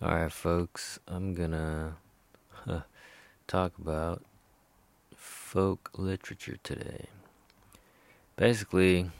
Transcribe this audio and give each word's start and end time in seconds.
Alright, 0.00 0.30
folks, 0.30 1.00
I'm 1.08 1.34
gonna 1.34 1.96
talk 3.48 3.76
about 3.76 4.22
folk 5.16 5.90
literature 5.96 6.56
today. 6.62 7.06
Basically, 8.36 9.10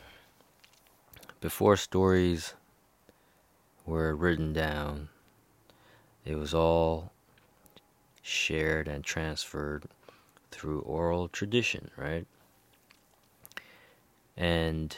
before 1.40 1.76
stories 1.76 2.54
were 3.86 4.14
written 4.14 4.52
down, 4.52 5.08
it 6.24 6.36
was 6.36 6.54
all 6.54 7.10
shared 8.22 8.86
and 8.86 9.02
transferred 9.02 9.82
through 10.52 10.82
oral 10.82 11.26
tradition, 11.26 11.90
right? 11.96 12.24
And 14.36 14.96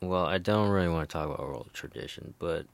well, 0.00 0.26
I 0.26 0.38
don't 0.38 0.68
really 0.68 0.88
want 0.88 1.08
to 1.08 1.12
talk 1.12 1.26
about 1.26 1.40
oral 1.40 1.66
tradition, 1.72 2.34
but 2.38 2.64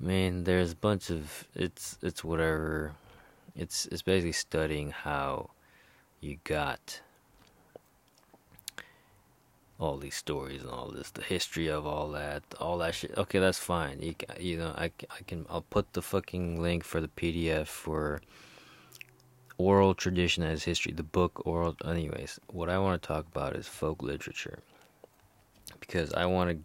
I 0.00 0.04
mean, 0.04 0.44
there's 0.44 0.72
a 0.72 0.76
bunch 0.76 1.10
of 1.10 1.48
it's 1.54 1.98
it's 2.02 2.22
whatever. 2.22 2.92
It's 3.56 3.86
it's 3.86 4.02
basically 4.02 4.32
studying 4.32 4.90
how 4.90 5.50
you 6.20 6.38
got 6.44 7.00
all 9.80 9.96
these 9.96 10.14
stories 10.14 10.62
and 10.62 10.70
all 10.70 10.90
this, 10.90 11.10
the 11.10 11.22
history 11.22 11.68
of 11.68 11.86
all 11.86 12.10
that, 12.10 12.42
all 12.60 12.78
that 12.78 12.94
shit. 12.94 13.16
Okay, 13.16 13.38
that's 13.38 13.58
fine. 13.58 14.00
You 14.00 14.14
you 14.38 14.56
know, 14.56 14.74
I 14.76 14.92
I 15.10 15.22
can 15.26 15.46
I'll 15.48 15.62
put 15.62 15.92
the 15.92 16.02
fucking 16.02 16.60
link 16.60 16.84
for 16.84 17.00
the 17.00 17.08
PDF 17.08 17.66
for 17.66 18.20
oral 19.56 19.94
tradition 19.94 20.44
as 20.44 20.64
history, 20.64 20.92
the 20.92 21.02
book 21.02 21.42
oral. 21.44 21.76
Anyways, 21.84 22.38
what 22.48 22.68
I 22.68 22.78
want 22.78 23.00
to 23.02 23.06
talk 23.06 23.26
about 23.26 23.56
is 23.56 23.66
folk 23.66 24.02
literature 24.02 24.60
because 25.80 26.12
I 26.12 26.26
want 26.26 26.50
to. 26.50 26.58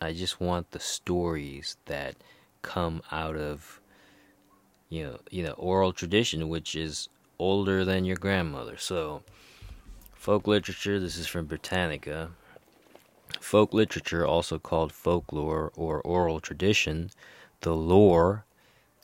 I 0.00 0.12
just 0.12 0.40
want 0.40 0.72
the 0.72 0.80
stories 0.80 1.76
that 1.86 2.16
come 2.62 3.02
out 3.12 3.36
of 3.36 3.80
you 4.88 5.04
know 5.04 5.18
you 5.30 5.42
know 5.42 5.52
oral 5.52 5.92
tradition 5.92 6.48
which 6.48 6.74
is 6.74 7.08
older 7.38 7.84
than 7.84 8.04
your 8.04 8.16
grandmother. 8.16 8.76
So 8.76 9.22
folk 10.14 10.46
literature 10.46 10.98
this 10.98 11.16
is 11.16 11.26
from 11.26 11.46
britannica. 11.46 12.30
Folk 13.40 13.72
literature 13.72 14.26
also 14.26 14.58
called 14.58 14.92
folklore 14.92 15.72
or 15.76 16.00
oral 16.00 16.40
tradition 16.40 17.10
the 17.60 17.74
lore 17.74 18.44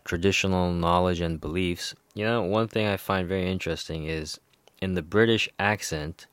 traditional 0.04 0.72
knowledge 0.72 1.20
and 1.20 1.40
beliefs. 1.40 1.94
You 2.14 2.24
know 2.24 2.42
one 2.42 2.68
thing 2.68 2.86
i 2.86 2.96
find 2.96 3.28
very 3.28 3.50
interesting 3.50 4.04
is 4.04 4.38
in 4.80 4.94
the 4.94 5.02
british 5.02 5.48
accent 5.58 6.26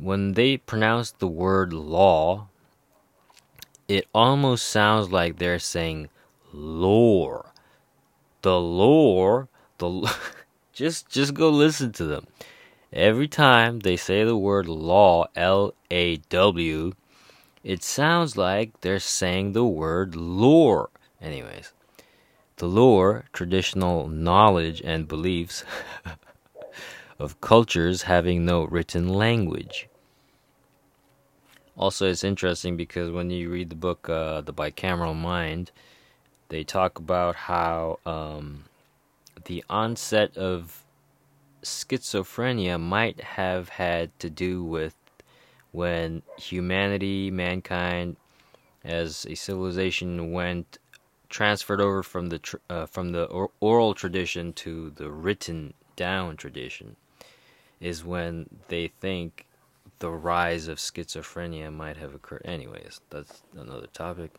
when 0.00 0.32
they 0.32 0.56
pronounce 0.56 1.10
the 1.10 1.26
word 1.28 1.72
law 1.72 2.48
it 3.88 4.06
almost 4.14 4.66
sounds 4.66 5.10
like 5.10 5.38
they're 5.38 5.58
saying 5.58 6.08
lore. 6.56 7.52
The 8.42 8.58
lore, 8.58 9.48
the 9.78 10.12
just 10.72 11.08
just 11.08 11.34
go 11.34 11.50
listen 11.50 11.92
to 11.92 12.04
them. 12.04 12.26
Every 12.92 13.28
time 13.28 13.80
they 13.80 13.96
say 13.96 14.24
the 14.24 14.36
word 14.36 14.68
law, 14.68 15.26
L 15.36 15.74
A 15.90 16.16
W, 16.16 16.92
it 17.62 17.82
sounds 17.82 18.36
like 18.36 18.80
they're 18.80 18.98
saying 18.98 19.52
the 19.52 19.66
word 19.66 20.16
lore. 20.16 20.90
Anyways, 21.20 21.72
the 22.56 22.66
lore, 22.66 23.24
traditional 23.32 24.08
knowledge 24.08 24.80
and 24.82 25.08
beliefs 25.08 25.64
of 27.18 27.40
cultures 27.40 28.02
having 28.02 28.44
no 28.44 28.64
written 28.64 29.08
language. 29.08 29.88
Also, 31.76 32.08
it's 32.08 32.24
interesting 32.24 32.76
because 32.76 33.10
when 33.10 33.28
you 33.28 33.50
read 33.50 33.68
the 33.68 33.76
book, 33.76 34.08
uh, 34.08 34.40
The 34.40 34.54
Bicameral 34.54 35.14
Mind, 35.14 35.70
they 36.48 36.64
talk 36.64 36.98
about 36.98 37.36
how 37.36 37.98
um, 38.06 38.64
the 39.44 39.64
onset 39.68 40.36
of 40.36 40.82
schizophrenia 41.62 42.80
might 42.80 43.20
have 43.20 43.68
had 43.70 44.16
to 44.20 44.30
do 44.30 44.62
with 44.62 44.94
when 45.72 46.22
humanity, 46.38 47.30
mankind, 47.30 48.16
as 48.84 49.26
a 49.28 49.34
civilization 49.34 50.32
went 50.32 50.78
transferred 51.28 51.80
over 51.80 52.02
from 52.02 52.28
the 52.28 52.38
tr- 52.38 52.56
uh, 52.70 52.86
from 52.86 53.12
the 53.12 53.24
or- 53.24 53.50
oral 53.60 53.94
tradition 53.94 54.52
to 54.52 54.90
the 54.90 55.10
written 55.10 55.74
down 55.96 56.36
tradition 56.36 56.96
is 57.80 58.04
when 58.04 58.48
they 58.68 58.86
think 58.88 59.46
the 59.98 60.10
rise 60.10 60.68
of 60.68 60.78
schizophrenia 60.78 61.72
might 61.72 61.96
have 61.96 62.14
occurred. 62.14 62.42
Anyways, 62.44 63.00
that's 63.10 63.42
another 63.56 63.86
topic. 63.88 64.30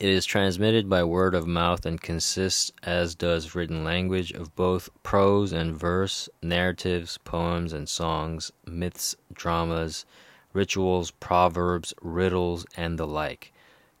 It 0.00 0.08
is 0.08 0.24
transmitted 0.24 0.88
by 0.88 1.04
word 1.04 1.34
of 1.34 1.46
mouth 1.46 1.84
and 1.84 2.00
consists, 2.00 2.72
as 2.82 3.14
does 3.14 3.54
written 3.54 3.84
language, 3.84 4.32
of 4.32 4.56
both 4.56 4.88
prose 5.02 5.52
and 5.52 5.76
verse, 5.76 6.26
narratives, 6.40 7.18
poems 7.18 7.74
and 7.74 7.86
songs, 7.86 8.50
myths, 8.64 9.14
dramas, 9.30 10.06
rituals, 10.54 11.10
proverbs, 11.10 11.92
riddles, 12.00 12.64
and 12.78 12.98
the 12.98 13.06
like. 13.06 13.52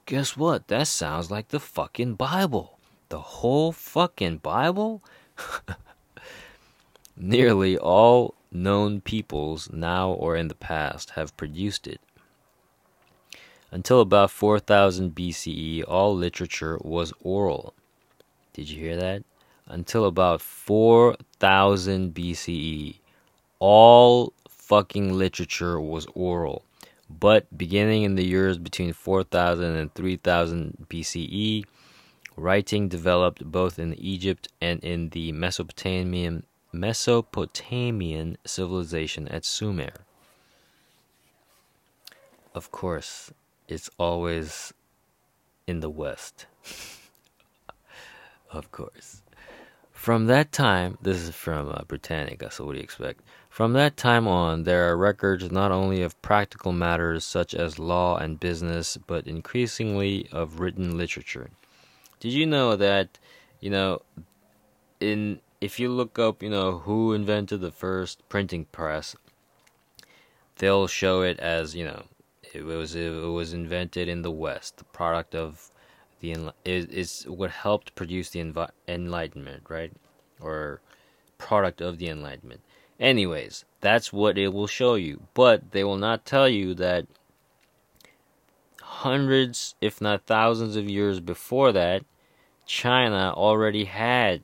Guess 0.06 0.38
what? 0.38 0.68
That 0.68 0.88
sounds 0.88 1.30
like 1.30 1.48
the 1.48 1.60
fucking 1.60 2.14
Bible. 2.14 2.78
The 3.10 3.20
whole 3.20 3.70
fucking 3.70 4.38
Bible? 4.38 5.02
Nearly 7.14 7.76
all 7.76 8.36
known 8.50 9.02
peoples, 9.02 9.70
now 9.70 10.12
or 10.12 10.34
in 10.34 10.48
the 10.48 10.54
past, 10.54 11.10
have 11.10 11.36
produced 11.36 11.86
it. 11.86 12.00
Until 13.72 14.00
about 14.00 14.30
4000 14.30 15.14
BCE, 15.14 15.84
all 15.86 16.14
literature 16.14 16.78
was 16.82 17.12
oral. 17.22 17.72
Did 18.52 18.68
you 18.68 18.80
hear 18.80 18.96
that? 18.96 19.22
Until 19.66 20.06
about 20.06 20.40
4000 20.40 22.12
BCE, 22.12 22.96
all 23.60 24.32
fucking 24.48 25.12
literature 25.12 25.80
was 25.80 26.06
oral. 26.14 26.64
But 27.08 27.56
beginning 27.56 28.02
in 28.02 28.16
the 28.16 28.24
years 28.24 28.58
between 28.58 28.92
4000 28.92 29.64
and 29.76 29.94
3000 29.94 30.86
BCE, 30.88 31.64
writing 32.36 32.88
developed 32.88 33.44
both 33.44 33.78
in 33.78 33.94
Egypt 33.94 34.48
and 34.60 34.82
in 34.82 35.10
the 35.10 35.30
Mesopotamian 35.32 36.44
Mesopotamian 36.72 38.36
civilization 38.44 39.26
at 39.28 39.44
Sumer. 39.44 39.90
Of 42.54 42.70
course, 42.70 43.32
it's 43.70 43.88
always 43.98 44.74
in 45.66 45.80
the 45.80 45.90
West. 45.90 46.46
of 48.50 48.70
course. 48.72 49.22
From 49.92 50.26
that 50.26 50.50
time, 50.50 50.98
this 51.02 51.18
is 51.18 51.30
from 51.30 51.68
uh, 51.68 51.82
Britannica, 51.86 52.50
so 52.50 52.64
what 52.64 52.72
do 52.72 52.78
you 52.78 52.84
expect? 52.84 53.20
From 53.50 53.74
that 53.74 53.96
time 53.96 54.26
on, 54.26 54.62
there 54.62 54.88
are 54.88 54.96
records 54.96 55.50
not 55.50 55.70
only 55.70 56.02
of 56.02 56.20
practical 56.22 56.72
matters 56.72 57.24
such 57.24 57.54
as 57.54 57.78
law 57.78 58.16
and 58.16 58.40
business, 58.40 58.96
but 59.06 59.26
increasingly 59.26 60.26
of 60.32 60.58
written 60.58 60.96
literature. 60.96 61.50
Did 62.18 62.32
you 62.32 62.46
know 62.46 62.76
that, 62.76 63.18
you 63.60 63.70
know, 63.70 64.02
in 65.00 65.40
if 65.60 65.78
you 65.78 65.90
look 65.90 66.18
up, 66.18 66.42
you 66.42 66.48
know, 66.48 66.78
who 66.78 67.12
invented 67.12 67.60
the 67.60 67.70
first 67.70 68.26
printing 68.30 68.64
press, 68.66 69.14
they'll 70.56 70.86
show 70.86 71.20
it 71.22 71.38
as, 71.38 71.74
you 71.74 71.84
know, 71.84 72.04
it 72.54 72.62
was 72.62 72.94
it 72.94 73.10
was 73.10 73.52
invented 73.52 74.08
in 74.08 74.22
the 74.22 74.30
West, 74.30 74.76
the 74.78 74.84
product 74.84 75.34
of 75.34 75.70
the 76.20 76.52
it 76.64 76.92
is 76.92 77.24
what 77.28 77.50
helped 77.50 77.94
produce 77.94 78.30
the 78.30 78.40
envi- 78.40 78.70
Enlightenment, 78.86 79.64
right? 79.68 79.92
Or 80.40 80.80
product 81.38 81.80
of 81.80 81.98
the 81.98 82.08
Enlightenment. 82.08 82.60
Anyways, 82.98 83.64
that's 83.80 84.12
what 84.12 84.36
it 84.36 84.52
will 84.52 84.66
show 84.66 84.94
you, 84.94 85.22
but 85.34 85.72
they 85.72 85.82
will 85.82 85.96
not 85.96 86.26
tell 86.26 86.48
you 86.48 86.74
that 86.74 87.06
hundreds, 88.82 89.74
if 89.80 90.00
not 90.00 90.26
thousands 90.26 90.76
of 90.76 90.88
years 90.88 91.20
before 91.20 91.72
that, 91.72 92.04
China 92.66 93.32
already 93.34 93.84
had 93.84 94.42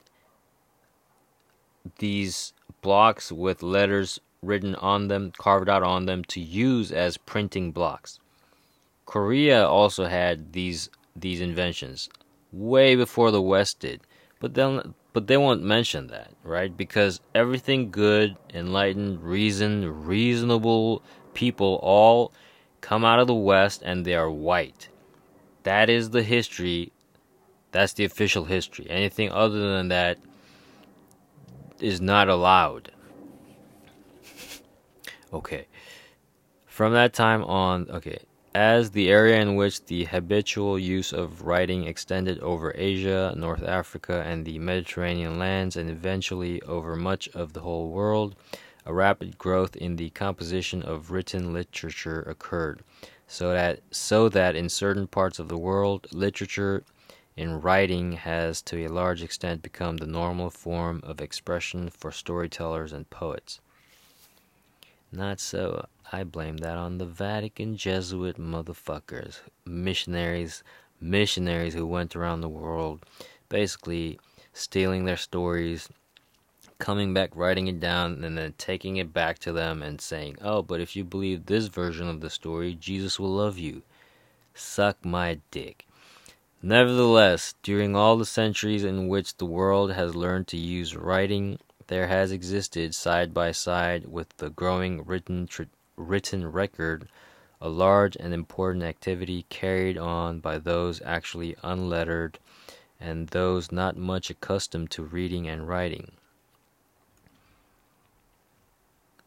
these 1.98 2.52
blocks 2.80 3.30
with 3.30 3.62
letters 3.62 4.20
written 4.46 4.74
on 4.76 5.08
them, 5.08 5.32
carved 5.36 5.68
out 5.68 5.82
on 5.82 6.06
them 6.06 6.24
to 6.24 6.40
use 6.40 6.92
as 6.92 7.16
printing 7.16 7.72
blocks. 7.72 8.18
Korea 9.04 9.66
also 9.66 10.06
had 10.06 10.52
these 10.52 10.90
these 11.14 11.40
inventions 11.40 12.08
way 12.52 12.94
before 12.94 13.30
the 13.30 13.42
West 13.42 13.80
did, 13.80 14.00
but 14.40 14.54
then 14.54 14.94
but 15.12 15.28
they 15.28 15.36
won't 15.38 15.62
mention 15.62 16.08
that, 16.08 16.30
right? 16.44 16.76
Because 16.76 17.20
everything 17.34 17.90
good, 17.90 18.36
enlightened, 18.52 19.22
reason, 19.22 20.04
reasonable 20.04 21.02
people 21.32 21.80
all 21.82 22.32
come 22.82 23.04
out 23.04 23.18
of 23.18 23.26
the 23.26 23.34
West 23.34 23.82
and 23.82 24.04
they 24.04 24.14
are 24.14 24.30
white. 24.30 24.88
That 25.62 25.88
is 25.88 26.10
the 26.10 26.22
history. 26.22 26.92
That's 27.72 27.94
the 27.94 28.04
official 28.04 28.44
history. 28.44 28.86
Anything 28.90 29.30
other 29.32 29.74
than 29.74 29.88
that 29.88 30.18
is 31.80 32.00
not 32.00 32.28
allowed. 32.28 32.92
Okay. 35.32 35.66
From 36.66 36.92
that 36.92 37.12
time 37.12 37.42
on, 37.44 37.88
okay, 37.90 38.18
as 38.54 38.90
the 38.92 39.10
area 39.10 39.40
in 39.40 39.56
which 39.56 39.84
the 39.84 40.04
habitual 40.04 40.78
use 40.78 41.12
of 41.12 41.42
writing 41.42 41.84
extended 41.84 42.38
over 42.40 42.72
Asia, 42.74 43.34
North 43.36 43.62
Africa, 43.62 44.22
and 44.26 44.44
the 44.44 44.58
Mediterranean 44.58 45.38
lands, 45.38 45.76
and 45.76 45.90
eventually 45.90 46.62
over 46.62 46.96
much 46.96 47.28
of 47.34 47.52
the 47.52 47.60
whole 47.60 47.90
world, 47.90 48.34
a 48.86 48.94
rapid 48.94 49.36
growth 49.36 49.76
in 49.76 49.96
the 49.96 50.10
composition 50.10 50.82
of 50.82 51.10
written 51.10 51.52
literature 51.52 52.22
occurred, 52.22 52.82
so 53.26 53.52
that 53.52 53.80
so 53.90 54.28
that 54.28 54.54
in 54.54 54.68
certain 54.68 55.06
parts 55.06 55.38
of 55.38 55.48
the 55.48 55.58
world, 55.58 56.06
literature 56.12 56.84
in 57.36 57.60
writing 57.60 58.12
has 58.12 58.62
to 58.62 58.86
a 58.86 58.88
large 58.88 59.22
extent 59.22 59.60
become 59.60 59.98
the 59.98 60.06
normal 60.06 60.48
form 60.48 61.00
of 61.04 61.20
expression 61.20 61.90
for 61.90 62.10
storytellers 62.12 62.92
and 62.92 63.10
poets. 63.10 63.60
Not 65.12 65.40
so. 65.40 65.86
I 66.12 66.24
blame 66.24 66.58
that 66.58 66.76
on 66.76 66.98
the 66.98 67.06
Vatican 67.06 67.76
Jesuit 67.76 68.38
motherfuckers, 68.38 69.40
missionaries, 69.64 70.62
missionaries 71.00 71.74
who 71.74 71.86
went 71.86 72.14
around 72.14 72.40
the 72.40 72.48
world, 72.48 73.04
basically 73.48 74.18
stealing 74.52 75.04
their 75.04 75.16
stories, 75.16 75.88
coming 76.78 77.14
back, 77.14 77.30
writing 77.34 77.66
it 77.66 77.80
down, 77.80 78.24
and 78.24 78.36
then 78.36 78.54
taking 78.58 78.96
it 78.96 79.12
back 79.12 79.38
to 79.38 79.52
them 79.52 79.82
and 79.82 80.00
saying, 80.00 80.36
"Oh, 80.42 80.62
but 80.62 80.80
if 80.80 80.94
you 80.96 81.04
believe 81.04 81.46
this 81.46 81.66
version 81.66 82.08
of 82.08 82.20
the 82.20 82.30
story, 82.30 82.74
Jesus 82.74 83.18
will 83.18 83.34
love 83.34 83.58
you." 83.58 83.82
Suck 84.54 85.04
my 85.04 85.40
dick. 85.50 85.86
Nevertheless, 86.62 87.54
during 87.62 87.94
all 87.94 88.16
the 88.16 88.26
centuries 88.26 88.84
in 88.84 89.08
which 89.08 89.36
the 89.36 89.46
world 89.46 89.92
has 89.92 90.16
learned 90.16 90.48
to 90.48 90.56
use 90.56 90.96
writing, 90.96 91.58
there 91.88 92.08
has 92.08 92.32
existed 92.32 92.94
side 92.94 93.32
by 93.32 93.52
side 93.52 94.06
with 94.06 94.36
the 94.38 94.50
growing 94.50 95.04
written 95.04 95.46
tra- 95.46 95.66
written 95.96 96.50
record 96.50 97.08
a 97.60 97.68
large 97.68 98.16
and 98.16 98.34
important 98.34 98.84
activity 98.84 99.46
carried 99.48 99.96
on 99.96 100.40
by 100.40 100.58
those 100.58 101.00
actually 101.04 101.56
unlettered 101.62 102.38
and 103.00 103.28
those 103.28 103.72
not 103.72 103.96
much 103.96 104.30
accustomed 104.30 104.90
to 104.90 105.02
reading 105.02 105.48
and 105.48 105.68
writing. 105.68 106.12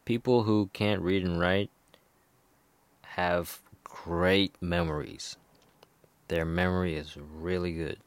People 0.04 0.44
who 0.44 0.70
can't 0.72 1.02
read 1.02 1.24
and 1.24 1.40
write 1.40 1.70
have 3.02 3.60
great 3.84 4.54
memories. 4.60 5.36
Their 6.28 6.44
memory 6.44 6.94
is 6.94 7.16
really 7.16 7.72
good. 7.72 7.98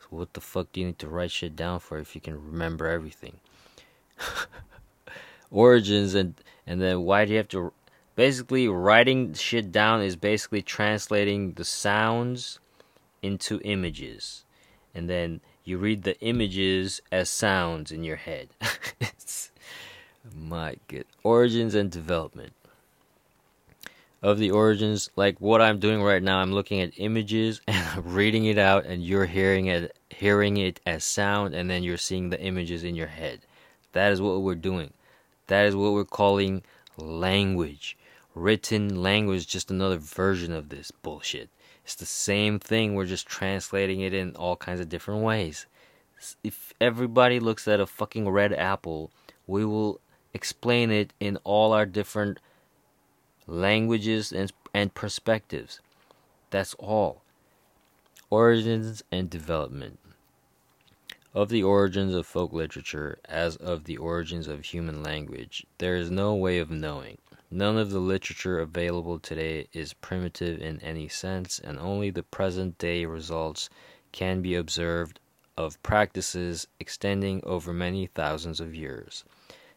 So 0.00 0.06
what 0.10 0.32
the 0.34 0.40
fuck 0.40 0.72
do 0.72 0.80
you 0.80 0.86
need 0.86 0.98
to 1.00 1.08
write 1.08 1.30
shit 1.30 1.56
down 1.56 1.80
for 1.80 1.98
if 1.98 2.14
you 2.14 2.20
can 2.20 2.34
remember 2.34 2.86
everything? 2.86 3.38
Origins 5.50 6.14
and 6.14 6.34
and 6.66 6.80
then 6.80 7.02
why 7.02 7.24
do 7.24 7.32
you 7.32 7.38
have 7.38 7.48
to 7.48 7.72
basically 8.14 8.68
writing 8.68 9.34
shit 9.34 9.72
down 9.72 10.02
is 10.02 10.16
basically 10.16 10.62
translating 10.62 11.52
the 11.52 11.64
sounds 11.64 12.58
into 13.22 13.60
images. 13.64 14.44
And 14.94 15.08
then 15.08 15.40
you 15.64 15.78
read 15.78 16.02
the 16.02 16.18
images 16.20 17.00
as 17.10 17.30
sounds 17.30 17.92
in 17.92 18.04
your 18.04 18.16
head. 18.16 18.48
It's 19.00 19.50
my 20.36 20.76
good 20.88 21.06
origins 21.22 21.74
and 21.74 21.90
development. 21.90 22.52
Of 24.20 24.38
the 24.38 24.52
origins 24.52 25.10
like 25.16 25.40
what 25.40 25.60
i'm 25.60 25.80
doing 25.80 26.00
right 26.00 26.22
now 26.22 26.38
i'm 26.38 26.52
looking 26.52 26.80
at 26.80 26.92
images 26.96 27.60
and 27.66 27.84
i'm 27.88 28.14
reading 28.14 28.44
it 28.44 28.56
out 28.56 28.86
and 28.86 29.02
you're 29.02 29.26
hearing 29.26 29.66
it 29.66 29.96
hearing 30.10 30.58
it 30.58 30.78
as 30.86 31.02
sound 31.02 31.56
and 31.56 31.68
then 31.68 31.82
you're 31.82 31.96
seeing 31.96 32.30
the 32.30 32.40
images 32.40 32.84
in 32.84 32.94
your 32.94 33.08
head 33.08 33.40
that 33.92 34.12
is 34.12 34.20
what 34.20 34.42
we're 34.42 34.54
doing 34.54 34.92
that 35.46 35.66
is 35.66 35.76
what 35.76 35.92
we're 35.92 36.04
calling 36.04 36.62
language 36.96 37.96
written 38.34 39.02
language 39.02 39.38
is 39.38 39.46
just 39.46 39.70
another 39.70 39.98
version 39.98 40.52
of 40.52 40.68
this 40.68 40.90
bullshit. 40.90 41.48
It's 41.84 41.94
the 41.94 42.06
same 42.06 42.58
thing, 42.58 42.94
we're 42.94 43.06
just 43.06 43.26
translating 43.26 44.00
it 44.00 44.14
in 44.14 44.34
all 44.36 44.56
kinds 44.56 44.80
of 44.80 44.88
different 44.88 45.22
ways. 45.22 45.66
If 46.44 46.72
everybody 46.80 47.40
looks 47.40 47.66
at 47.66 47.80
a 47.80 47.86
fucking 47.86 48.28
red 48.28 48.52
apple, 48.52 49.10
we 49.46 49.64
will 49.64 50.00
explain 50.32 50.90
it 50.90 51.12
in 51.18 51.36
all 51.42 51.72
our 51.72 51.86
different 51.86 52.38
languages 53.46 54.32
and, 54.32 54.52
and 54.72 54.94
perspectives. 54.94 55.80
That's 56.50 56.74
all. 56.74 57.22
Origins 58.30 59.02
and 59.10 59.28
development. 59.28 59.98
Of 61.34 61.48
the 61.48 61.62
origins 61.62 62.14
of 62.14 62.26
folk 62.26 62.52
literature, 62.52 63.18
as 63.24 63.56
of 63.56 63.84
the 63.84 63.96
origins 63.96 64.48
of 64.48 64.66
human 64.66 65.02
language, 65.02 65.64
there 65.78 65.96
is 65.96 66.10
no 66.10 66.34
way 66.34 66.58
of 66.58 66.70
knowing. 66.70 67.16
None 67.50 67.78
of 67.78 67.90
the 67.90 68.00
literature 68.00 68.58
available 68.58 69.18
today 69.18 69.66
is 69.72 69.94
primitive 69.94 70.60
in 70.60 70.78
any 70.80 71.08
sense, 71.08 71.58
and 71.58 71.78
only 71.78 72.10
the 72.10 72.22
present 72.22 72.76
day 72.76 73.06
results 73.06 73.70
can 74.12 74.42
be 74.42 74.54
observed 74.54 75.20
of 75.56 75.82
practices 75.82 76.68
extending 76.78 77.42
over 77.44 77.72
many 77.72 78.08
thousands 78.08 78.60
of 78.60 78.74
years. 78.74 79.24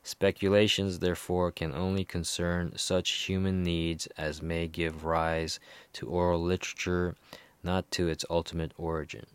Speculations, 0.04 1.00
therefore, 1.00 1.54
can 1.54 1.74
only 1.74 2.04
concern 2.04 2.74
such 2.75 3.10
human 3.12 3.63
needs 3.63 4.08
as 4.18 4.42
may 4.42 4.68
give 4.68 5.06
rise 5.06 5.62
to 5.94 6.10
oral 6.10 6.44
literature, 6.44 7.16
not 7.63 7.90
to 7.92 8.10
its 8.10 8.25
ultimate 8.30 8.74
origin. 8.78 9.25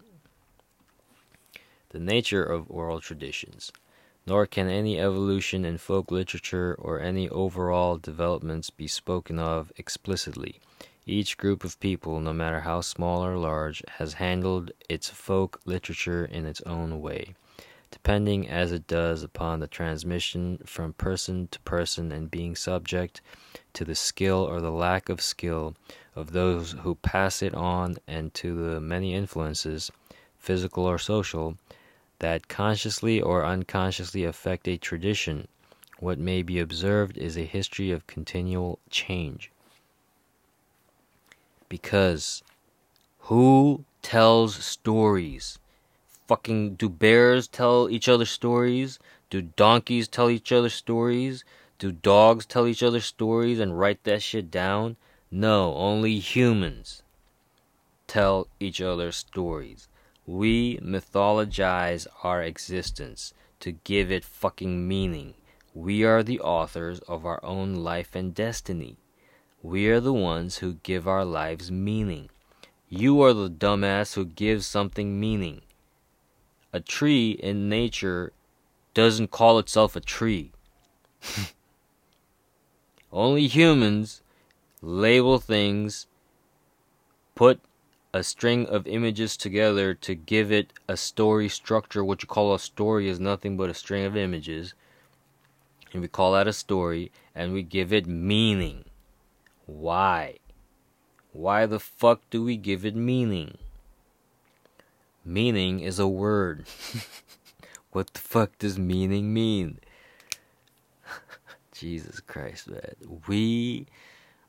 The 1.90 2.00
nature 2.00 2.44
of 2.44 2.70
oral 2.70 3.00
traditions 3.00 3.72
nor 4.26 4.46
can 4.46 4.68
any 4.68 5.00
evolution 5.00 5.64
in 5.64 5.78
folk 5.78 6.10
literature 6.10 6.76
or 6.78 7.00
any 7.00 7.28
overall 7.30 7.96
developments 7.96 8.70
be 8.70 8.86
spoken 8.86 9.38
of 9.38 9.72
explicitly. 9.76 10.60
Each 11.06 11.36
group 11.36 11.64
of 11.64 11.80
people, 11.80 12.20
no 12.20 12.32
matter 12.32 12.60
how 12.60 12.82
small 12.82 13.24
or 13.24 13.36
large, 13.38 13.82
has 13.98 14.14
handled 14.14 14.70
its 14.88 15.08
folk 15.08 15.60
literature 15.64 16.24
in 16.24 16.46
its 16.46 16.60
own 16.60 17.00
way, 17.00 17.34
depending 17.90 18.48
as 18.48 18.70
it 18.70 18.86
does 18.86 19.22
upon 19.22 19.58
the 19.58 19.66
transmission 19.66 20.58
from 20.64 20.92
person 20.92 21.48
to 21.50 21.58
person 21.60 22.12
and 22.12 22.30
being 22.30 22.54
subject 22.54 23.22
to 23.72 23.84
the 23.84 23.94
skill 23.94 24.46
or 24.48 24.60
the 24.60 24.70
lack 24.70 25.08
of 25.08 25.20
skill 25.20 25.74
of 26.14 26.32
those 26.32 26.72
who 26.82 26.94
pass 26.94 27.42
it 27.42 27.54
on 27.54 27.96
and 28.06 28.32
to 28.34 28.54
the 28.54 28.80
many 28.80 29.14
influences, 29.14 29.90
physical 30.38 30.84
or 30.84 30.98
social, 30.98 31.56
that 32.20 32.48
consciously 32.48 33.20
or 33.20 33.44
unconsciously 33.44 34.24
affect 34.24 34.68
a 34.68 34.76
tradition. 34.76 35.48
What 35.98 36.18
may 36.18 36.42
be 36.42 36.58
observed 36.58 37.18
is 37.18 37.36
a 37.36 37.44
history 37.44 37.90
of 37.90 38.06
continual 38.06 38.78
change. 38.88 39.50
Because 41.68 42.42
who 43.28 43.84
tells 44.02 44.56
stories? 44.56 45.58
Fucking 46.26 46.76
do 46.76 46.88
bears 46.88 47.48
tell 47.48 47.90
each 47.90 48.08
other 48.08 48.24
stories? 48.24 48.98
Do 49.28 49.42
donkeys 49.42 50.08
tell 50.08 50.30
each 50.30 50.52
other 50.52 50.70
stories? 50.70 51.44
Do 51.78 51.92
dogs 51.92 52.46
tell 52.46 52.66
each 52.66 52.82
other 52.82 53.00
stories 53.00 53.58
and 53.58 53.78
write 53.78 54.04
that 54.04 54.22
shit 54.22 54.50
down? 54.50 54.96
No, 55.30 55.74
only 55.74 56.18
humans 56.18 57.02
tell 58.06 58.48
each 58.58 58.80
other 58.80 59.12
stories. 59.12 59.88
We 60.26 60.78
mythologize 60.78 62.06
our 62.22 62.42
existence 62.42 63.34
to 63.60 63.72
give 63.72 64.10
it 64.10 64.24
fucking 64.24 64.86
meaning. 64.86 65.34
We 65.74 66.04
are 66.04 66.22
the 66.22 66.40
authors 66.40 67.00
of 67.00 67.26
our 67.26 67.44
own 67.44 67.74
life 67.76 68.14
and 68.14 68.34
destiny. 68.34 68.96
We 69.62 69.88
are 69.88 70.00
the 70.00 70.12
ones 70.12 70.58
who 70.58 70.74
give 70.82 71.06
our 71.06 71.24
lives 71.24 71.70
meaning. 71.70 72.30
You 72.88 73.20
are 73.22 73.32
the 73.32 73.50
dumbass 73.50 74.14
who 74.14 74.24
gives 74.24 74.66
something 74.66 75.20
meaning. 75.20 75.62
A 76.72 76.80
tree 76.80 77.32
in 77.32 77.68
nature 77.68 78.32
doesn't 78.94 79.30
call 79.30 79.58
itself 79.58 79.96
a 79.96 80.00
tree. 80.00 80.52
Only 83.12 83.46
humans 83.46 84.22
label 84.82 85.38
things, 85.38 86.06
put 87.34 87.60
a 88.12 88.22
string 88.22 88.66
of 88.66 88.86
images 88.86 89.36
together 89.36 89.94
to 89.94 90.14
give 90.14 90.50
it 90.50 90.72
a 90.88 90.96
story 90.96 91.48
structure. 91.48 92.04
What 92.04 92.22
you 92.22 92.28
call 92.28 92.54
a 92.54 92.58
story 92.58 93.08
is 93.08 93.20
nothing 93.20 93.56
but 93.56 93.70
a 93.70 93.74
string 93.74 94.04
of 94.04 94.16
images. 94.16 94.74
And 95.92 96.02
we 96.02 96.08
call 96.08 96.32
that 96.32 96.48
a 96.48 96.52
story 96.52 97.12
and 97.34 97.52
we 97.52 97.62
give 97.62 97.92
it 97.92 98.06
meaning. 98.06 98.84
Why? 99.66 100.38
Why 101.32 101.66
the 101.66 101.78
fuck 101.78 102.22
do 102.30 102.42
we 102.42 102.56
give 102.56 102.84
it 102.84 102.96
meaning? 102.96 103.58
Meaning 105.24 105.80
is 105.80 105.98
a 105.98 106.08
word. 106.08 106.66
what 107.92 108.12
the 108.14 108.20
fuck 108.20 108.58
does 108.58 108.78
meaning 108.78 109.32
mean? 109.32 109.78
Jesus 111.72 112.18
Christ, 112.18 112.68
man. 112.68 112.94
We 113.28 113.86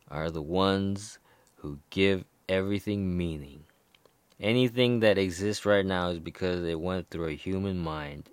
are 0.09 0.31
the 0.31 0.41
ones 0.41 1.19
who 1.57 1.79
give 1.91 2.25
everything 2.51 3.17
meaning. 3.17 3.63
Anything 4.39 4.99
that 4.99 5.17
exists 5.17 5.65
right 5.65 5.85
now 5.85 6.09
is 6.09 6.19
because 6.19 6.63
it 6.65 6.79
went 6.79 7.09
through 7.09 7.29
a 7.29 7.35
human 7.35 7.77
mind 7.79 8.29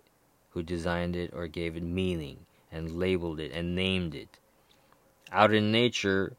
who 0.50 0.62
designed 0.62 1.14
it 1.14 1.30
or 1.32 1.46
gave 1.46 1.76
it 1.76 1.82
meaning 1.82 2.46
and 2.72 2.98
labeled 2.98 3.38
it 3.40 3.52
and 3.52 3.76
named 3.76 4.14
it. 4.14 4.38
Out 5.30 5.54
in 5.54 5.70
nature, 5.70 6.36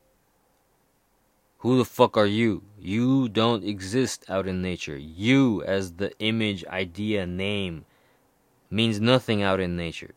Who 1.59 1.77
the 1.77 1.85
fuck 1.85 2.17
are 2.17 2.25
you? 2.25 2.63
You 2.79 3.29
don't 3.29 3.63
exist 3.65 4.25
out 4.29 4.47
in 4.47 4.61
nature. 4.61 4.97
You, 4.97 5.61
as 5.63 5.93
the 5.93 6.11
image, 6.19 6.65
idea, 6.65 7.25
name, 7.25 7.85
means 8.69 9.01
nothing 9.01 9.41
out 9.43 9.59
in 9.59 9.75
nature. 9.75 10.15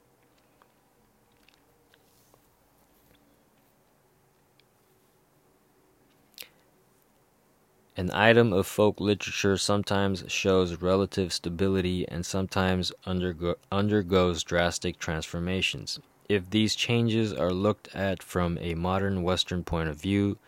An 7.94 8.10
item 8.14 8.54
of 8.54 8.66
folk 8.66 9.00
literature 9.00 9.58
sometimes 9.58 10.24
shows 10.26 10.80
relative 10.80 11.30
stability 11.30 12.08
and 12.08 12.24
sometimes 12.24 12.90
undergo- 13.04 13.56
undergoes 13.70 14.42
drastic 14.42 14.98
transformations. 14.98 16.00
If 16.26 16.48
these 16.48 16.74
changes 16.74 17.34
are 17.34 17.52
looked 17.52 17.94
at 17.94 18.22
from 18.22 18.56
a 18.62 18.74
modern 18.74 19.22
Western 19.22 19.62
point 19.62 19.90
of 19.90 20.00
view, 20.00 20.38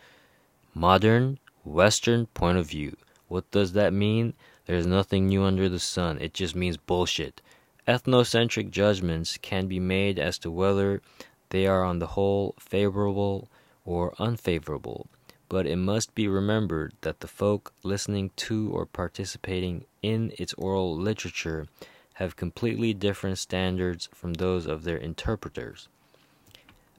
modern 0.73 1.39
Western 1.65 2.25
point 2.29 2.57
of 2.57 2.67
view, 2.67 2.97
what 3.29 3.51
does 3.51 3.75
that 3.75 3.93
mean? 3.93 4.33
There's 4.65 4.87
nothing 4.87 5.27
new 5.27 5.43
under 5.43 5.69
the 5.69 5.79
sun. 5.79 6.19
It 6.23 6.33
just 6.33 6.55
means 6.55 6.79
bullshit. 6.79 7.43
Ethnocentric 7.87 8.71
judgments 8.71 9.37
can 9.37 9.67
be 9.67 9.79
made 9.79 10.19
as 10.19 10.39
to 10.39 10.51
whether 10.51 11.03
they 11.51 11.67
are 11.67 11.85
on 11.85 11.99
the 11.99 12.17
whole 12.17 12.55
favorable 12.59 13.51
or 13.85 14.15
unfavorable 14.19 15.09
but 15.49 15.67
it 15.67 15.77
must 15.77 16.15
be 16.15 16.27
remembered 16.27 16.95
that 17.03 17.21
the 17.21 17.29
folk 17.29 17.73
listening 17.83 18.31
to 18.37 18.71
or 18.71 18.87
participating 18.87 19.85
in 20.03 20.33
its 20.39 20.55
oral 20.55 20.97
literature 20.97 21.67
have 22.15 22.37
completely 22.37 22.95
different 22.95 23.39
standards 23.39 24.09
from 24.15 24.35
those 24.35 24.67
of 24.67 24.85
their 24.85 24.97
interpreters. 24.97 25.89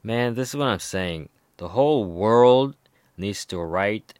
Man, 0.03 0.35
this 0.35 0.49
is 0.49 0.55
what 0.55 0.67
I'm 0.67 0.79
saying. 0.79 1.29
The 1.57 1.69
whole 1.69 2.05
world 2.05 2.75
needs 3.17 3.45
to 3.45 3.57
write 3.57 4.13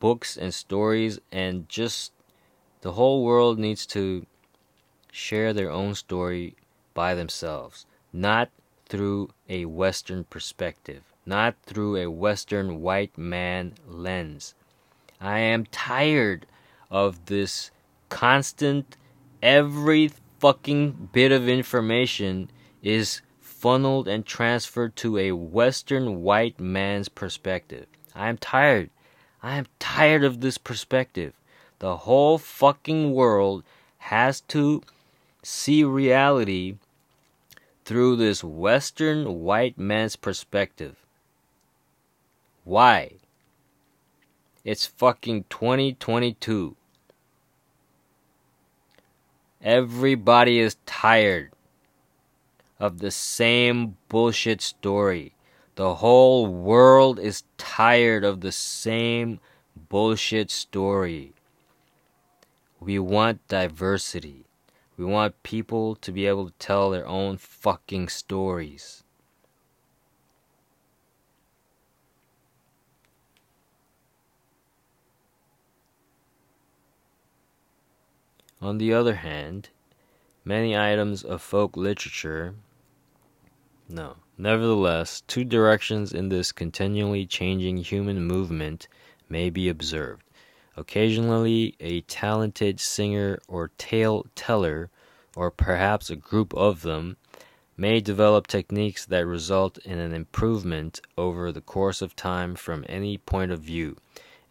books 0.00 0.36
and 0.36 0.52
stories, 0.52 1.20
and 1.30 1.68
just 1.68 2.12
the 2.80 2.92
whole 2.92 3.22
world 3.24 3.58
needs 3.58 3.86
to 3.86 4.26
share 5.12 5.52
their 5.52 5.70
own 5.70 5.94
story 5.94 6.56
by 6.92 7.14
themselves, 7.14 7.86
not 8.12 8.50
through 8.86 9.30
a 9.48 9.64
Western 9.66 10.24
perspective 10.24 11.13
not 11.26 11.54
through 11.64 11.96
a 11.96 12.10
Western 12.10 12.80
white 12.80 13.16
man 13.16 13.74
lens. 13.88 14.54
I 15.20 15.38
am 15.38 15.66
tired 15.66 16.46
of 16.90 17.26
this 17.26 17.70
constant, 18.08 18.96
every 19.42 20.10
fucking 20.38 21.08
bit 21.12 21.32
of 21.32 21.48
information 21.48 22.50
is 22.82 23.22
funneled 23.40 24.06
and 24.06 24.26
transferred 24.26 24.94
to 24.96 25.16
a 25.18 25.32
Western 25.32 26.22
white 26.22 26.60
man's 26.60 27.08
perspective. 27.08 27.86
I 28.14 28.28
am 28.28 28.36
tired. 28.36 28.90
I 29.42 29.56
am 29.56 29.66
tired 29.78 30.22
of 30.22 30.40
this 30.40 30.58
perspective. 30.58 31.32
The 31.78 31.96
whole 31.98 32.38
fucking 32.38 33.12
world 33.12 33.64
has 33.98 34.42
to 34.42 34.82
see 35.42 35.82
reality 35.82 36.76
through 37.84 38.16
this 38.16 38.44
Western 38.44 39.40
white 39.40 39.78
man's 39.78 40.16
perspective. 40.16 41.03
Why? 42.64 43.12
It's 44.64 44.86
fucking 44.86 45.44
2022. 45.50 46.76
Everybody 49.62 50.58
is 50.58 50.76
tired 50.86 51.52
of 52.80 52.98
the 52.98 53.10
same 53.10 53.96
bullshit 54.08 54.62
story. 54.62 55.34
The 55.76 55.96
whole 55.96 56.46
world 56.46 57.18
is 57.18 57.44
tired 57.58 58.24
of 58.24 58.40
the 58.40 58.52
same 58.52 59.40
bullshit 59.76 60.50
story. 60.50 61.34
We 62.80 62.98
want 62.98 63.46
diversity. 63.48 64.46
We 64.96 65.04
want 65.04 65.42
people 65.42 65.96
to 65.96 66.12
be 66.12 66.26
able 66.26 66.46
to 66.46 66.58
tell 66.58 66.90
their 66.90 67.06
own 67.06 67.36
fucking 67.36 68.08
stories. 68.08 69.03
On 78.64 78.78
the 78.78 78.94
other 78.94 79.16
hand, 79.16 79.68
many 80.42 80.74
items 80.74 81.22
of 81.22 81.42
folk 81.42 81.76
literature. 81.76 82.54
No. 83.90 84.16
Nevertheless, 84.38 85.22
two 85.26 85.44
directions 85.44 86.14
in 86.14 86.30
this 86.30 86.50
continually 86.50 87.26
changing 87.26 87.76
human 87.76 88.24
movement 88.24 88.88
may 89.28 89.50
be 89.50 89.68
observed. 89.68 90.24
Occasionally, 90.78 91.76
a 91.78 92.00
talented 92.00 92.80
singer 92.80 93.38
or 93.48 93.70
tale 93.76 94.24
teller, 94.34 94.88
or 95.36 95.50
perhaps 95.50 96.08
a 96.08 96.16
group 96.16 96.54
of 96.54 96.80
them, 96.80 97.18
may 97.76 98.00
develop 98.00 98.46
techniques 98.46 99.04
that 99.04 99.26
result 99.26 99.76
in 99.84 99.98
an 99.98 100.14
improvement 100.14 101.02
over 101.18 101.52
the 101.52 101.60
course 101.60 102.00
of 102.00 102.16
time 102.16 102.54
from 102.54 102.86
any 102.88 103.18
point 103.18 103.52
of 103.52 103.60
view, 103.60 103.98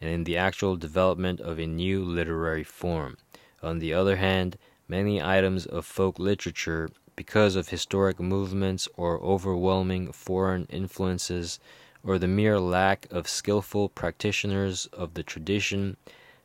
and 0.00 0.08
in 0.08 0.22
the 0.22 0.36
actual 0.36 0.76
development 0.76 1.40
of 1.40 1.58
a 1.58 1.66
new 1.66 2.04
literary 2.04 2.62
form. 2.62 3.16
On 3.64 3.78
the 3.78 3.94
other 3.94 4.16
hand, 4.16 4.58
many 4.88 5.22
items 5.22 5.64
of 5.64 5.86
folk 5.86 6.18
literature, 6.18 6.90
because 7.16 7.56
of 7.56 7.68
historic 7.70 8.20
movements 8.20 8.88
or 8.94 9.18
overwhelming 9.20 10.12
foreign 10.12 10.66
influences, 10.66 11.58
or 12.02 12.18
the 12.18 12.28
mere 12.28 12.60
lack 12.60 13.06
of 13.10 13.26
skilful 13.26 13.88
practitioners 13.88 14.84
of 14.92 15.14
the 15.14 15.22
tradition, 15.22 15.96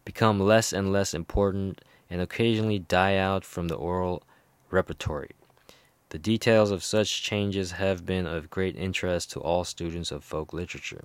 become 0.06 0.40
less 0.40 0.72
and 0.72 0.94
less 0.94 1.14
important 1.14 1.82
and 2.10 2.22
occasionally 2.22 2.80
die 2.80 3.18
out 3.18 3.44
from 3.44 3.68
the 3.68 3.76
oral 3.76 4.24
repertory. 4.72 5.32
The 6.10 6.20
details 6.20 6.72
of 6.72 6.84
such 6.84 7.22
changes 7.22 7.74
have 7.74 8.06
been 8.06 8.26
of 8.26 8.50
great 8.50 8.78
interest 8.78 9.30
to 9.32 9.42
all 9.42 9.66
students 9.66 10.10
of 10.10 10.24
folk 10.24 10.54
literature. 10.54 11.04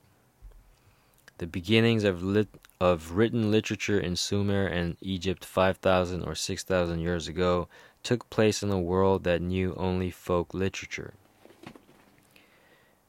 The 1.38 1.49
beginnings 1.49 2.04
of, 2.04 2.23
lit- 2.23 2.49
of 2.81 3.12
written 3.12 3.50
literature 3.50 3.99
in 3.99 4.16
Sumer 4.16 4.66
and 4.66 4.97
Egypt 5.00 5.45
5,000 5.45 6.23
or 6.23 6.35
6,000 6.35 6.99
years 6.99 7.28
ago 7.28 7.69
took 8.02 8.28
place 8.31 8.62
in 8.62 8.71
a 8.71 8.81
world 8.81 9.25
that 9.25 9.40
knew 9.40 9.75
only 9.76 10.11
folk 10.11 10.52
literature. 10.52 11.14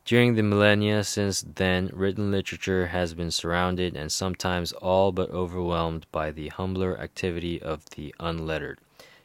During 0.05 0.35
the 0.35 0.43
millennia 0.43 1.03
since 1.03 1.43
then, 1.55 1.89
written 1.91 2.29
literature 2.29 2.87
has 2.87 3.15
been 3.15 3.31
surrounded 3.31 3.95
and 3.95 4.11
sometimes 4.11 4.71
all 4.71 5.11
but 5.11 5.31
overwhelmed 5.31 6.05
by 6.11 6.29
the 6.29 6.49
humbler 6.49 6.99
activity 6.99 7.59
of 7.59 7.89
the 7.95 8.13
unlettered. 8.19 8.79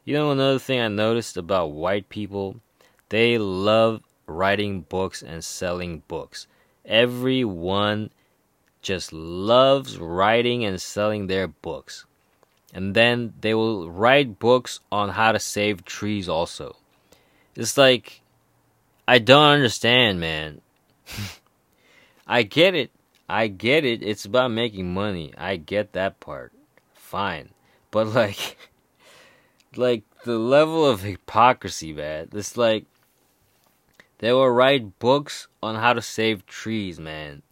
You 0.07 0.15
know, 0.15 0.31
another 0.31 0.59
thing 0.59 0.81
I 0.81 0.89
noticed 0.89 1.37
about 1.37 1.73
white 1.73 2.09
people, 2.09 2.57
they 3.11 3.37
love 3.37 4.03
writing 4.27 4.81
books 4.81 5.23
and 5.23 5.45
selling 5.45 6.03
books. 6.09 6.47
Everyone 6.87 8.11
just 8.83 9.13
loves 9.13 9.99
writing 9.99 10.65
and 10.65 10.81
selling 10.81 11.27
their 11.27 11.49
books. 11.49 12.07
And 12.73 12.95
then 12.95 13.35
they 13.41 13.55
will 13.55 13.91
write 13.91 14.39
books 14.39 14.81
on 14.93 15.11
how 15.11 15.33
to 15.33 15.39
save 15.39 15.85
trees 15.85 16.29
also. 16.29 16.77
It's 17.57 17.77
like 17.77 18.23
I 19.09 19.19
don't 19.19 19.55
understand, 19.55 20.21
man. 20.21 20.61
I 22.27 22.45
get 22.45 22.75
it. 22.75 22.93
I 23.29 23.49
get 23.49 23.85
it. 23.85 24.03
It's 24.03 24.25
about 24.25 24.53
making 24.53 24.95
money. 24.95 25.33
I 25.37 25.57
get 25.57 25.93
that 25.93 26.21
part. 26.21 26.53
Fine. 26.95 27.51
But 27.91 28.07
like 28.15 28.57
like 29.77 30.05
the 30.25 30.39
level 30.39 30.87
of 30.87 31.03
hypocrisy, 31.03 31.93
man. 31.93 32.29
It's 32.33 32.57
like 32.57 32.87
they 34.19 34.33
will 34.33 34.51
write 34.51 34.99
books 34.99 35.49
on 35.63 35.77
how 35.77 35.93
to 35.93 36.03
save 36.03 36.47
trees, 36.47 37.01
man. 37.01 37.43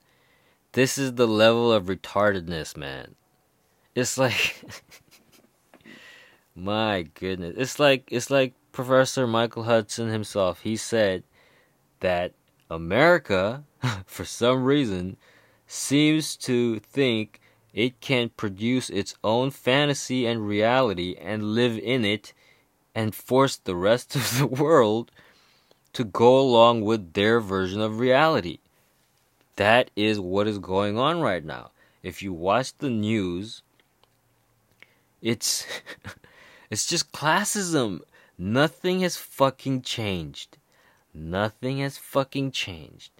This 0.73 0.99
is 0.99 1.15
the 1.15 1.27
level 1.27 1.73
of 1.73 1.87
retardedness, 1.87 2.77
man. 2.77 3.15
It's 3.95 4.19
like 4.19 4.61
my 6.55 7.03
goodness. 7.15 7.55
It's 7.57 7.79
like 7.79 8.09
it's 8.11 8.31
like 8.31 8.55
Professor 8.73 9.27
Michael 9.27 9.65
Hudson 9.65 10.09
himself. 10.09 10.61
He 10.61 10.77
said 10.77 11.23
that 12.01 12.33
America 12.71 13.65
for 14.07 14.25
some 14.25 14.65
reason 14.65 15.17
seems 15.67 16.37
to 16.37 16.79
think 16.81 17.41
it 17.73 18.01
can 18.01 18.29
produce 18.31 18.91
its 18.91 19.15
own 19.25 19.51
fantasy 19.51 20.27
and 20.27 20.47
reality 20.47 21.17
and 21.21 21.55
live 21.55 21.79
in 21.79 22.05
it 22.05 22.33
and 22.95 23.15
force 23.15 23.57
the 23.57 23.77
rest 23.77 24.17
of 24.17 24.39
the 24.39 24.47
world 24.47 25.11
to 25.93 26.05
go 26.05 26.39
along 26.39 26.83
with 26.83 27.15
their 27.15 27.41
version 27.41 27.81
of 27.81 27.99
reality. 27.99 28.59
That 29.59 29.91
is 29.97 30.21
what 30.21 30.47
is 30.47 30.61
going 30.61 30.99
on 30.99 31.21
right 31.21 31.45
now. 31.45 31.73
If 32.01 32.23
you 32.23 32.33
watch 32.33 32.79
the 32.79 32.91
news, 32.91 33.63
it's 35.21 35.67
it's 36.71 36.87
just 36.87 37.11
classism. 37.11 38.03
Nothing 38.39 39.01
has 39.01 39.17
fucking 39.17 39.83
changed. 39.83 40.59
Nothing 41.13 41.79
has 41.79 41.99
fucking 41.99 42.53
changed. 42.53 43.11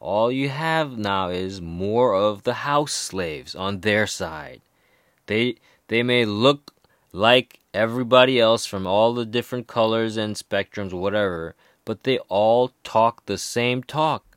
All 0.00 0.32
you 0.32 0.48
have 0.48 0.96
now 0.96 1.28
is 1.28 1.60
more 1.60 2.14
of 2.14 2.44
the 2.44 2.64
house 2.64 2.92
slaves 2.92 3.54
on 3.54 3.80
their 3.80 4.06
side. 4.06 4.62
They 5.26 5.56
they 5.88 6.02
may 6.02 6.24
look 6.24 6.72
like 7.12 7.60
everybody 7.74 8.40
else 8.40 8.64
from 8.64 8.86
all 8.86 9.12
the 9.12 9.26
different 9.26 9.66
colors 9.66 10.16
and 10.16 10.36
spectrums, 10.36 10.94
whatever, 10.94 11.54
but 11.84 12.04
they 12.04 12.16
all 12.30 12.72
talk 12.82 13.26
the 13.26 13.36
same 13.36 13.82
talk. 13.82 14.31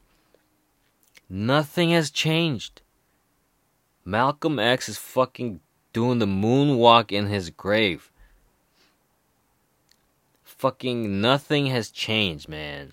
Nothing 1.29 1.89
has 1.91 2.11
changed. 2.11 2.81
Malcolm 4.03 4.59
X 4.59 4.87
is 4.87 4.97
fucking 4.97 5.59
doing 5.93 6.19
the 6.19 6.27
moonwalk 6.27 7.11
in 7.11 7.27
his 7.27 7.49
grave. 7.49 8.11
Fucking 10.43 11.19
nothing 11.19 11.67
has 11.67 11.89
changed, 11.89 12.47
man. 12.47 12.91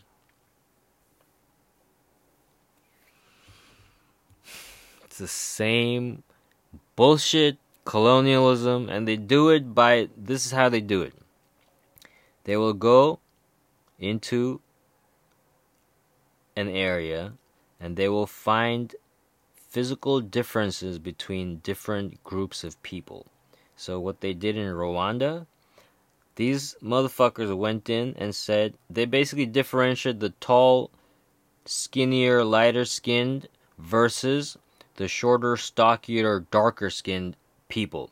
It's 5.04 5.18
the 5.18 5.28
same 5.28 6.22
bullshit 6.96 7.58
colonialism, 7.84 8.88
and 8.88 9.06
they 9.06 9.16
do 9.16 9.50
it 9.50 9.74
by 9.74 10.08
this 10.16 10.46
is 10.46 10.52
how 10.52 10.70
they 10.70 10.80
do 10.80 11.02
it. 11.02 11.14
They 12.44 12.56
will 12.56 12.72
go 12.72 13.20
into 13.98 14.60
an 16.56 16.68
area 16.68 17.34
and 17.82 17.96
they 17.96 18.08
will 18.08 18.28
find 18.28 18.94
physical 19.68 20.20
differences 20.20 21.00
between 21.00 21.56
different 21.58 22.22
groups 22.22 22.62
of 22.62 22.80
people. 22.84 23.26
So, 23.74 23.98
what 23.98 24.20
they 24.20 24.34
did 24.34 24.56
in 24.56 24.72
Rwanda, 24.72 25.46
these 26.36 26.76
motherfuckers 26.80 27.54
went 27.56 27.90
in 27.90 28.14
and 28.16 28.34
said 28.34 28.74
they 28.88 29.04
basically 29.04 29.46
differentiated 29.46 30.20
the 30.20 30.30
tall, 30.30 30.92
skinnier, 31.64 32.44
lighter 32.44 32.84
skinned 32.84 33.48
versus 33.78 34.56
the 34.96 35.08
shorter, 35.08 35.56
stockier, 35.56 36.46
darker 36.52 36.88
skinned 36.88 37.36
people. 37.68 38.10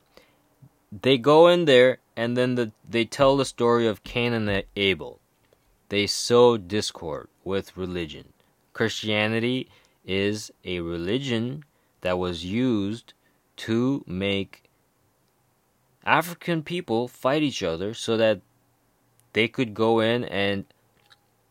They 0.91 1.17
go 1.17 1.47
in 1.47 1.67
there 1.67 1.99
and 2.17 2.37
then 2.37 2.57
the, 2.57 2.73
they 2.89 3.05
tell 3.05 3.37
the 3.37 3.45
story 3.45 3.87
of 3.87 4.03
Cain 4.03 4.33
and 4.33 4.65
Abel. 4.75 5.21
They 5.89 6.09
sow 6.09 6.57
discord 6.57 7.29
with 7.45 7.77
religion. 7.77 8.33
Christianity 8.81 9.69
is 10.07 10.51
a 10.65 10.81
religion 10.81 11.67
that 12.01 12.19
was 12.19 12.47
used 12.47 13.13
to 13.57 14.03
make 14.07 14.71
African 16.03 16.63
people 16.63 17.07
fight 17.07 17.43
each 17.43 17.63
other 17.63 17.93
so 17.93 18.17
that 18.17 18.41
they 19.35 19.49
could 19.49 19.75
go 19.75 20.01
in 20.01 20.25
and 20.25 20.65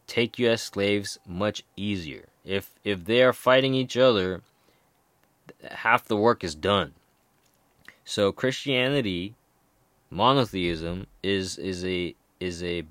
take 0.08 0.40
you 0.40 0.50
as 0.50 0.64
slaves 0.64 1.20
much 1.28 1.62
easier. 1.78 2.30
If 2.44 2.72
if 2.84 3.06
they 3.06 3.22
are 3.22 3.32
fighting 3.32 3.76
each 3.76 3.96
other, 3.96 4.42
half 5.70 6.06
the 6.06 6.18
work 6.18 6.44
is 6.44 6.56
done. 6.56 6.96
So 8.06 8.32
Christianity, 8.32 9.36
monotheism 10.10 11.06
is 11.22 11.60
is 11.60 11.86
a 11.86 12.16
is 12.40 12.64
a 12.64 12.86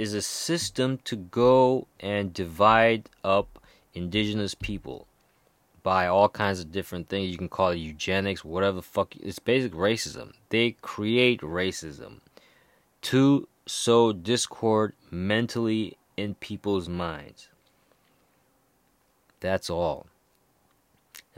is 0.00 0.14
a 0.14 0.22
system 0.22 0.98
to 1.04 1.16
go 1.16 1.86
and 2.00 2.32
divide 2.32 3.08
up 3.22 3.58
indigenous 3.94 4.54
people 4.54 5.06
by 5.82 6.06
all 6.06 6.28
kinds 6.28 6.60
of 6.60 6.72
different 6.72 7.08
things. 7.08 7.30
You 7.30 7.38
can 7.38 7.48
call 7.48 7.70
it 7.70 7.76
eugenics, 7.76 8.44
whatever 8.44 8.76
the 8.76 8.82
fuck. 8.82 9.14
It's 9.16 9.38
basic 9.38 9.72
racism. 9.72 10.32
They 10.48 10.72
create 10.80 11.40
racism 11.40 12.20
to 13.02 13.48
sow 13.66 14.12
discord 14.12 14.94
mentally 15.10 15.96
in 16.16 16.34
people's 16.34 16.88
minds. 16.88 17.48
That's 19.40 19.70
all 19.70 20.06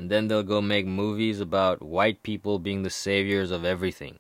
and 0.03 0.11
then 0.11 0.27
they'll 0.27 0.43
go 0.43 0.61
make 0.61 0.87
movies 0.87 1.39
about 1.41 1.83
white 1.83 2.23
people 2.23 2.59
being 2.59 2.83
the 2.83 2.91
saviors 2.91 3.51
of 3.51 3.65
everything. 3.65 4.19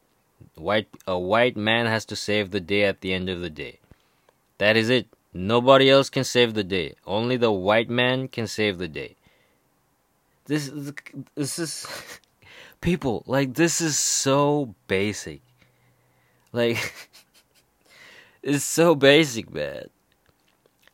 White 0.54 0.88
a 1.06 1.18
white 1.18 1.56
man 1.56 1.87
has 1.87 2.04
to 2.06 2.16
save 2.16 2.50
the 2.50 2.61
day 2.61 2.84
at 2.84 3.00
the 3.00 3.12
end 3.12 3.28
of 3.28 3.40
the 3.40 3.50
day. 3.50 3.78
That 4.62 4.77
is 4.77 4.90
it. 4.90 5.09
Nobody 5.35 5.90
else 5.90 6.09
can 6.09 6.22
save 6.22 6.55
the 6.55 6.62
day. 6.62 6.94
Only 7.05 7.37
the 7.37 7.51
white 7.51 7.90
man 7.90 8.29
can 8.29 8.46
save 8.46 8.79
the 8.79 8.87
day. 8.87 9.16
This 10.44 10.70
this 11.35 11.59
is 11.59 11.85
people 12.81 13.25
like 13.27 13.55
this 13.55 13.81
is 13.81 13.98
so 13.98 14.77
basic. 14.87 15.42
Like 16.53 16.94
it's 18.44 18.62
so 18.62 18.94
basic, 18.94 19.53
man. 19.53 19.87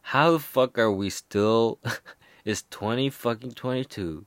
How 0.01 0.31
the 0.31 0.39
fuck 0.39 0.79
are 0.79 0.91
we 0.91 1.11
still 1.11 1.79
it's 2.47 2.65
20 2.71 3.11
fucking 3.11 3.53
22 3.53 4.25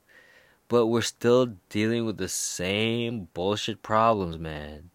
but 0.68 0.86
we're 0.86 1.02
still 1.02 1.56
dealing 1.68 2.06
with 2.06 2.18
the 2.18 2.28
same 2.28 3.26
bullshit 3.34 3.82
problems, 3.82 4.38
man. 4.38 4.91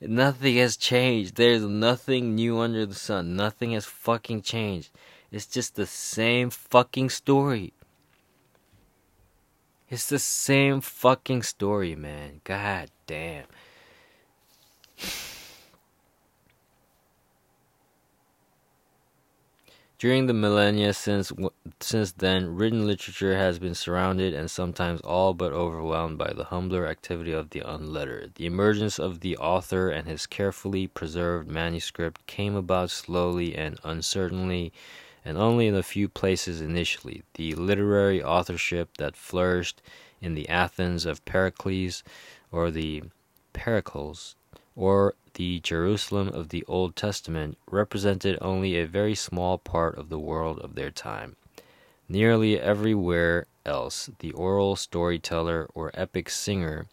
Nothing 0.00 0.56
has 0.56 0.76
changed. 0.76 1.34
There's 1.34 1.62
nothing 1.62 2.34
new 2.34 2.58
under 2.58 2.86
the 2.86 2.94
sun. 2.94 3.36
Nothing 3.36 3.72
has 3.72 3.84
fucking 3.84 4.42
changed. 4.42 4.90
It's 5.30 5.46
just 5.46 5.76
the 5.76 5.86
same 5.86 6.50
fucking 6.50 7.10
story. 7.10 7.74
It's 9.90 10.08
the 10.08 10.18
same 10.18 10.80
fucking 10.80 11.42
story, 11.42 11.94
man. 11.96 12.40
God 12.44 12.90
damn. 13.06 13.44
During 20.00 20.28
the 20.28 20.32
millennia 20.32 20.94
since 20.94 21.30
since 21.78 22.12
then, 22.12 22.56
written 22.56 22.86
literature 22.86 23.36
has 23.36 23.58
been 23.58 23.74
surrounded 23.74 24.32
and 24.32 24.50
sometimes 24.50 25.02
all 25.02 25.34
but 25.34 25.52
overwhelmed 25.52 26.16
by 26.16 26.32
the 26.32 26.44
humbler 26.44 26.86
activity 26.86 27.32
of 27.32 27.50
the 27.50 27.60
unlettered. 27.60 28.36
The 28.36 28.46
emergence 28.46 28.98
of 28.98 29.20
the 29.20 29.36
author 29.36 29.90
and 29.90 30.08
his 30.08 30.26
carefully 30.26 30.86
preserved 30.86 31.50
manuscript 31.50 32.26
came 32.26 32.54
about 32.54 32.88
slowly 32.88 33.54
and 33.54 33.78
uncertainly, 33.84 34.72
and 35.22 35.36
only 35.36 35.66
in 35.66 35.74
a 35.74 35.82
few 35.82 36.08
places 36.08 36.62
initially. 36.62 37.22
The 37.34 37.54
literary 37.54 38.22
authorship 38.22 38.96
that 38.96 39.16
flourished 39.16 39.82
in 40.22 40.32
the 40.32 40.48
Athens 40.48 41.04
of 41.04 41.22
Pericles, 41.26 42.02
or 42.50 42.70
the 42.70 43.02
Pericles, 43.52 44.34
or 44.74 45.14
the 45.34 45.60
Jerusalem 45.60 46.28
of 46.28 46.48
the 46.48 46.64
Old 46.66 46.96
Testament 46.96 47.58
represented 47.70 48.38
only 48.40 48.76
a 48.76 48.86
very 48.86 49.14
small 49.14 49.58
part 49.58 49.96
of 49.96 50.08
the 50.08 50.18
world 50.18 50.58
of 50.60 50.74
their 50.74 50.90
time. 50.90 51.36
Nearly 52.08 52.58
everywhere 52.58 53.46
else, 53.64 54.10
the 54.18 54.32
oral 54.32 54.76
storyteller 54.76 55.68
or 55.74 55.90
epic 55.94 56.28
singer 56.28 56.86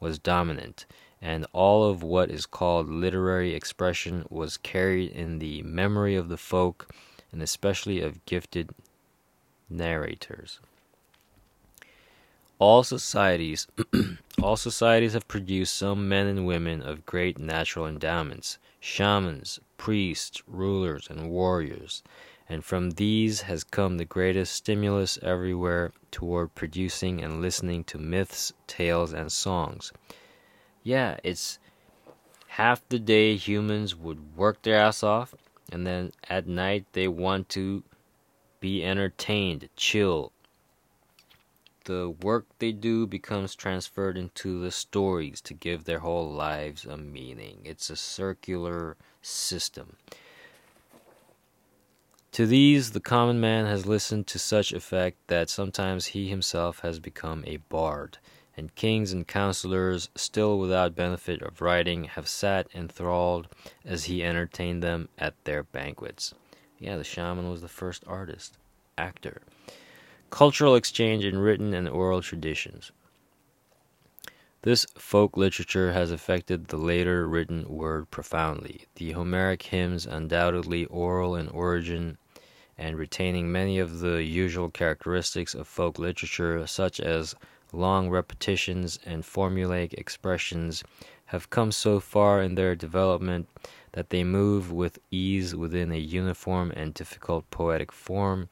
was 0.00 0.18
dominant, 0.18 0.86
and 1.22 1.46
all 1.52 1.84
of 1.88 2.02
what 2.02 2.30
is 2.30 2.44
called 2.44 2.88
literary 2.88 3.54
expression 3.54 4.26
was 4.28 4.56
carried 4.56 5.12
in 5.12 5.38
the 5.38 5.62
memory 5.62 6.16
of 6.16 6.28
the 6.28 6.36
folk, 6.36 6.92
and 7.32 7.42
especially 7.42 8.00
of 8.00 8.24
gifted 8.26 8.70
narrators. 9.70 10.60
All 12.60 12.84
societies 12.84 13.66
all 14.42 14.56
societies 14.56 15.14
have 15.14 15.26
produced 15.26 15.74
some 15.74 16.08
men 16.08 16.26
and 16.26 16.46
women 16.46 16.82
of 16.82 17.04
great 17.04 17.38
natural 17.38 17.86
endowments, 17.86 18.58
shamans, 18.78 19.58
priests, 19.76 20.42
rulers, 20.46 21.08
and 21.10 21.30
warriors, 21.30 22.02
and 22.48 22.64
from 22.64 22.90
these 22.92 23.40
has 23.42 23.64
come 23.64 23.96
the 23.96 24.04
greatest 24.04 24.52
stimulus 24.54 25.18
everywhere 25.22 25.92
toward 26.10 26.54
producing 26.54 27.22
and 27.24 27.42
listening 27.42 27.82
to 27.84 27.98
myths, 27.98 28.52
tales, 28.66 29.12
and 29.12 29.32
songs. 29.32 29.92
Yeah, 30.82 31.16
it's 31.24 31.58
half 32.46 32.88
the 32.88 33.00
day 33.00 33.34
humans 33.34 33.96
would 33.96 34.36
work 34.36 34.62
their 34.62 34.76
ass 34.76 35.02
off, 35.02 35.34
and 35.72 35.86
then 35.86 36.12
at 36.28 36.46
night 36.46 36.84
they 36.92 37.08
want 37.08 37.48
to 37.48 37.82
be 38.60 38.84
entertained, 38.84 39.68
chill, 39.74 40.30
the 41.84 42.10
work 42.22 42.46
they 42.58 42.72
do 42.72 43.06
becomes 43.06 43.54
transferred 43.54 44.16
into 44.16 44.60
the 44.60 44.70
stories 44.70 45.40
to 45.42 45.54
give 45.54 45.84
their 45.84 46.00
whole 46.00 46.30
lives 46.30 46.84
a 46.84 46.96
meaning. 46.96 47.60
It's 47.64 47.90
a 47.90 47.96
circular 47.96 48.96
system. 49.22 49.96
To 52.32 52.46
these, 52.46 52.90
the 52.90 53.00
common 53.00 53.40
man 53.40 53.66
has 53.66 53.86
listened 53.86 54.26
to 54.28 54.38
such 54.38 54.72
effect 54.72 55.18
that 55.28 55.48
sometimes 55.48 56.06
he 56.06 56.28
himself 56.28 56.80
has 56.80 56.98
become 56.98 57.44
a 57.46 57.58
bard, 57.68 58.18
and 58.56 58.74
kings 58.74 59.12
and 59.12 59.26
counselors, 59.26 60.08
still 60.16 60.58
without 60.58 60.96
benefit 60.96 61.42
of 61.42 61.60
writing, 61.60 62.04
have 62.04 62.26
sat 62.26 62.66
enthralled 62.74 63.46
as 63.84 64.04
he 64.04 64.24
entertained 64.24 64.82
them 64.82 65.08
at 65.16 65.34
their 65.44 65.62
banquets. 65.62 66.34
Yeah, 66.80 66.96
the 66.96 67.04
shaman 67.04 67.48
was 67.48 67.60
the 67.60 67.68
first 67.68 68.02
artist, 68.06 68.58
actor 68.98 69.42
cultural 70.34 70.74
exchange 70.74 71.24
in 71.24 71.38
written 71.38 71.72
and 71.72 71.88
oral 71.88 72.20
traditions. 72.20 72.90
This 74.62 74.84
folk 74.96 75.36
literature 75.36 75.92
has 75.92 76.10
affected 76.10 76.66
the 76.66 76.76
later 76.76 77.28
written 77.28 77.68
word 77.68 78.10
profoundly. 78.10 78.86
The 78.96 79.12
Homeric 79.12 79.62
hymns, 79.62 80.06
undoubtedly 80.06 80.86
oral 80.86 81.36
in 81.36 81.46
origin 81.46 82.18
and 82.76 82.98
retaining 82.98 83.52
many 83.52 83.78
of 83.78 84.00
the 84.00 84.24
usual 84.24 84.70
characteristics 84.70 85.54
of 85.54 85.68
folk 85.68 86.00
literature, 86.00 86.66
such 86.66 86.98
as 86.98 87.36
long 87.72 88.10
repetitions 88.10 88.98
and 89.06 89.22
formulaic 89.22 89.92
expressions, 89.92 90.82
have 91.26 91.50
come 91.50 91.70
so 91.70 92.00
far 92.00 92.42
in 92.42 92.56
their 92.56 92.74
development 92.74 93.48
that 93.92 94.10
they 94.10 94.24
move 94.24 94.72
with 94.72 94.98
ease 95.12 95.54
within 95.54 95.92
a 95.92 95.96
uniform 95.96 96.72
and 96.74 96.92
difficult 96.92 97.48
poetic 97.52 97.92
form, 97.92 98.48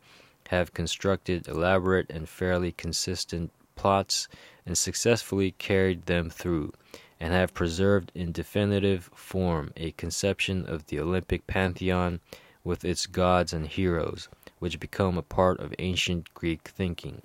have 0.52 0.74
constructed 0.74 1.48
elaborate 1.48 2.10
and 2.10 2.28
fairly 2.28 2.72
consistent 2.72 3.50
plots, 3.74 4.28
and 4.66 4.76
successfully 4.76 5.52
carried 5.52 6.04
them 6.04 6.28
through, 6.28 6.70
and 7.18 7.32
have 7.32 7.54
preserved 7.54 8.12
in 8.14 8.32
definitive 8.32 9.08
form 9.14 9.72
a 9.78 9.92
conception 9.92 10.66
of 10.66 10.86
the 10.88 11.00
Olympic 11.00 11.46
pantheon 11.46 12.20
with 12.64 12.84
its 12.84 13.06
gods 13.06 13.54
and 13.54 13.66
heroes, 13.66 14.28
which 14.58 14.78
become 14.78 15.16
a 15.16 15.22
part 15.22 15.58
of 15.58 15.74
ancient 15.78 16.34
Greek 16.34 16.68
thinking. 16.68 17.22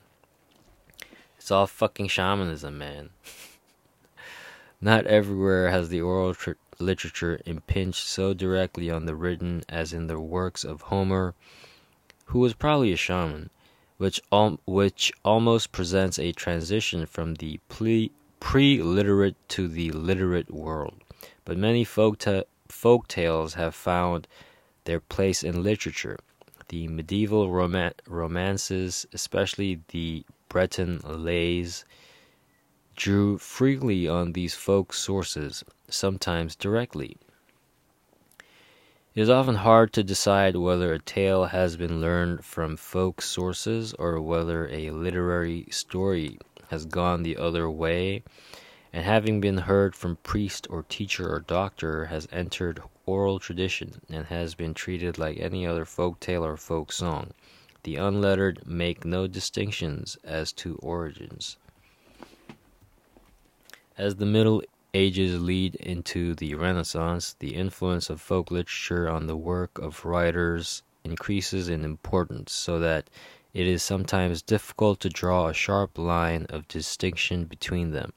It's 1.37 1.51
all 1.51 1.67
fucking 1.67 2.07
shamanism, 2.07 2.77
man. 2.77 3.09
Not 4.81 5.05
everywhere 5.05 5.69
has 5.69 5.89
the 5.89 5.99
oral 5.99 6.33
tr- 6.33 6.51
literature 6.79 7.41
impinged 7.45 8.07
so 8.07 8.33
directly 8.33 8.89
on 8.89 9.05
the 9.05 9.15
written 9.15 9.65
as 9.67 9.91
in 9.91 10.07
the 10.07 10.17
works 10.17 10.63
of 10.63 10.83
Homer, 10.83 11.35
who 12.27 12.39
was 12.39 12.53
probably 12.53 12.91
a 12.91 12.97
shaman, 12.97 13.49
which 13.97 14.21
al- 14.31 14.59
which 14.65 15.11
almost 15.23 15.71
presents 15.71 16.19
a 16.19 16.31
transition 16.33 17.05
from 17.05 17.35
the 17.35 17.59
pre 17.69 18.11
pre-literate 18.39 19.35
to 19.49 19.67
the 19.67 19.91
literate 19.91 20.51
world. 20.51 20.95
But 21.45 21.57
many 21.57 21.83
folk 21.83 22.19
ta- 22.19 22.43
folk 22.67 23.07
tales 23.07 23.53
have 23.55 23.73
found 23.73 24.27
their 24.83 24.99
place 24.99 25.41
in 25.41 25.63
literature. 25.63 26.17
The 26.67 26.87
medieval 26.87 27.49
roman- 27.49 27.93
romances, 28.05 29.05
especially 29.13 29.81
the 29.87 30.25
Breton 30.49 30.99
lays, 31.05 31.85
drew 32.95 33.37
freely 33.37 34.07
on 34.07 34.33
these 34.33 34.53
folk 34.53 34.93
sources, 34.93 35.63
sometimes 35.89 36.55
directly. 36.55 37.15
It 39.17 39.21
is 39.21 39.31
often 39.31 39.55
hard 39.55 39.93
to 39.93 40.03
decide 40.03 40.55
whether 40.55 40.93
a 40.93 40.99
tale 40.99 41.45
has 41.45 41.75
been 41.75 41.99
learned 41.99 42.45
from 42.45 42.77
folk 42.77 43.19
sources 43.19 43.95
or 43.95 44.21
whether 44.21 44.67
a 44.67 44.91
literary 44.91 45.65
story 45.71 46.37
has 46.67 46.85
gone 46.85 47.23
the 47.23 47.35
other 47.35 47.67
way 47.67 48.21
and 48.93 49.03
having 49.03 49.41
been 49.41 49.57
heard 49.57 49.95
from 49.95 50.17
priest 50.17 50.67
or 50.69 50.83
teacher 50.83 51.33
or 51.33 51.39
doctor 51.39 52.05
has 52.05 52.27
entered 52.31 52.79
oral 53.07 53.39
tradition 53.39 54.01
and 54.07 54.27
has 54.27 54.53
been 54.53 54.75
treated 54.75 55.17
like 55.17 55.39
any 55.39 55.65
other 55.65 55.83
folk 55.83 56.19
tale 56.19 56.45
or 56.45 56.55
folk 56.55 56.91
song. 56.91 57.31
The 57.81 57.95
unlettered 57.95 58.67
make 58.67 59.03
no 59.03 59.25
distinctions 59.25 60.15
as 60.23 60.51
to 60.61 60.75
origins. 60.75 61.57
As 63.97 64.17
the 64.17 64.27
Middle 64.27 64.61
Ages 64.93 65.41
lead 65.41 65.75
into 65.75 66.33
the 66.33 66.55
Renaissance, 66.55 67.35
the 67.39 67.55
influence 67.55 68.09
of 68.09 68.21
folk 68.21 68.49
literature 68.49 69.09
on 69.09 69.27
the 69.27 69.35
work 69.35 69.77
of 69.77 70.05
writers 70.05 70.83
increases 71.03 71.69
in 71.69 71.83
importance, 71.83 72.51
so 72.51 72.79
that 72.79 73.09
it 73.53 73.67
is 73.67 73.83
sometimes 73.83 74.41
difficult 74.41 74.99
to 75.01 75.09
draw 75.09 75.47
a 75.47 75.53
sharp 75.53 75.97
line 75.97 76.45
of 76.49 76.67
distinction 76.67 77.45
between 77.45 77.91
them. 77.91 78.13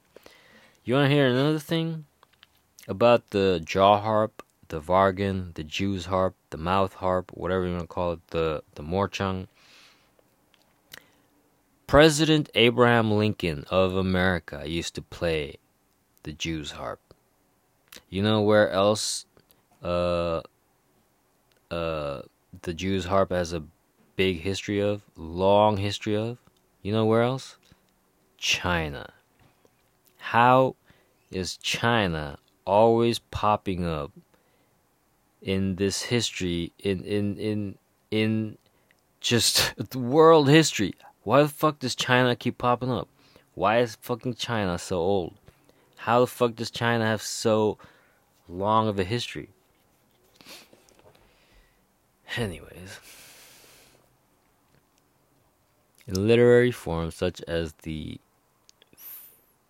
You 0.85 0.95
want 0.95 1.09
to 1.09 1.15
hear 1.15 1.27
another 1.27 1.59
thing 1.59 2.07
about 2.89 3.31
the 3.31 3.61
jaw 3.65 4.01
harp, 4.01 4.43
the 4.69 4.81
vargan, 4.81 5.55
the 5.55 5.65
Jew's 5.65 6.07
harp, 6.07 6.35
the 6.51 6.57
mouth 6.57 6.95
harp, 6.95 7.31
whatever 7.35 7.67
you 7.67 7.73
want 7.73 7.83
to 7.83 7.87
call 7.89 8.13
it, 8.13 8.27
the 8.29 8.63
the 8.75 8.83
morchung? 8.83 9.49
President 11.87 12.49
Abraham 12.55 13.11
Lincoln 13.11 13.65
of 13.69 13.97
America 13.97 14.63
used 14.65 14.95
to 14.95 15.03
play 15.03 15.57
the 16.23 16.33
Jew's 16.33 16.73
harp. 16.73 17.01
You 18.09 18.23
know 18.23 18.41
where 18.43 18.71
else 18.71 19.27
uh 19.83 20.41
uh 21.71 22.23
the 22.63 22.75
Jew's 22.75 23.05
harp 23.05 23.31
has 23.31 23.53
a 23.53 23.63
big 24.17 24.41
history 24.41 24.81
of, 24.81 25.03
long 25.17 25.77
history 25.79 26.17
of? 26.17 26.39
You 26.83 26.93
know 26.93 27.07
where 27.07 27.23
else? 27.23 27.57
China. 28.37 29.13
How 30.19 30.77
is 31.31 31.57
China 31.57 32.39
always 32.67 33.19
popping 33.19 33.87
up 33.87 34.13
in 35.41 35.77
this 35.77 36.03
history 36.03 36.73
in 36.79 37.03
in 37.05 37.37
in 37.39 37.79
in 38.11 38.59
just 39.21 39.75
world 39.95 40.49
history? 40.49 40.95
Why 41.23 41.43
the 41.43 41.49
fuck 41.49 41.79
does 41.79 41.95
China 41.95 42.35
keep 42.37 42.59
popping 42.59 42.91
up? 42.91 43.09
Why 43.55 43.79
is 43.79 43.97
fucking 44.01 44.35
China 44.35 44.79
so 44.79 44.99
old? 44.99 45.35
How 46.05 46.21
the 46.21 46.27
fuck 46.27 46.55
does 46.57 46.71
China 46.71 47.05
have 47.05 47.21
so 47.21 47.77
long 48.49 48.89
of 48.89 48.99
a 48.99 49.05
history? 49.05 49.51
Anyways, 52.39 52.99
in 56.07 56.27
literary 56.27 56.71
forms 56.71 57.15
such 57.17 57.43
as 57.43 57.75
the 57.83 58.19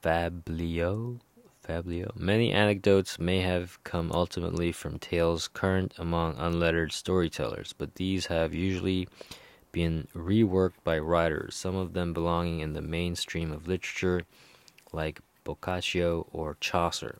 Fabliau, 0.04 1.18
Fabliau, 1.66 2.14
many 2.14 2.52
anecdotes 2.52 3.18
may 3.18 3.40
have 3.40 3.82
come 3.82 4.12
ultimately 4.12 4.70
from 4.70 5.00
tales 5.00 5.48
current 5.48 5.94
among 5.98 6.36
unlettered 6.38 6.92
storytellers, 6.92 7.74
but 7.76 7.96
these 7.96 8.26
have 8.26 8.54
usually 8.54 9.08
been 9.72 10.06
reworked 10.14 10.84
by 10.84 10.96
writers, 10.96 11.56
some 11.56 11.74
of 11.74 11.92
them 11.92 12.12
belonging 12.12 12.60
in 12.60 12.72
the 12.72 12.80
mainstream 12.80 13.50
of 13.50 13.66
literature, 13.66 14.22
like 14.92 15.20
Boccaccio, 15.50 16.26
or 16.32 16.56
Chaucer. 16.60 17.18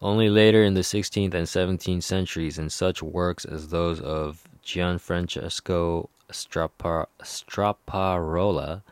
Only 0.00 0.28
later 0.28 0.62
in 0.62 0.74
the 0.74 0.82
16th 0.82 1.34
and 1.34 1.46
17th 1.46 2.02
centuries, 2.02 2.58
in 2.58 2.70
such 2.70 3.02
works 3.02 3.44
as 3.44 3.68
those 3.68 4.00
of 4.00 4.44
Gianfrancesco 4.64 6.08
Strapar- 6.30 7.06
Straparola 7.22 8.82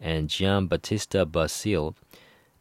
and 0.00 0.28
Giambattista 0.28 1.30
Basile, 1.30 1.96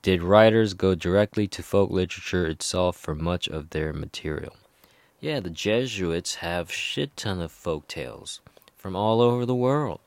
did 0.01 0.23
writers 0.23 0.73
go 0.73 0.95
directly 0.95 1.47
to 1.47 1.63
folk 1.63 1.91
literature 1.91 2.47
itself 2.47 2.97
for 2.97 3.15
much 3.15 3.47
of 3.47 3.69
their 3.69 3.93
material. 3.93 4.55
Yeah, 5.19 5.39
the 5.39 5.49
Jesuits 5.49 6.35
have 6.35 6.71
shit 6.71 7.15
ton 7.17 7.41
of 7.41 7.51
folk 7.51 7.87
tales 7.87 8.41
from 8.77 8.95
all 8.95 9.21
over 9.21 9.45
the 9.45 9.55
world. 9.55 9.99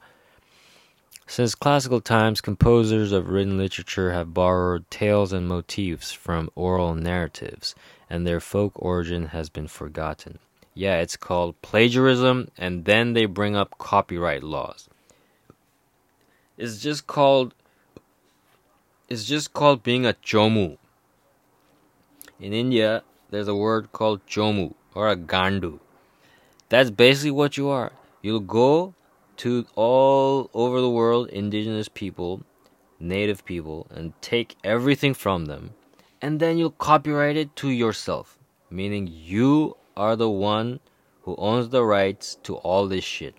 Since 1.32 1.54
classical 1.54 2.02
times, 2.02 2.42
composers 2.42 3.10
of 3.10 3.30
written 3.30 3.56
literature 3.56 4.12
have 4.12 4.34
borrowed 4.34 4.84
tales 4.90 5.32
and 5.32 5.48
motifs 5.48 6.12
from 6.12 6.50
oral 6.54 6.94
narratives, 6.94 7.74
and 8.10 8.26
their 8.26 8.38
folk 8.38 8.72
origin 8.76 9.28
has 9.28 9.48
been 9.48 9.66
forgotten. 9.66 10.40
Yeah, 10.74 10.98
it's 10.98 11.16
called 11.16 11.54
plagiarism, 11.62 12.50
and 12.58 12.84
then 12.84 13.14
they 13.14 13.24
bring 13.24 13.56
up 13.56 13.78
copyright 13.78 14.42
laws. 14.42 14.90
It's 16.58 16.82
just 16.82 17.06
called 17.06 17.54
it's 19.08 19.24
just 19.24 19.54
called 19.54 19.82
being 19.82 20.04
a 20.04 20.12
chomu. 20.12 20.76
In 22.40 22.52
India, 22.52 23.04
there's 23.30 23.48
a 23.48 23.56
word 23.56 23.90
called 23.92 24.20
chomu 24.26 24.74
or 24.94 25.08
a 25.08 25.16
gandu. 25.16 25.78
That's 26.68 26.90
basically 26.90 27.30
what 27.30 27.56
you 27.56 27.70
are. 27.70 27.92
You'll 28.20 28.40
go 28.40 28.92
to 29.42 29.66
all 29.74 30.48
over 30.54 30.80
the 30.80 30.88
world 30.88 31.28
indigenous 31.30 31.88
people, 31.88 32.42
native 33.00 33.44
people, 33.44 33.88
and 33.90 34.12
take 34.22 34.54
everything 34.62 35.14
from 35.14 35.46
them, 35.46 35.74
and 36.20 36.38
then 36.38 36.58
you'll 36.58 36.70
copyright 36.70 37.36
it 37.36 37.56
to 37.56 37.68
yourself, 37.68 38.38
meaning 38.70 39.08
you 39.10 39.76
are 39.96 40.14
the 40.14 40.30
one 40.30 40.78
who 41.22 41.34
owns 41.38 41.70
the 41.70 41.82
rights 41.82 42.38
to 42.44 42.54
all 42.54 42.86
this 42.86 43.02
shit. 43.02 43.34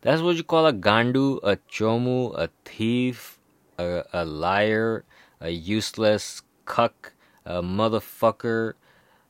That's 0.00 0.20
what 0.20 0.34
you 0.34 0.42
call 0.42 0.66
a 0.66 0.72
gandu, 0.72 1.38
a 1.44 1.56
chomu, 1.70 2.36
a 2.36 2.50
thief, 2.64 3.38
a, 3.78 4.02
a 4.12 4.24
liar, 4.24 5.04
a 5.40 5.50
useless 5.50 6.42
cuck, 6.64 7.12
a 7.46 7.62
motherfucker, 7.62 8.72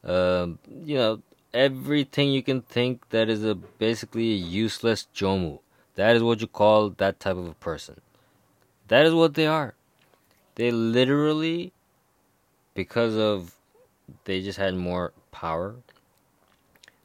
uh, 0.02 0.46
you 0.82 0.96
know, 0.96 1.22
everything 1.54 2.32
you 2.32 2.42
can 2.42 2.60
think 2.60 3.08
that 3.10 3.30
is 3.30 3.44
a 3.44 3.54
basically 3.54 4.32
a 4.32 4.36
useless 4.36 5.06
jomu. 5.14 5.60
That 5.94 6.16
is 6.16 6.22
what 6.22 6.40
you 6.40 6.48
call 6.48 6.90
that 6.90 7.20
type 7.20 7.36
of 7.36 7.46
a 7.46 7.54
person. 7.54 8.00
That 8.88 9.06
is 9.06 9.14
what 9.14 9.34
they 9.34 9.46
are. 9.46 9.74
They 10.56 10.70
literally, 10.70 11.72
because 12.74 13.16
of 13.16 13.54
they 14.24 14.42
just 14.42 14.58
had 14.58 14.74
more 14.74 15.12
power, 15.30 15.76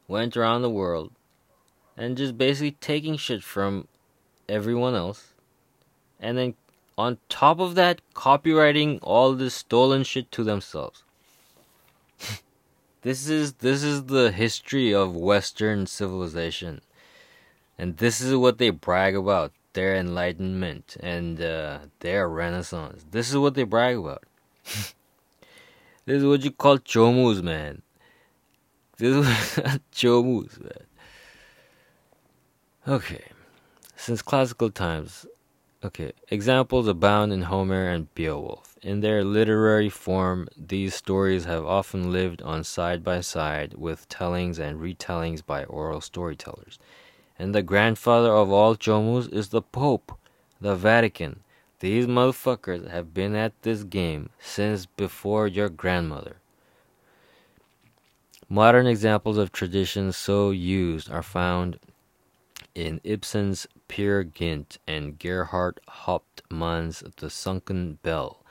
went 0.08 0.36
around 0.36 0.62
the 0.62 0.70
world 0.70 1.12
and 1.96 2.16
just 2.16 2.36
basically 2.36 2.72
taking 2.72 3.16
shit 3.16 3.42
from 3.42 3.86
everyone 4.48 4.94
else, 4.94 5.32
and 6.18 6.36
then 6.36 6.54
on 6.98 7.18
top 7.28 7.60
of 7.60 7.76
that, 7.76 8.00
copyrighting 8.14 8.98
all 9.02 9.32
this 9.32 9.54
stolen 9.54 10.02
shit 10.02 10.30
to 10.32 10.44
themselves. 10.44 11.02
This 13.02 13.28
is 13.28 13.54
this 13.54 13.82
is 13.82 14.04
the 14.04 14.30
history 14.30 14.94
of 14.94 15.16
Western 15.16 15.86
civilization. 15.86 16.82
And 17.78 17.96
this 17.96 18.20
is 18.20 18.34
what 18.36 18.58
they 18.58 18.68
brag 18.68 19.16
about 19.16 19.52
their 19.72 19.96
enlightenment 19.96 20.96
and 21.00 21.40
uh, 21.40 21.78
their 22.00 22.28
renaissance. 22.28 23.06
This 23.10 23.30
is 23.30 23.38
what 23.38 23.54
they 23.54 23.62
brag 23.62 23.96
about. 23.96 24.24
this 24.64 24.94
is 26.06 26.24
what 26.24 26.44
you 26.44 26.50
call 26.50 26.78
chomus, 26.78 27.42
man. 27.42 27.80
This 28.98 29.16
is 29.16 29.26
chomus, 29.94 30.60
man. 30.62 30.84
Okay. 32.86 33.24
Since 33.96 34.20
classical 34.20 34.70
times, 34.70 35.24
okay, 35.82 36.12
examples 36.28 36.86
abound 36.86 37.32
in 37.32 37.42
Homer 37.42 37.88
and 37.88 38.12
Beowulf. 38.14 38.76
In 38.82 39.00
their 39.00 39.24
literary 39.24 39.88
form, 39.88 40.48
these 40.56 40.94
stories 40.94 41.44
have 41.44 41.64
often 41.64 42.12
lived 42.12 42.42
on 42.42 42.64
side 42.64 43.04
by 43.04 43.20
side 43.20 43.74
with 43.74 44.08
tellings 44.08 44.58
and 44.58 44.80
retellings 44.80 45.44
by 45.44 45.64
oral 45.64 46.00
storytellers. 46.00 46.78
And 47.38 47.54
the 47.54 47.62
grandfather 47.62 48.32
of 48.34 48.50
all 48.50 48.76
chomus 48.76 49.28
is 49.32 49.48
the 49.48 49.62
Pope, 49.62 50.12
the 50.60 50.76
Vatican. 50.76 51.40
These 51.80 52.06
motherfuckers 52.06 52.90
have 52.90 53.14
been 53.14 53.34
at 53.34 53.52
this 53.62 53.84
game 53.84 54.30
since 54.38 54.84
before 54.84 55.46
your 55.46 55.70
grandmother. 55.70 56.36
Modern 58.48 58.86
examples 58.86 59.38
of 59.38 59.52
traditions 59.52 60.16
so 60.16 60.50
used 60.50 61.10
are 61.10 61.22
found 61.22 61.78
in 62.74 63.00
Ibsen's 63.04 63.66
Peer 63.90 64.22
Gynt 64.22 64.78
and 64.86 65.18
Gerhard 65.18 65.80
Hauptmann's 65.88 67.02
The 67.16 67.28
Sunken 67.28 67.98
Bell. 68.04 68.44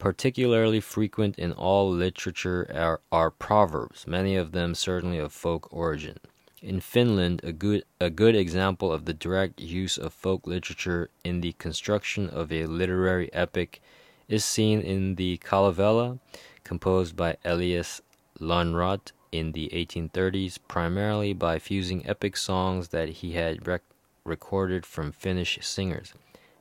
Particularly 0.00 0.80
frequent 0.80 1.38
in 1.38 1.52
all 1.52 1.88
literature 1.88 2.68
are, 2.74 3.00
are 3.12 3.30
proverbs, 3.30 4.08
many 4.08 4.34
of 4.34 4.50
them 4.50 4.74
certainly 4.74 5.18
of 5.18 5.32
folk 5.32 5.72
origin. 5.72 6.18
In 6.60 6.80
Finland, 6.80 7.42
a 7.44 7.52
good, 7.52 7.84
a 8.00 8.10
good 8.10 8.34
example 8.34 8.92
of 8.92 9.04
the 9.04 9.14
direct 9.14 9.60
use 9.60 9.96
of 9.96 10.12
folk 10.12 10.48
literature 10.48 11.10
in 11.22 11.42
the 11.42 11.52
construction 11.52 12.28
of 12.28 12.50
a 12.50 12.66
literary 12.66 13.32
epic 13.32 13.80
is 14.26 14.44
seen 14.44 14.80
in 14.80 15.14
the 15.14 15.36
Kalevala, 15.36 16.18
composed 16.64 17.14
by 17.14 17.36
Elias 17.44 18.02
Lönnrot 18.40 19.12
in 19.30 19.52
the 19.52 19.68
1830s, 19.72 20.58
primarily 20.66 21.32
by 21.32 21.60
fusing 21.60 22.04
epic 22.04 22.36
songs 22.36 22.88
that 22.88 23.08
he 23.08 23.34
had 23.34 23.64
rec- 23.64 23.82
recorded 24.24 24.86
from 24.86 25.12
Finnish 25.12 25.58
singers. 25.62 26.14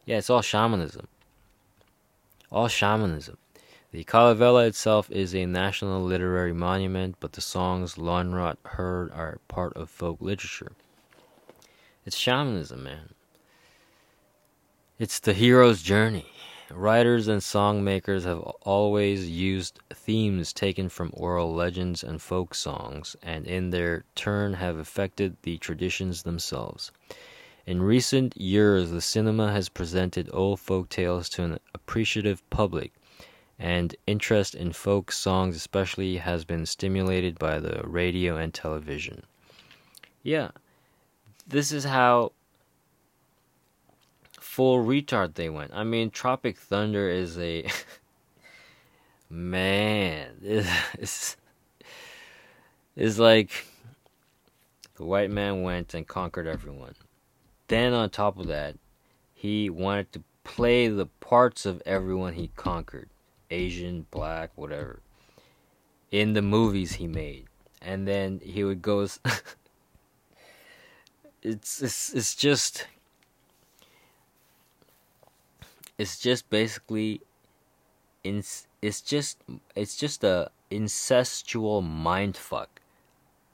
Yeah, 0.06 0.17
it's 0.17 0.30
all 0.30 0.41
shamanism. 0.41 1.08
All 2.52 2.67
shamanism. 2.67 3.38
The 3.91 4.04
Kalevala 4.04 4.67
itself 4.67 5.12
is 5.12 5.36
a 5.36 5.45
national 5.45 6.02
literary 6.02 6.54
monument, 6.54 7.17
but 7.19 7.34
the 7.34 7.41
songs 7.41 7.95
Lönnrot 7.95 8.56
heard 8.63 9.12
are 9.12 9.39
part 9.47 9.74
of 9.74 9.89
folk 9.89 10.21
literature. 10.21 10.71
It's 12.06 12.17
shamanism, 12.17 12.84
man. 12.84 13.13
It's 14.97 15.19
the 15.19 15.34
hero's 15.34 15.82
journey. 15.82 16.32
Writers 16.69 17.28
and 17.28 17.43
song 17.43 17.84
makers 17.84 18.24
have 18.24 18.39
always 18.62 19.30
used 19.30 19.80
themes 19.93 20.54
taken 20.54 20.88
from 20.88 21.12
oral 21.13 21.54
legends 21.54 22.02
and 22.02 22.21
folk 22.21 22.56
songs, 22.56 23.17
and 23.21 23.45
in 23.45 23.71
their 23.71 24.06
turn 24.15 24.54
have 24.54 24.78
affected 24.78 25.36
the 25.41 25.58
traditions 25.58 26.24
themselves. 26.24 26.91
In 27.65 27.82
recent 27.82 28.36
years, 28.36 28.89
the 28.89 29.02
cinema 29.02 29.52
has 29.52 29.69
presented 29.69 30.30
old 30.34 30.60
folk 30.60 30.89
tales 30.89 31.30
to 31.30 31.43
an 31.43 31.60
appreciative 31.76 32.47
public, 32.50 32.93
and 33.60 33.95
interest 34.08 34.56
in 34.56 34.74
folk 34.74 35.12
songs, 35.12 35.56
especially, 35.56 36.17
has 36.17 36.43
been 36.43 36.65
stimulated 36.65 37.38
by 37.38 37.60
the 37.60 37.82
radio 37.84 38.36
and 38.36 38.52
television. 38.54 39.24
Yeah, 40.24 40.50
this 41.47 41.71
is 41.71 41.84
how 41.84 42.32
full 44.39 44.84
retard 44.84 45.36
they 45.36 45.50
went. 45.50 45.71
I 45.74 45.84
mean, 45.84 46.10
Tropic 46.10 46.58
Thunder 46.58 47.08
is 47.08 47.38
a 47.38 47.67
man. 49.30 50.38
It's, 50.41 51.38
it's 52.95 53.19
like 53.19 53.65
the 54.95 55.06
white 55.06 55.30
man 55.30 55.62
went 55.62 55.93
and 55.93 56.08
conquered 56.08 56.47
everyone. 56.47 56.95
Then 57.72 57.94
on 57.94 58.10
top 58.10 58.38
of 58.38 58.48
that, 58.48 58.76
he 59.34 59.70
wanted 59.70 60.12
to 60.12 60.24
play 60.44 60.90
the 60.90 61.06
parts 61.06 61.66
of 61.66 61.82
everyone 61.86 62.34
he 62.34 62.52
conquered, 62.58 63.10
Asian, 63.50 64.08
black, 64.12 64.52
whatever, 64.56 65.00
in 66.12 66.34
the 66.34 66.42
movies 66.42 66.96
he 66.96 67.08
made. 67.08 67.46
And 67.82 68.06
then 68.06 68.42
he 68.44 68.66
would 68.66 68.82
go 68.82 69.00
it's 71.42 71.82
it's 71.82 72.14
it's 72.14 72.36
just 72.36 72.88
it's 75.98 76.20
just 76.20 76.50
basically 76.50 77.22
it's 78.26 78.68
it's 78.82 79.00
just 79.00 79.38
it's 79.78 79.96
just 79.96 80.26
a 80.26 80.52
incestual 80.70 81.82
mind 81.82 82.36
fuck. 82.36 82.82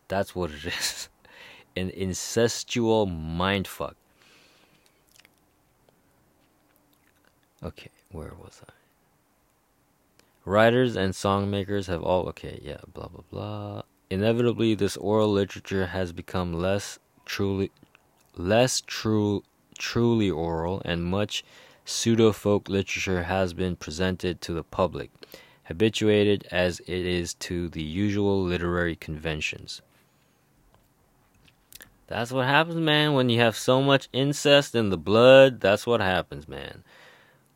That's 0.07 0.33
what 0.33 0.49
it 0.49 0.65
is. 0.65 1.09
An 1.77 1.91
incestual 1.91 3.07
mind 3.07 3.67
Okay, 7.63 7.89
where 8.11 8.33
was 8.39 8.61
I? 8.67 8.71
Writers 10.45 10.95
and 10.95 11.13
songmakers 11.13 11.87
have 11.87 12.03
all 12.03 12.27
okay, 12.29 12.59
yeah, 12.63 12.77
blah 12.93 13.07
blah 13.07 13.23
blah. 13.29 13.81
Inevitably 14.09 14.75
this 14.75 14.95
oral 14.97 15.31
literature 15.31 15.87
has 15.87 16.13
become 16.13 16.53
less 16.53 16.99
truly 17.25 17.71
less 18.35 18.81
true 18.81 19.43
truly 19.77 20.29
oral 20.29 20.81
and 20.85 21.03
much 21.03 21.43
pseudo 21.83 22.31
folk 22.31 22.69
literature 22.69 23.23
has 23.23 23.53
been 23.53 23.75
presented 23.75 24.41
to 24.41 24.53
the 24.53 24.63
public, 24.63 25.09
habituated 25.65 26.47
as 26.51 26.79
it 26.81 27.05
is 27.05 27.33
to 27.33 27.69
the 27.69 27.83
usual 27.83 28.41
literary 28.43 28.95
conventions. 28.95 29.81
That's 32.07 32.31
what 32.31 32.45
happens, 32.45 32.77
man, 32.77 33.13
when 33.13 33.29
you 33.29 33.39
have 33.41 33.57
so 33.57 33.81
much 33.81 34.07
incest 34.13 34.75
in 34.75 34.89
the 34.89 34.97
blood. 34.97 35.59
That's 35.59 35.85
what 35.85 35.99
happens, 35.99 36.47
man. 36.47 36.83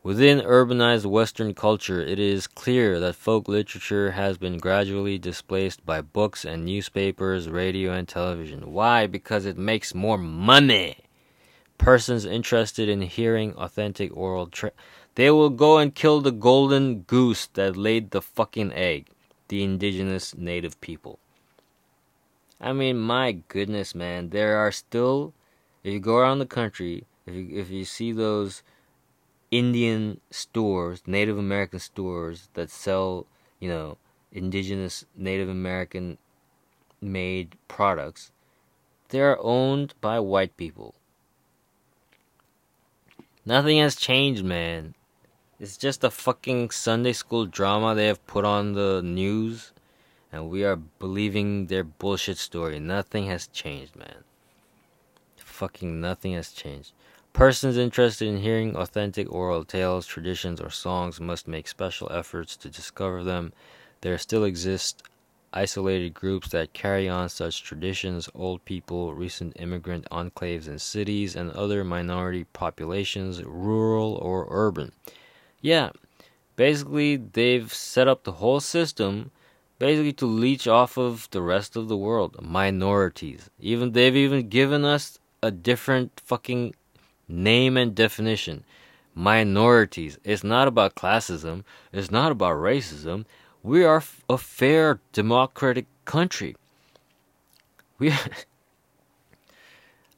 Within 0.02 0.40
urbanized 0.40 1.06
Western 1.06 1.54
culture, 1.54 2.00
it 2.00 2.18
is 2.18 2.48
clear 2.48 2.98
that 2.98 3.14
folk 3.14 3.46
literature 3.46 4.12
has 4.12 4.36
been 4.36 4.58
gradually 4.58 5.16
displaced 5.16 5.86
by 5.86 6.00
books 6.00 6.44
and 6.44 6.64
newspapers, 6.64 7.48
radio, 7.48 7.92
and 7.92 8.08
television. 8.08 8.72
Why? 8.72 9.06
Because 9.06 9.46
it 9.46 9.56
makes 9.56 9.94
more 9.94 10.18
money 10.18 10.96
persons 11.82 12.24
interested 12.24 12.88
in 12.88 13.02
hearing 13.02 13.52
authentic 13.54 14.16
oral 14.16 14.46
tra- 14.46 14.70
they 15.16 15.28
will 15.32 15.50
go 15.50 15.78
and 15.78 15.96
kill 15.96 16.20
the 16.20 16.30
golden 16.30 17.00
goose 17.00 17.48
that 17.54 17.76
laid 17.76 18.12
the 18.12 18.22
fucking 18.22 18.72
egg 18.72 19.08
the 19.48 19.64
indigenous 19.64 20.32
native 20.36 20.80
people 20.80 21.18
i 22.60 22.72
mean 22.72 22.96
my 22.96 23.32
goodness 23.48 23.96
man 23.96 24.30
there 24.30 24.56
are 24.56 24.70
still 24.70 25.34
if 25.82 25.92
you 25.92 25.98
go 25.98 26.16
around 26.16 26.38
the 26.38 26.46
country 26.46 27.04
if 27.26 27.34
you, 27.34 27.48
if 27.50 27.68
you 27.68 27.84
see 27.84 28.12
those 28.12 28.62
indian 29.52 30.20
stores 30.30 31.02
native 31.06 31.38
american 31.38 31.78
stores 31.78 32.48
that 32.54 32.68
sell 32.70 33.26
you 33.60 33.68
know 33.68 33.96
indigenous 34.32 35.04
native 35.14 35.48
american 35.48 36.18
made 37.00 37.56
products 37.68 38.32
they're 39.10 39.38
owned 39.40 39.94
by 40.00 40.18
white 40.18 40.56
people 40.56 40.94
Nothing 43.44 43.78
has 43.78 43.96
changed, 43.96 44.44
man. 44.44 44.94
It's 45.58 45.76
just 45.76 46.04
a 46.04 46.10
fucking 46.12 46.70
Sunday 46.70 47.12
school 47.12 47.44
drama 47.44 47.92
they 47.92 48.06
have 48.06 48.24
put 48.28 48.44
on 48.44 48.74
the 48.74 49.02
news, 49.02 49.72
and 50.30 50.48
we 50.48 50.64
are 50.64 50.76
believing 50.76 51.66
their 51.66 51.82
bullshit 51.82 52.38
story. 52.38 52.78
Nothing 52.78 53.26
has 53.26 53.48
changed, 53.48 53.96
man. 53.96 54.22
Fucking 55.36 56.00
nothing 56.00 56.34
has 56.34 56.52
changed. 56.52 56.92
Persons 57.32 57.78
interested 57.78 58.28
in 58.28 58.38
hearing 58.38 58.76
authentic 58.76 59.30
oral 59.32 59.64
tales, 59.64 60.06
traditions, 60.06 60.60
or 60.60 60.68
songs 60.68 61.18
must 61.18 61.48
make 61.48 61.66
special 61.66 62.12
efforts 62.12 62.56
to 62.58 62.68
discover 62.68 63.24
them. 63.24 63.52
There 64.02 64.18
still 64.18 64.44
exist 64.44 65.02
isolated 65.52 66.12
groups 66.12 66.50
that 66.50 66.74
carry 66.74 67.08
on 67.08 67.28
such 67.28 67.62
traditions, 67.62 68.28
old 68.34 68.64
people, 68.66 69.14
recent 69.14 69.56
immigrant 69.58 70.06
enclaves 70.10 70.68
in 70.68 70.78
cities, 70.78 71.34
and 71.34 71.50
other 71.52 71.84
minority 71.84 72.44
populations, 72.52 73.42
rural 73.42 74.14
or 74.16 74.46
urban. 74.50 74.92
Yeah, 75.60 75.90
basically, 76.56 77.16
they've 77.16 77.72
set 77.72 78.08
up 78.08 78.24
the 78.24 78.32
whole 78.32 78.60
system 78.60 79.30
basically 79.78 80.12
to 80.12 80.26
leech 80.26 80.68
off 80.68 80.96
of 80.96 81.28
the 81.30 81.42
rest 81.42 81.76
of 81.76 81.88
the 81.88 81.96
world, 81.96 82.36
minorities. 82.40 83.50
Even 83.58 83.92
they've 83.92 84.14
even 84.16 84.48
given 84.48 84.84
us 84.84 85.18
a 85.42 85.50
different 85.50 86.20
fucking 86.24 86.74
name 87.28 87.76
and 87.76 87.94
definition. 87.94 88.64
Minorities. 89.14 90.18
It's 90.24 90.44
not 90.44 90.68
about 90.68 90.94
classism. 90.94 91.64
It's 91.92 92.10
not 92.10 92.32
about 92.32 92.56
racism. 92.56 93.24
We 93.62 93.84
are 93.84 94.02
a 94.28 94.38
fair 94.38 95.00
democratic 95.12 95.86
country. 96.04 96.56
We 97.98 98.12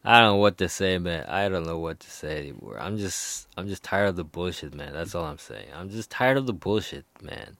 I 0.06 0.20
don't 0.20 0.32
know 0.32 0.36
what 0.36 0.58
to 0.58 0.68
say, 0.68 0.98
man. 0.98 1.24
I 1.28 1.48
don't 1.48 1.66
know 1.66 1.78
what 1.78 2.00
to 2.00 2.10
say 2.10 2.38
anymore. 2.38 2.78
I'm 2.78 2.98
just 2.98 3.48
I'm 3.56 3.68
just 3.68 3.82
tired 3.82 4.08
of 4.08 4.16
the 4.16 4.24
bullshit, 4.24 4.74
man. 4.74 4.92
That's 4.92 5.14
all 5.14 5.24
I'm 5.24 5.38
saying. 5.38 5.68
I'm 5.74 5.88
just 5.88 6.10
tired 6.10 6.36
of 6.36 6.46
the 6.46 6.52
bullshit, 6.52 7.06
man. 7.22 7.56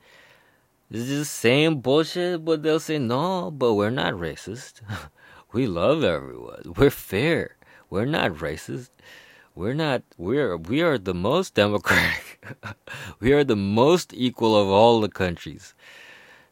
It's 0.91 1.07
just 1.07 1.19
the 1.19 1.25
same 1.25 1.81
bullshit, 1.81 2.45
but 2.45 2.63
they'll 2.63 2.81
say 2.81 2.99
no, 2.99 3.51
but 3.51 3.75
we're 3.75 3.91
not 3.91 4.15
racist. 4.15 4.83
we 5.53 5.67
love 5.67 6.05
everyone. 6.05 6.75
We're 6.77 6.91
fair. 6.91 7.57
We're 7.89 8.05
not 8.05 8.33
racist. 8.33 8.91
We're 9.57 9.75
not 9.75 10.03
we're 10.19 10.57
we 10.57 10.83
are 10.83 10.99
the 10.99 11.15
most 11.15 11.55
democratic. 11.55 12.45
we 13.21 13.33
are 13.33 13.45
the 13.45 13.55
most 13.55 14.13
equal 14.13 14.57
of 14.57 14.67
all 14.67 15.01
the 15.01 15.09
countries. 15.09 15.75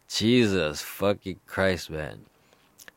Jesus 0.07 0.83
fucking 0.83 1.41
Christ, 1.45 1.91
man. 1.91 2.27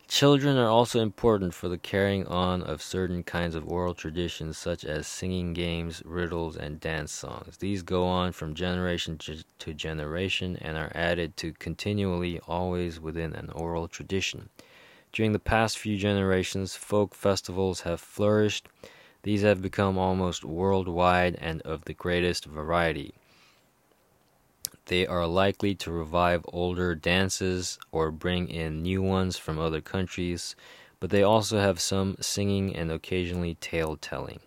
Children 0.08 0.58
are 0.58 0.70
also 0.70 1.00
important 1.00 1.56
for 1.56 1.70
the 1.70 1.80
carrying 1.80 2.28
on 2.28 2.62
of 2.62 2.84
certain 2.84 3.24
kinds 3.24 3.56
of 3.56 3.68
oral 3.68 3.96
traditions, 3.96 4.60
such 4.60 4.86
as 4.86 5.08
singing 5.08 5.54
games, 5.54 6.04
riddles, 6.06 6.56
and 6.56 6.80
dance 6.80 7.12
songs. 7.12 7.58
These 7.58 7.82
go 7.82 8.06
on 8.06 8.32
from 8.32 8.54
generation 8.54 9.18
to 9.18 9.74
generation 9.74 10.56
and 10.62 10.78
are 10.78 10.92
added 10.94 11.36
to 11.38 11.54
continually, 11.54 12.40
always 12.48 13.00
within 13.00 13.34
an 13.34 13.50
oral 13.50 13.88
tradition. 13.88 14.50
During 15.12 15.32
the 15.32 15.40
past 15.40 15.80
few 15.80 15.98
generations, 15.98 16.76
folk 16.76 17.16
festivals 17.16 17.82
have 17.82 18.00
flourished. 18.00 18.68
These 19.26 19.42
have 19.42 19.60
become 19.60 19.98
almost 19.98 20.46
worldwide 20.46 21.36
and 21.42 21.60
of 21.64 21.86
the 21.86 21.96
greatest 21.96 22.46
variety. 22.46 23.16
They 24.86 25.08
are 25.08 25.26
likely 25.26 25.74
to 25.74 25.92
revive 25.92 26.46
older 26.54 26.94
dances 26.94 27.80
or 27.92 28.12
bring 28.12 28.48
in 28.48 28.84
new 28.84 29.02
ones 29.02 29.36
from 29.36 29.58
other 29.58 29.82
countries, 29.82 30.56
but 31.00 31.10
they 31.10 31.24
also 31.24 31.60
have 31.60 31.80
some 31.80 32.18
singing 32.22 32.76
and 32.76 32.92
occasionally 32.92 33.56
tale 33.56 33.96
telling. 33.96 34.42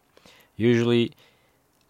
Usually, 0.55 1.11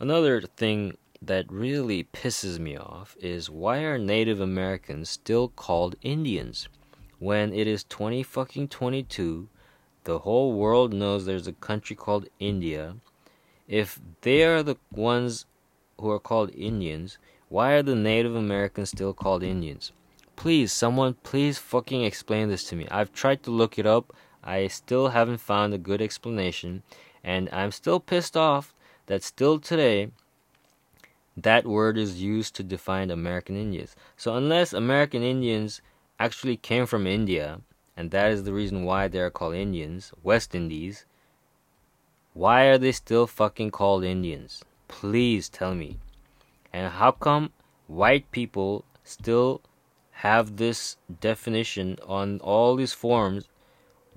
another 0.01 0.41
thing 0.41 0.97
that 1.21 1.53
really 1.53 2.05
pisses 2.05 2.59
me 2.59 2.79
off 2.79 3.19
is 3.21 3.51
why 3.51 3.81
are 3.81 3.99
Native 3.99 4.41
Americans 4.41 5.11
still 5.11 5.49
called 5.49 5.97
Indians 6.01 6.71
when 7.19 7.53
it 7.53 7.67
is 7.67 7.85
20 7.85 8.23
fucking 8.23 8.69
22? 8.69 9.51
The 10.09 10.21
whole 10.21 10.55
world 10.55 10.95
knows 10.95 11.27
there's 11.27 11.47
a 11.47 11.53
country 11.53 11.95
called 11.95 12.31
India. 12.41 12.97
If 13.69 14.01
they 14.23 14.43
are 14.43 14.63
the 14.63 14.79
ones 14.91 15.45
who 16.01 16.11
are 16.11 16.19
called 16.19 16.49
Indians, 16.55 17.19
why 17.51 17.73
are 17.73 17.83
the 17.83 17.95
Native 17.95 18.35
Americans 18.35 18.89
still 18.89 19.13
called 19.13 19.43
Indians? 19.43 19.93
Please, 20.35 20.73
someone, 20.73 21.13
please 21.25 21.59
fucking 21.59 22.05
explain 22.05 22.49
this 22.49 22.65
to 22.71 22.75
me. 22.75 22.89
I've 22.91 23.13
tried 23.13 23.43
to 23.43 23.51
look 23.51 23.79
it 23.79 23.85
up. 23.85 24.17
I 24.43 24.69
still 24.69 25.09
haven't 25.09 25.43
found 25.43 25.75
a 25.75 25.85
good 25.89 26.01
explanation. 26.01 26.85
And 27.23 27.51
I'm 27.53 27.71
still 27.71 28.01
pissed 28.01 28.35
off 28.35 28.75
that 29.09 29.23
still 29.23 29.59
today, 29.59 30.11
that 31.37 31.67
word 31.67 31.99
is 31.99 32.23
used 32.23 32.55
to 32.55 32.63
define 32.63 33.11
American 33.11 33.59
Indians. 33.59 33.95
So, 34.17 34.37
unless 34.37 34.73
American 34.73 35.23
Indians 35.23 35.83
actually 36.19 36.57
came 36.57 36.87
from 36.87 37.07
India, 37.07 37.61
and 37.99 38.13
that 38.13 38.31
is 38.31 38.45
the 38.45 38.53
reason 38.53 38.85
why 38.85 39.09
they're 39.09 39.29
called 39.29 39.57
Indians, 39.57 40.13
West 40.23 40.55
Indies, 40.55 41.05
why 42.33 42.67
are 42.67 42.79
they 42.79 42.93
still 42.93 43.27
fucking 43.27 43.73
called 43.73 44.05
Indians? 44.05 44.65
Please 44.87 45.49
tell 45.49 45.75
me. 45.75 45.99
And 46.73 46.93
how 46.93 47.11
come 47.11 47.51
white 47.89 48.31
people 48.31 48.85
still 49.03 49.63
have 50.13 50.59
this 50.59 50.97
definition 51.21 51.99
on 52.07 52.39
all 52.39 52.77
these 52.77 52.93
forms 52.93 53.49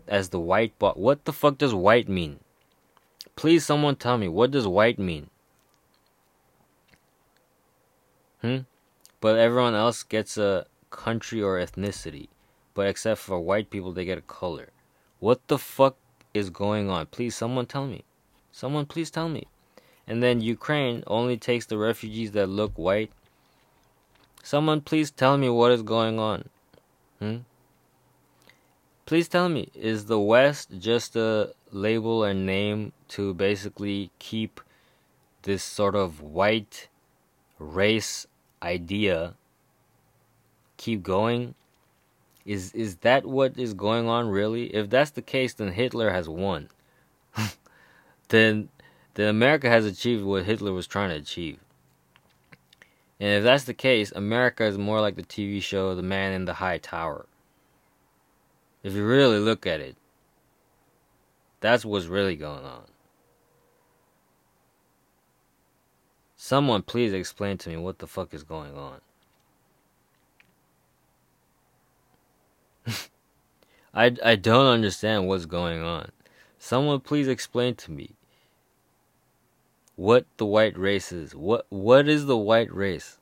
as 0.08 0.30
the 0.30 0.40
white 0.40 0.78
bot? 0.78 1.00
What 1.00 1.26
the 1.26 1.34
fuck 1.34 1.58
does 1.58 1.74
white 1.74 2.08
mean? 2.08 2.40
Please, 3.36 3.66
someone 3.66 3.96
tell 3.96 4.20
me, 4.20 4.28
what 4.28 4.52
does 4.52 4.68
white 4.68 5.00
mean? 5.00 5.32
Hmm? 8.42 8.60
But 9.20 9.40
everyone 9.40 9.74
else 9.74 10.04
gets 10.04 10.38
a 10.38 10.68
country 10.92 11.42
or 11.42 11.58
ethnicity. 11.58 12.28
But 12.74 12.88
except 12.88 13.22
for 13.22 13.40
white 13.40 13.70
people, 13.70 13.92
they 13.92 14.06
get 14.06 14.18
a 14.18 14.22
color. 14.22 14.70
What 15.20 15.48
the 15.48 15.58
fuck 15.58 15.98
is 16.34 16.50
going 16.50 16.90
on? 16.90 17.08
Please, 17.08 17.36
someone 17.36 17.66
tell 17.66 17.86
me. 17.86 18.04
Someone, 18.52 18.86
please 18.86 19.12
tell 19.12 19.30
me. 19.30 19.48
And 20.08 20.22
then 20.22 20.42
Ukraine 20.42 21.04
only 21.08 21.38
takes 21.38 21.66
the 21.66 21.78
refugees 21.78 22.32
that 22.32 22.48
look 22.48 22.78
white. 22.78 23.12
Someone 24.44 24.82
please 24.82 25.12
tell 25.12 25.38
me 25.38 25.50
what 25.50 25.72
is 25.72 25.84
going 25.84 26.18
on. 26.18 26.50
Hmm? 27.20 27.38
Please 29.06 29.28
tell 29.28 29.50
me, 29.50 29.70
is 29.76 30.06
the 30.06 30.20
West 30.20 30.70
just 30.80 31.16
a 31.16 31.54
label 31.72 32.24
or 32.24 32.34
name 32.34 32.94
to 33.10 33.34
basically 33.34 34.10
keep 34.20 34.62
this 35.44 35.64
sort 35.64 35.96
of 35.96 36.22
white 36.22 36.88
race 37.60 38.26
idea 38.64 39.36
keep 40.78 41.04
going? 41.04 41.54
Is 42.46 42.74
is 42.74 42.98
that 42.98 43.26
what 43.26 43.58
is 43.58 43.74
going 43.74 44.08
on 44.08 44.30
really? 44.30 44.74
If 44.74 44.90
that's 44.90 45.12
the 45.12 45.22
case, 45.22 45.54
then 45.54 45.72
Hitler 45.72 46.10
has 46.12 46.28
won. 46.28 46.70
then 48.30 48.70
then 49.14 49.28
America 49.28 49.70
has 49.70 49.86
achieved 49.86 50.24
what 50.24 50.46
Hitler 50.46 50.74
was 50.74 50.88
trying 50.88 51.10
to 51.10 51.16
achieve. 51.16 51.60
And 53.20 53.30
if 53.30 53.44
that's 53.44 53.66
the 53.66 53.74
case, 53.76 54.12
America 54.12 54.66
is 54.66 54.80
more 54.80 55.00
like 55.00 55.16
the 55.16 55.24
TV 55.24 55.62
show 55.62 55.94
The 55.94 56.02
Man 56.02 56.34
in 56.34 56.46
the 56.46 56.56
High 56.56 56.80
Tower. 56.80 57.28
If 58.82 58.94
you 58.94 59.06
really 59.06 59.38
look 59.38 59.68
at 59.68 59.80
it, 59.80 59.96
that's 61.60 61.86
what's 61.86 62.08
really 62.08 62.36
going 62.36 62.66
on. 62.66 62.86
Someone 66.36 66.82
please 66.82 67.14
explain 67.14 67.60
to 67.60 67.70
me 67.70 67.78
what 67.78 68.00
the 68.00 68.08
fuck 68.08 68.34
is 68.34 68.44
going 68.44 68.76
on. 68.76 69.02
I, 73.94 74.16
I 74.24 74.36
don't 74.36 74.68
understand 74.68 75.28
what's 75.28 75.46
going 75.46 75.82
on. 75.84 76.12
Someone 76.60 77.00
please 77.00 77.28
explain 77.28 77.76
to 77.76 77.92
me 77.92 78.12
what 79.96 80.26
the 80.38 80.46
white 80.46 80.78
race 80.78 81.12
is. 81.12 81.36
What 81.36 81.66
what 81.70 82.08
is 82.08 82.26
the 82.26 82.38
white 82.38 82.74
race? 82.74 83.18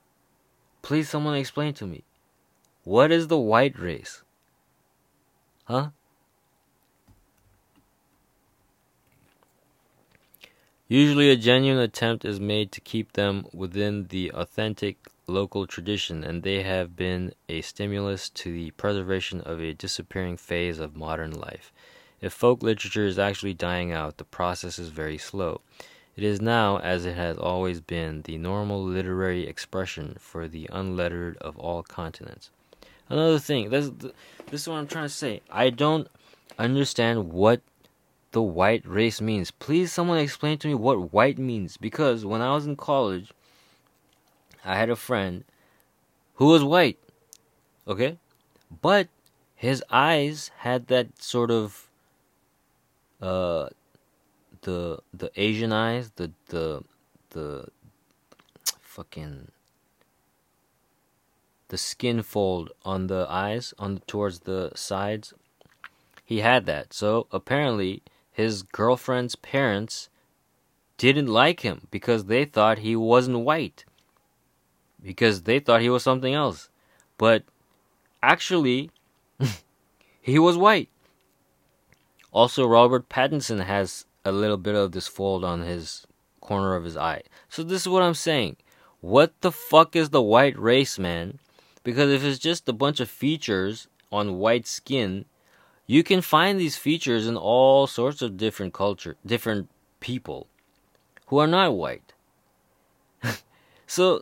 Please 0.82 1.10
someone 1.10 1.36
explain 1.36 1.74
to 1.76 1.86
me. 1.86 2.04
What 2.84 3.12
is 3.12 3.28
the 3.28 3.38
white 3.38 3.78
race? 3.78 4.24
Huh? 5.65 5.89
Usually 10.88 11.30
a 11.30 11.36
genuine 11.36 11.82
attempt 11.82 12.26
is 12.26 12.39
made 12.39 12.72
to 12.72 12.82
keep 12.82 13.13
them 13.13 13.45
within 13.54 14.08
the 14.08 14.32
authentic 14.32 14.98
local 15.29 15.67
tradition 15.67 16.23
and 16.23 16.43
they 16.43 16.63
have 16.63 16.95
been 16.95 17.33
a 17.47 17.61
stimulus 17.61 18.29
to 18.29 18.51
the 18.51 18.71
preservation 18.71 19.41
of 19.41 19.61
a 19.61 19.73
disappearing 19.73 20.37
phase 20.37 20.79
of 20.79 20.95
modern 20.95 21.31
life. 21.31 21.71
If 22.21 22.33
folk 22.33 22.61
literature 22.61 23.05
is 23.05 23.17
actually 23.17 23.53
dying 23.53 23.91
out, 23.93 24.17
the 24.17 24.25
process 24.25 24.77
is 24.77 24.89
very 24.89 25.17
slow. 25.17 25.61
It 26.17 26.23
is 26.23 26.41
now, 26.41 26.79
as 26.79 27.05
it 27.05 27.15
has 27.15 27.37
always 27.37 27.79
been, 27.79 28.23
the 28.23 28.37
normal 28.37 28.83
literary 28.83 29.47
expression 29.47 30.17
for 30.19 30.47
the 30.47 30.69
unlettered 30.71 31.37
of 31.37 31.57
all 31.57 31.81
continents. 31.81 32.49
Another 33.07 33.39
thing, 33.39 33.69
this, 33.69 33.89
this 34.47 34.61
is 34.61 34.67
what 34.67 34.75
I'm 34.75 34.87
trying 34.87 35.05
to 35.05 35.09
say. 35.09 35.41
I 35.49 35.69
don't 35.69 36.07
understand 36.57 37.31
what 37.31 37.61
the 38.31 38.41
white 38.41 38.85
race 38.85 39.21
means. 39.21 39.49
Please, 39.49 39.91
someone 39.91 40.19
explain 40.19 40.57
to 40.59 40.67
me 40.67 40.75
what 40.75 41.13
white 41.13 41.37
means. 41.37 41.77
Because 41.77 42.25
when 42.25 42.41
I 42.41 42.53
was 42.53 42.65
in 42.65 42.75
college, 42.75 43.31
I 44.69 44.75
had 44.75 44.91
a 44.91 44.95
friend 44.95 45.43
who 46.36 46.45
was 46.45 46.63
white. 46.63 46.99
Okay? 47.88 48.19
But 48.82 49.08
his 49.55 49.84
eyes 49.89 50.51
had 50.58 50.88
that 50.88 51.21
sort 51.21 51.49
of 51.49 51.89
uh 53.19 53.69
the 54.62 54.99
the 55.12 55.32
Asian 55.36 55.73
eyes, 55.73 56.12
the 56.17 56.32
the 56.49 56.84
the 57.32 57.67
fucking 58.80 59.51
the 61.70 61.78
skin 61.78 62.22
fold 62.22 62.72
on 62.86 63.07
the 63.07 63.26
eyes 63.28 63.74
on 63.80 64.01
towards 64.05 64.41
the 64.41 64.72
sides. 64.76 65.34
He 66.24 66.39
had 66.39 66.67
that. 66.67 66.93
So 66.93 67.26
apparently 67.32 68.03
his 68.32 68.61
girlfriend's 68.61 69.36
parents 69.36 70.09
didn't 70.97 71.28
like 71.28 71.61
him 71.61 71.88
because 71.89 72.26
they 72.26 72.45
thought 72.45 72.80
he 72.80 72.95
wasn't 72.95 73.39
white. 73.39 73.86
Because 75.04 75.43
they 75.43 75.60
thought 75.60 75.82
he 75.82 75.89
was 75.89 76.04
something 76.04 76.34
else. 76.34 76.70
But 77.18 77.43
actually 78.22 78.91
he 80.22 80.39
was 80.39 80.58
white. 80.58 80.89
Also 82.32 82.66
Robert 82.68 83.10
Pattinson 83.10 83.66
has 83.66 84.06
a 84.26 84.32
little 84.32 84.58
bit 84.58 84.76
of 84.76 84.91
this 84.91 85.08
fold 85.08 85.43
on 85.43 85.62
his 85.62 86.06
corner 86.41 86.76
of 86.76 86.84
his 86.84 86.97
eye. 86.97 87.24
So 87.50 87.64
this 87.64 87.84
is 87.84 87.89
what 87.89 88.04
I'm 88.04 88.14
saying. 88.14 88.58
What 89.02 89.34
the 89.41 89.52
fuck 89.52 89.95
is 89.95 90.10
the 90.10 90.22
white 90.22 90.60
race, 90.60 91.00
man? 91.00 91.39
Because 91.84 92.12
if 92.12 92.24
it's 92.24 92.39
just 92.39 92.68
a 92.68 92.74
bunch 92.74 93.00
of 93.00 93.10
features 93.10 93.88
on 94.12 94.38
white 94.38 94.68
skin, 94.68 95.26
You 95.89 96.04
can 96.04 96.22
find 96.22 96.60
these 96.60 96.78
features 96.78 97.26
in 97.26 97.36
all 97.36 97.88
sorts 97.88 98.22
of 98.22 98.38
different 98.38 98.76
culture, 98.76 99.18
different 99.26 99.70
people 100.00 100.45
who 101.26 101.39
are 101.39 101.47
not 101.47 101.74
white. 101.74 102.14
so 103.88 104.22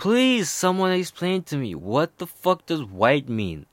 please 0.00 0.48
someone 0.48 0.92
explain 0.92 1.42
to 1.42 1.58
me 1.58 1.74
what 1.74 2.16
the 2.16 2.26
fuck 2.26 2.64
does 2.64 2.82
white 2.82 3.28
mean? 3.28 3.66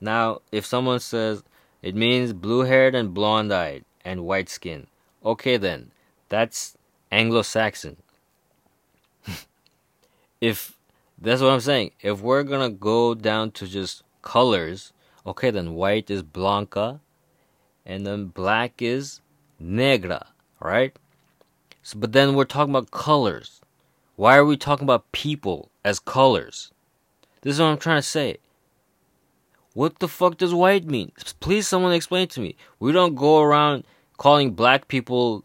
Now, 0.00 0.40
if 0.52 0.64
someone 0.64 1.00
says 1.00 1.42
it 1.82 1.96
means 1.96 2.32
blue-haired 2.32 2.94
and 2.94 3.12
blonde-eyed 3.12 3.84
and 4.04 4.24
white 4.24 4.48
skin. 4.48 4.86
Okay 5.24 5.56
then. 5.56 5.90
That's 6.28 6.76
Anglo-Saxon. 7.10 7.96
if 10.40 10.78
that's 11.18 11.40
what 11.42 11.50
I'm 11.50 11.60
saying. 11.60 11.90
If 12.00 12.20
we're 12.20 12.44
gonna 12.44 12.70
go 12.70 13.14
down 13.14 13.50
to 13.52 13.66
just 13.66 14.04
colors, 14.22 14.92
okay, 15.26 15.50
then 15.50 15.74
white 15.74 16.08
is 16.08 16.22
blanca, 16.22 17.00
and 17.84 18.06
then 18.06 18.26
black 18.26 18.80
is 18.80 19.20
negra, 19.58 20.28
right? 20.60 20.96
So, 21.82 21.98
but 21.98 22.12
then 22.12 22.34
we're 22.34 22.44
talking 22.44 22.72
about 22.72 22.92
colors. 22.92 23.61
Why 24.16 24.36
are 24.36 24.44
we 24.44 24.56
talking 24.56 24.84
about 24.84 25.10
people 25.12 25.70
as 25.84 25.98
colors? 25.98 26.70
This 27.40 27.54
is 27.54 27.60
what 27.60 27.66
I'm 27.66 27.78
trying 27.78 28.00
to 28.00 28.06
say. 28.06 28.36
What 29.74 29.98
the 30.00 30.08
fuck 30.08 30.36
does 30.36 30.52
white 30.54 30.84
mean? 30.84 31.12
Please, 31.40 31.66
someone 31.66 31.92
explain 31.92 32.28
to 32.28 32.40
me. 32.40 32.56
We 32.78 32.92
don't 32.92 33.14
go 33.14 33.40
around 33.40 33.84
calling 34.18 34.52
black 34.52 34.86
people 34.86 35.44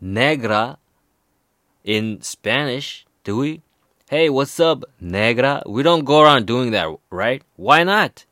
negra 0.00 0.78
in 1.84 2.20
Spanish, 2.20 3.06
do 3.22 3.36
we? 3.36 3.62
Hey, 4.10 4.28
what's 4.28 4.58
up, 4.58 4.84
negra? 5.00 5.62
We 5.66 5.82
don't 5.82 6.04
go 6.04 6.20
around 6.20 6.46
doing 6.46 6.72
that, 6.72 6.88
right? 7.10 7.42
Why 7.56 7.84
not? 7.84 8.24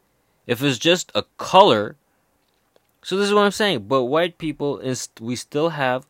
If 0.46 0.62
it's 0.62 0.78
just 0.78 1.12
a 1.14 1.24
color. 1.38 1.96
So 3.02 3.16
this 3.16 3.28
is 3.28 3.34
what 3.34 3.44
I'm 3.44 3.52
saying. 3.52 3.86
But 3.86 4.04
white 4.04 4.38
people, 4.38 4.82
we 5.20 5.36
still 5.36 5.70
have 5.70 6.06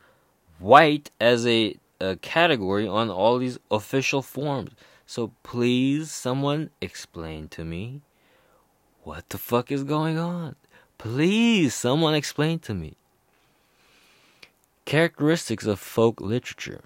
white 0.58 1.10
as 1.20 1.46
a, 1.46 1.76
a 2.00 2.16
category 2.16 2.86
on 2.86 3.10
all 3.10 3.38
these 3.38 3.58
official 3.70 4.22
forms. 4.22 4.72
So 5.06 5.32
please, 5.42 6.10
someone 6.10 6.70
explain 6.80 7.48
to 7.48 7.64
me 7.64 8.02
what 9.02 9.28
the 9.28 9.38
fuck 9.38 9.70
is 9.70 9.84
going 9.84 10.18
on. 10.18 10.56
Please, 10.98 11.74
someone 11.74 12.14
explain 12.14 12.58
to 12.60 12.74
me. 12.74 12.96
Characteristics 14.84 15.66
of 15.66 15.78
folk 15.78 16.20
literature. 16.20 16.82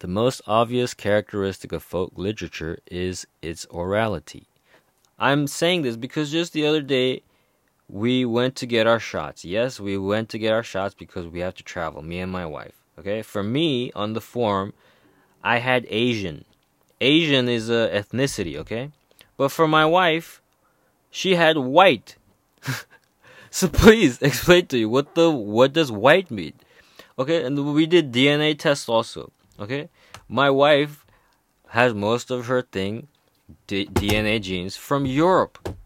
The 0.00 0.08
most 0.08 0.40
obvious 0.46 0.94
characteristic 0.94 1.72
of 1.72 1.82
folk 1.82 2.12
literature 2.14 2.78
is 2.88 3.26
its 3.42 3.66
orality. 3.66 4.44
I'm 5.18 5.48
saying 5.48 5.82
this 5.82 5.96
because 5.96 6.30
just 6.30 6.52
the 6.52 6.66
other 6.66 6.82
day 6.82 7.22
we 7.88 8.24
went 8.24 8.54
to 8.56 8.66
get 8.66 8.86
our 8.86 9.00
shots. 9.00 9.44
Yes, 9.44 9.80
we 9.80 9.98
went 9.98 10.28
to 10.28 10.38
get 10.38 10.52
our 10.52 10.62
shots 10.62 10.94
because 10.94 11.26
we 11.26 11.40
have 11.40 11.54
to 11.54 11.64
travel, 11.64 12.02
me 12.02 12.20
and 12.20 12.30
my 12.30 12.46
wife. 12.46 12.84
Okay? 12.98 13.22
For 13.22 13.42
me, 13.42 13.92
on 13.92 14.12
the 14.12 14.20
form, 14.20 14.72
I 15.42 15.58
had 15.58 15.86
Asian. 15.88 16.44
Asian 17.00 17.48
is 17.48 17.70
a 17.70 17.88
ethnicity, 17.94 18.56
okay? 18.56 18.90
But 19.36 19.50
for 19.50 19.68
my 19.68 19.86
wife, 19.86 20.42
she 21.10 21.36
had 21.36 21.56
white. 21.56 22.16
so 23.50 23.68
please 23.68 24.20
explain 24.22 24.66
to 24.66 24.78
you 24.78 24.88
what 24.88 25.14
the 25.14 25.30
what 25.30 25.72
does 25.72 25.92
white 25.92 26.30
mean? 26.30 26.54
Okay, 27.18 27.44
and 27.44 27.74
we 27.74 27.86
did 27.86 28.12
DNA 28.12 28.58
tests 28.58 28.88
also. 28.88 29.32
Okay, 29.58 29.88
my 30.28 30.50
wife 30.50 31.04
has 31.68 31.94
most 31.94 32.30
of 32.30 32.46
her 32.46 32.62
thing 32.62 33.08
D- 33.66 33.86
DNA 33.86 34.40
genes 34.40 34.76
from 34.76 35.06
Europe. 35.06 35.76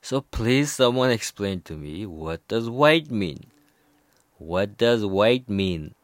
So 0.00 0.20
please 0.20 0.72
someone 0.72 1.10
explain 1.10 1.60
to 1.62 1.74
me 1.74 2.06
what 2.06 2.46
does 2.46 2.68
white 2.68 3.10
mean? 3.10 3.46
What 4.38 4.76
does 4.76 5.04
white 5.04 5.48
mean? 5.48 5.94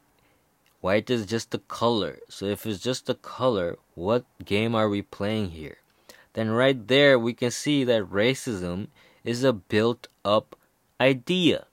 White 0.81 1.11
is 1.11 1.27
just 1.27 1.55
a 1.55 1.59
color. 1.59 2.19
So 2.29 2.47
if 2.47 2.65
it's 2.65 2.83
just 2.83 3.11
a 3.11 3.15
color, 3.15 3.79
what 3.95 4.25
game 4.45 4.75
are 4.75 4.89
we 4.89 5.03
playing 5.03 5.51
here? 5.51 5.79
Then 6.33 6.51
right 6.51 6.87
there 6.87 7.19
we 7.19 7.35
can 7.35 7.51
see 7.51 7.85
that 7.85 8.05
racism 8.05 8.89
is 9.25 9.45
a 9.45 9.53
built 9.53 10.09
up 10.25 10.57
idea. 11.01 11.67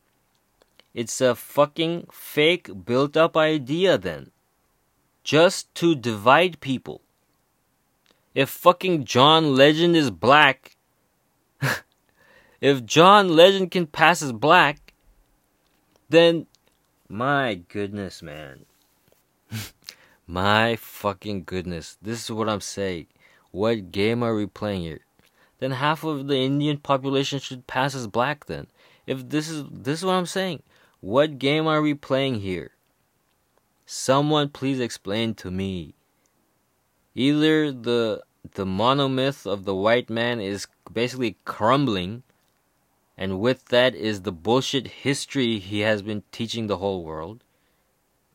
It's 0.93 1.21
a 1.21 1.35
fucking 1.35 2.07
fake 2.11 2.85
built 2.85 3.15
up 3.15 3.37
idea 3.37 3.97
then 3.97 4.31
just 5.23 5.73
to 5.75 5.93
divide 5.93 6.59
people. 6.59 7.01
If 8.33 8.49
fucking 8.49 9.05
John 9.05 9.55
Legend 9.55 9.95
is 9.95 10.09
black, 10.09 10.77
if 12.61 12.85
John 12.85 13.35
Legend 13.35 13.71
can 13.71 13.87
pass 13.87 14.21
as 14.21 14.31
black, 14.31 14.93
then 16.09 16.47
my 17.09 17.55
goodness, 17.55 18.21
man. 18.21 18.65
My 20.27 20.75
fucking 20.75 21.45
goodness. 21.45 21.97
This 22.01 22.25
is 22.25 22.31
what 22.31 22.49
I'm 22.49 22.61
saying. 22.61 23.07
What 23.51 23.91
game 23.91 24.21
are 24.21 24.35
we 24.35 24.45
playing 24.45 24.81
here? 24.81 24.99
Then 25.59 25.71
half 25.71 26.03
of 26.03 26.27
the 26.27 26.37
Indian 26.37 26.77
population 26.77 27.39
should 27.39 27.65
pass 27.65 27.95
as 27.95 28.07
black 28.07 28.45
then. 28.45 28.67
If 29.07 29.29
this 29.29 29.49
is 29.49 29.63
this 29.71 29.99
is 29.99 30.05
what 30.05 30.13
I'm 30.13 30.25
saying. 30.25 30.61
What 30.99 31.39
game 31.39 31.65
are 31.65 31.81
we 31.81 31.93
playing 31.93 32.41
here? 32.41 32.71
Someone 33.85 34.49
please 34.49 34.79
explain 34.79 35.33
to 35.35 35.49
me. 35.49 35.95
Either 37.15 37.71
the 37.71 38.21
the 38.53 38.65
monomyth 38.65 39.45
of 39.45 39.63
the 39.63 39.75
white 39.75 40.09
man 40.09 40.39
is 40.39 40.67
basically 40.91 41.37
crumbling, 41.45 42.23
and 43.17 43.39
with 43.39 43.65
that 43.69 43.95
is 43.95 44.21
the 44.21 44.31
bullshit 44.31 44.87
history 44.87 45.57
he 45.57 45.79
has 45.79 46.01
been 46.01 46.23
teaching 46.31 46.67
the 46.67 46.77
whole 46.77 47.03
world. 47.03 47.43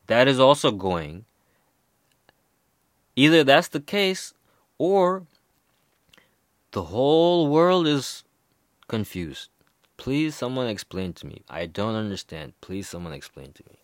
That 0.07 0.27
is 0.27 0.39
also 0.39 0.71
going. 0.71 1.25
Either 3.15 3.43
that's 3.43 3.67
the 3.67 3.79
case, 3.79 4.33
or 4.77 5.25
the 6.71 6.83
whole 6.83 7.47
world 7.47 7.87
is 7.87 8.23
confused. 8.87 9.49
Please, 9.97 10.35
someone 10.35 10.67
explain 10.67 11.13
to 11.13 11.27
me. 11.27 11.43
I 11.49 11.67
don't 11.67 11.95
understand. 11.95 12.53
Please, 12.61 12.89
someone 12.89 13.13
explain 13.13 13.53
to 13.53 13.63
me. 13.69 13.77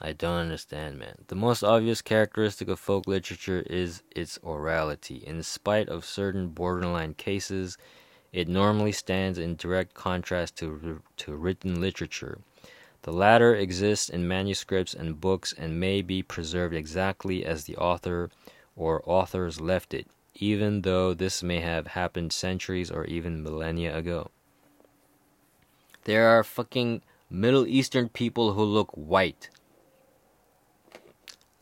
I 0.00 0.12
don't 0.12 0.36
understand, 0.38 1.00
man. 1.00 1.24
The 1.26 1.34
most 1.34 1.64
obvious 1.64 2.02
characteristic 2.02 2.68
of 2.68 2.78
folk 2.78 3.08
literature 3.08 3.64
is 3.68 4.02
its 4.14 4.38
orality. 4.38 5.24
In 5.24 5.42
spite 5.42 5.88
of 5.88 6.04
certain 6.04 6.48
borderline 6.48 7.14
cases, 7.14 7.76
it 8.32 8.46
normally 8.46 8.92
stands 8.92 9.38
in 9.38 9.56
direct 9.56 9.94
contrast 9.94 10.56
to, 10.58 11.02
to 11.16 11.34
written 11.34 11.80
literature. 11.80 12.38
The 13.02 13.12
latter 13.12 13.54
exists 13.54 14.08
in 14.08 14.28
manuscripts 14.28 14.94
and 14.94 15.20
books 15.20 15.52
and 15.52 15.80
may 15.80 16.02
be 16.02 16.22
preserved 16.22 16.74
exactly 16.74 17.44
as 17.44 17.64
the 17.64 17.76
author 17.76 18.30
or 18.76 19.02
authors 19.06 19.60
left 19.60 19.94
it, 19.94 20.06
even 20.34 20.82
though 20.82 21.14
this 21.14 21.42
may 21.42 21.60
have 21.60 21.88
happened 21.88 22.32
centuries 22.32 22.90
or 22.90 23.04
even 23.04 23.42
millennia 23.42 23.96
ago. 23.96 24.30
There 26.04 26.28
are 26.28 26.44
fucking 26.44 27.02
Middle 27.30 27.66
Eastern 27.66 28.08
people 28.08 28.54
who 28.54 28.62
look 28.64 28.90
white 28.92 29.50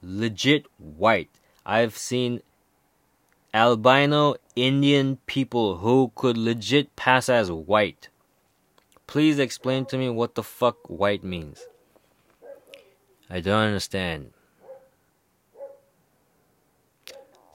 legit 0.07 0.66
white. 0.78 1.30
I've 1.64 1.97
seen 1.97 2.41
albino 3.53 4.37
Indian 4.55 5.18
people 5.26 5.78
who 5.78 6.12
could 6.14 6.37
legit 6.37 6.95
pass 6.97 7.28
as 7.28 7.51
white. 7.51 8.09
Please 9.07 9.39
explain 9.39 9.87
to 9.87 9.99
me 9.99 10.09
what 10.09 10.35
the 10.35 10.43
fuck 10.43 10.89
white 10.89 11.23
means. 11.23 11.67
I 13.31 13.41
don't 13.41 13.67
understand. 13.67 14.33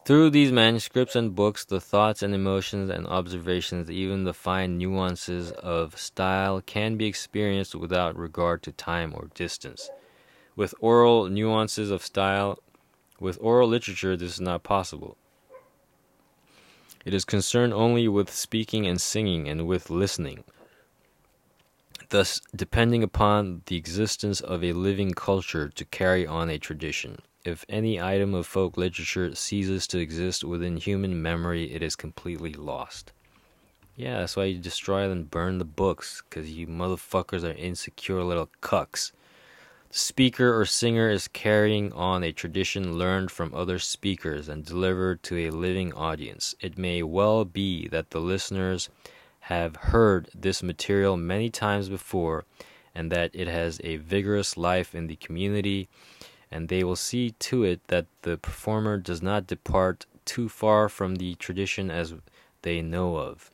Through 0.03 0.31
these 0.31 0.51
manuscripts 0.51 1.15
and 1.15 1.35
books, 1.35 1.63
the 1.63 1.79
thoughts 1.79 2.23
and 2.23 2.33
emotions 2.33 2.89
and 2.89 3.05
observations, 3.05 3.91
even 3.91 4.23
the 4.23 4.33
fine 4.33 4.77
nuances 4.77 5.51
of 5.51 5.97
style, 5.97 6.59
can 6.61 6.97
be 6.97 7.05
experienced 7.05 7.75
without 7.75 8.17
regard 8.17 8.63
to 8.63 8.71
time 8.71 9.13
or 9.15 9.29
distance. 9.35 9.89
With 10.55 10.73
oral 10.79 11.27
nuances 11.27 11.91
of 11.91 12.03
style, 12.03 12.59
with 13.19 13.37
oral 13.41 13.69
literature, 13.69 14.17
this 14.17 14.33
is 14.33 14.41
not 14.41 14.63
possible. 14.63 15.17
It 17.05 17.13
is 17.13 17.23
concerned 17.23 17.73
only 17.73 18.07
with 18.07 18.31
speaking 18.31 18.87
and 18.87 18.99
singing 18.99 19.47
and 19.47 19.67
with 19.67 19.89
listening. 19.89 20.43
Thus, 22.11 22.41
depending 22.55 23.03
upon 23.03 23.63
the 23.67 23.77
existence 23.77 24.41
of 24.41 24.63
a 24.63 24.73
living 24.73 25.13
culture 25.13 25.69
to 25.69 25.85
carry 25.85 26.27
on 26.27 26.49
a 26.49 26.59
tradition. 26.59 27.23
If 27.45 27.65
any 27.69 28.01
item 28.01 28.35
of 28.35 28.45
folk 28.47 28.77
literature 28.77 29.33
ceases 29.35 29.87
to 29.87 29.99
exist 29.99 30.43
within 30.43 30.77
human 30.77 31.21
memory, 31.23 31.73
it 31.73 31.81
is 31.81 31.95
completely 31.95 32.53
lost. 32.53 33.13
Yeah, 33.95 34.19
that's 34.19 34.35
why 34.37 34.45
you 34.45 34.59
destroy 34.59 35.09
and 35.11 35.31
burn 35.31 35.57
the 35.59 35.65
books, 35.65 36.23
because 36.29 36.51
you 36.51 36.67
motherfuckers 36.67 37.43
are 37.43 37.57
insecure 37.57 38.23
little 38.23 38.49
cucks 38.61 39.11
The 39.89 39.97
speaker 39.99 40.59
or 40.59 40.65
singer 40.65 41.09
is 41.09 41.27
carrying 41.29 41.93
on 41.93 42.23
a 42.23 42.33
tradition 42.33 42.97
learned 42.97 43.31
from 43.31 43.53
other 43.55 43.79
speakers 43.79 44.49
and 44.49 44.65
delivered 44.65 45.23
to 45.23 45.37
a 45.37 45.51
living 45.51 45.93
audience. 45.93 46.55
It 46.61 46.77
may 46.77 47.03
well 47.03 47.45
be 47.45 47.87
that 47.89 48.11
the 48.11 48.21
listeners 48.21 48.89
have 49.41 49.75
heard 49.75 50.29
this 50.35 50.61
material 50.63 51.17
many 51.17 51.49
times 51.49 51.89
before 51.89 52.45
and 52.93 53.11
that 53.11 53.31
it 53.33 53.47
has 53.47 53.79
a 53.83 53.97
vigorous 53.97 54.57
life 54.57 54.93
in 54.93 55.07
the 55.07 55.15
community, 55.15 55.87
and 56.51 56.67
they 56.67 56.83
will 56.83 56.95
see 56.95 57.31
to 57.31 57.63
it 57.63 57.85
that 57.87 58.05
the 58.23 58.37
performer 58.37 58.97
does 58.97 59.21
not 59.21 59.47
depart 59.47 60.05
too 60.25 60.49
far 60.49 60.89
from 60.89 61.15
the 61.15 61.35
tradition 61.35 61.89
as 61.89 62.13
they 62.61 62.81
know 62.81 63.15
of, 63.15 63.49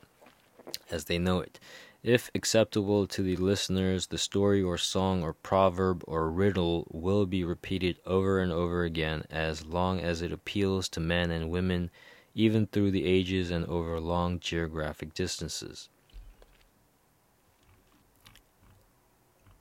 as 0.89 1.05
they 1.05 1.17
know 1.17 1.39
it. 1.39 1.59
If 2.03 2.31
acceptable 2.33 3.05
to 3.07 3.21
the 3.21 3.35
listeners, 3.35 4.07
the 4.07 4.17
story 4.17 4.61
or 4.61 4.77
song 4.77 5.23
or 5.23 5.33
proverb 5.33 6.03
or 6.07 6.29
riddle 6.29 6.87
will 6.89 7.25
be 7.25 7.43
repeated 7.43 7.99
over 8.05 8.39
and 8.39 8.51
over 8.51 8.83
again 8.83 9.25
as 9.29 9.65
long 9.65 9.99
as 9.99 10.21
it 10.21 10.31
appeals 10.31 10.89
to 10.89 10.99
men 10.99 11.31
and 11.31 11.49
women, 11.49 11.89
even 12.37 12.67
through 12.67 12.91
the 12.91 13.03
ages 13.03 13.49
and 13.49 13.65
over 13.65 13.99
long 13.99 14.39
geographic 14.39 15.11
distances. 15.15 15.89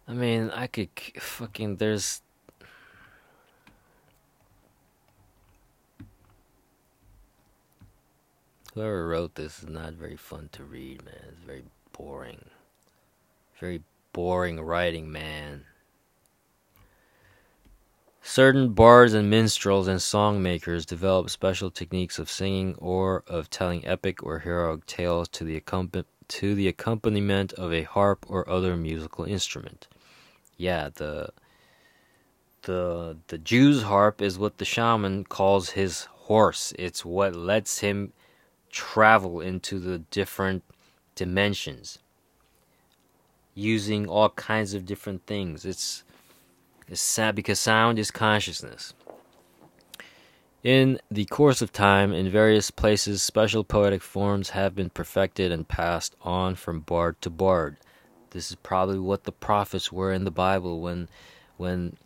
I 0.06 0.12
mean, 0.12 0.50
I 0.50 0.66
could 0.66 0.90
fucking. 1.18 1.76
There's. 1.76 2.20
Whoever 8.74 9.08
wrote 9.08 9.36
this 9.36 9.62
is 9.62 9.70
not 9.70 9.94
very 9.94 10.18
fun 10.18 10.50
to 10.52 10.62
read, 10.62 11.02
man. 11.02 11.14
It's 11.30 11.40
very 11.40 11.64
boring. 11.94 12.44
Very 13.58 13.82
boring 14.12 14.60
writing, 14.60 15.10
man. 15.10 15.64
Certain 18.28 18.70
bards 18.70 19.14
and 19.14 19.30
minstrels 19.30 19.86
and 19.86 20.02
song 20.02 20.42
makers 20.42 20.84
develop 20.84 21.30
special 21.30 21.70
techniques 21.70 22.18
of 22.18 22.28
singing 22.28 22.74
or 22.78 23.22
of 23.28 23.48
telling 23.48 23.86
epic 23.86 24.20
or 24.20 24.40
heroic 24.40 24.84
tales 24.84 25.28
to 25.28 25.44
the, 25.44 25.62
to 26.26 26.54
the 26.56 26.66
accompaniment 26.66 27.52
of 27.52 27.72
a 27.72 27.84
harp 27.84 28.26
or 28.28 28.46
other 28.50 28.76
musical 28.76 29.24
instrument. 29.24 29.86
Yeah, 30.56 30.88
the 30.92 31.28
the 32.62 33.16
the 33.28 33.38
Jew's 33.38 33.84
harp 33.84 34.20
is 34.20 34.40
what 34.40 34.58
the 34.58 34.64
shaman 34.64 35.22
calls 35.22 35.70
his 35.70 36.06
horse. 36.26 36.72
It's 36.76 37.04
what 37.04 37.36
lets 37.36 37.78
him 37.78 38.12
travel 38.72 39.40
into 39.40 39.78
the 39.78 40.00
different 40.00 40.64
dimensions 41.14 42.00
using 43.54 44.08
all 44.08 44.30
kinds 44.30 44.74
of 44.74 44.84
different 44.84 45.24
things. 45.26 45.64
It's 45.64 46.02
because 46.88 47.60
sound 47.60 47.98
is 47.98 48.10
consciousness. 48.10 48.94
In 50.62 50.98
the 51.10 51.26
course 51.26 51.62
of 51.62 51.72
time, 51.72 52.12
in 52.12 52.30
various 52.30 52.70
places, 52.70 53.22
special 53.22 53.62
poetic 53.62 54.02
forms 54.02 54.50
have 54.50 54.74
been 54.74 54.90
perfected 54.90 55.52
and 55.52 55.68
passed 55.68 56.16
on 56.22 56.56
from 56.56 56.80
bard 56.80 57.20
to 57.20 57.30
bard. 57.30 57.76
This 58.30 58.50
is 58.50 58.56
probably 58.56 58.98
what 58.98 59.24
the 59.24 59.32
prophets 59.32 59.92
were 59.92 60.12
in 60.12 60.24
the 60.24 60.30
Bible 60.30 60.80
when, 60.80 61.08
when 61.56 61.96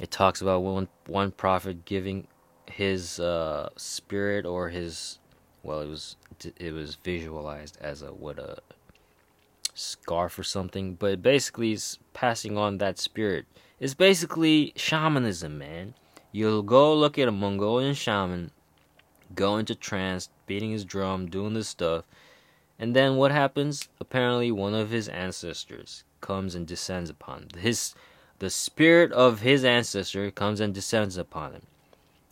it 0.00 0.10
talks 0.10 0.40
about 0.40 0.62
one 0.62 0.88
one 1.06 1.30
prophet 1.30 1.84
giving 1.84 2.26
his 2.66 3.20
uh, 3.20 3.68
spirit 3.76 4.46
or 4.46 4.70
his, 4.70 5.18
well, 5.62 5.80
it 5.80 5.88
was 5.88 6.16
it 6.56 6.72
was 6.72 6.96
visualized 6.96 7.78
as 7.80 8.02
a 8.02 8.12
what 8.12 8.38
a 8.38 8.58
scarf 9.74 10.38
or 10.38 10.42
something, 10.42 10.94
but 10.94 11.22
basically 11.22 11.72
is 11.72 11.98
passing 12.12 12.56
on 12.58 12.78
that 12.78 12.98
spirit. 12.98 13.46
It's 13.80 13.94
basically 13.94 14.74
shamanism, 14.76 15.56
man. 15.56 15.94
You'll 16.32 16.62
go 16.62 16.94
look 16.94 17.18
at 17.18 17.28
a 17.28 17.32
Mongolian 17.32 17.94
shaman, 17.94 18.50
go 19.34 19.56
into 19.56 19.74
trance, 19.74 20.28
beating 20.46 20.70
his 20.70 20.84
drum, 20.84 21.30
doing 21.30 21.54
this 21.54 21.68
stuff, 21.68 22.04
and 22.78 22.94
then 22.94 23.16
what 23.16 23.32
happens? 23.32 23.88
Apparently, 23.98 24.52
one 24.52 24.74
of 24.74 24.90
his 24.90 25.08
ancestors 25.08 26.04
comes 26.20 26.54
and 26.54 26.66
descends 26.66 27.08
upon. 27.08 27.48
His 27.58 27.94
the 28.38 28.50
spirit 28.50 29.12
of 29.12 29.40
his 29.40 29.64
ancestor 29.64 30.30
comes 30.30 30.60
and 30.60 30.74
descends 30.74 31.16
upon 31.16 31.52
him. 31.52 31.62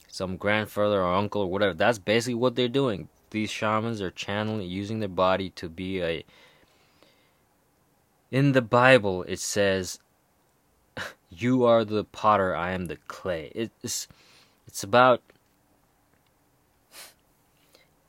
Some 0.06 0.36
grandfather 0.36 1.02
or 1.02 1.14
uncle 1.14 1.42
or 1.42 1.50
whatever. 1.50 1.74
That's 1.74 1.98
basically 1.98 2.34
what 2.34 2.56
they're 2.56 2.68
doing. 2.68 3.08
These 3.30 3.50
shamans 3.50 4.00
are 4.00 4.10
channeling, 4.10 4.68
using 4.68 5.00
their 5.00 5.08
body 5.08 5.50
to 5.50 5.68
be 5.68 6.02
a 6.02 6.24
in 8.30 8.52
the 8.52 8.62
Bible, 8.62 9.22
it 9.22 9.38
says, 9.38 10.00
"You 11.30 11.64
are 11.64 11.84
the 11.84 12.04
potter; 12.04 12.54
I 12.54 12.72
am 12.72 12.86
the 12.86 12.96
clay." 12.96 13.52
It's 13.54 14.08
it's 14.66 14.82
about 14.82 15.22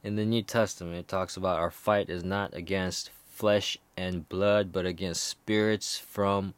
in 0.03 0.15
the 0.15 0.25
New 0.25 0.41
Testament. 0.41 0.97
It 0.97 1.07
talks 1.07 1.35
about 1.35 1.59
our 1.59 1.71
fight 1.71 2.09
is 2.09 2.23
not 2.23 2.53
against 2.53 3.09
flesh 3.29 3.77
and 3.95 4.27
blood, 4.27 4.71
but 4.71 4.85
against 4.85 5.23
spirits 5.23 5.97
from 5.97 6.53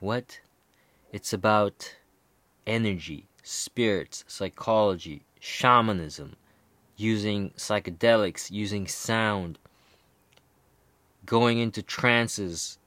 what? 0.00 0.40
It's 1.12 1.32
about 1.32 1.96
energy, 2.66 3.26
spirits, 3.42 4.24
psychology, 4.28 5.22
shamanism, 5.40 6.36
using 6.96 7.50
psychedelics, 7.50 8.50
using 8.50 8.86
sound 8.86 9.58
going 11.24 11.58
into 11.58 11.82
trances. 11.82 12.78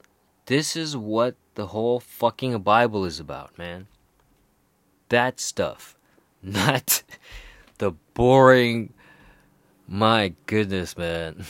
This 0.46 0.76
is 0.76 0.96
what 0.96 1.34
the 1.54 1.68
whole 1.68 2.00
fucking 2.00 2.60
Bible 2.62 3.04
is 3.04 3.20
about, 3.20 3.56
man. 3.58 3.86
That 5.08 5.40
stuff. 5.40 5.96
Not 6.42 7.02
the 7.78 7.92
boring. 8.14 8.92
My 9.86 10.34
goodness, 10.46 10.96
man. 10.96 11.44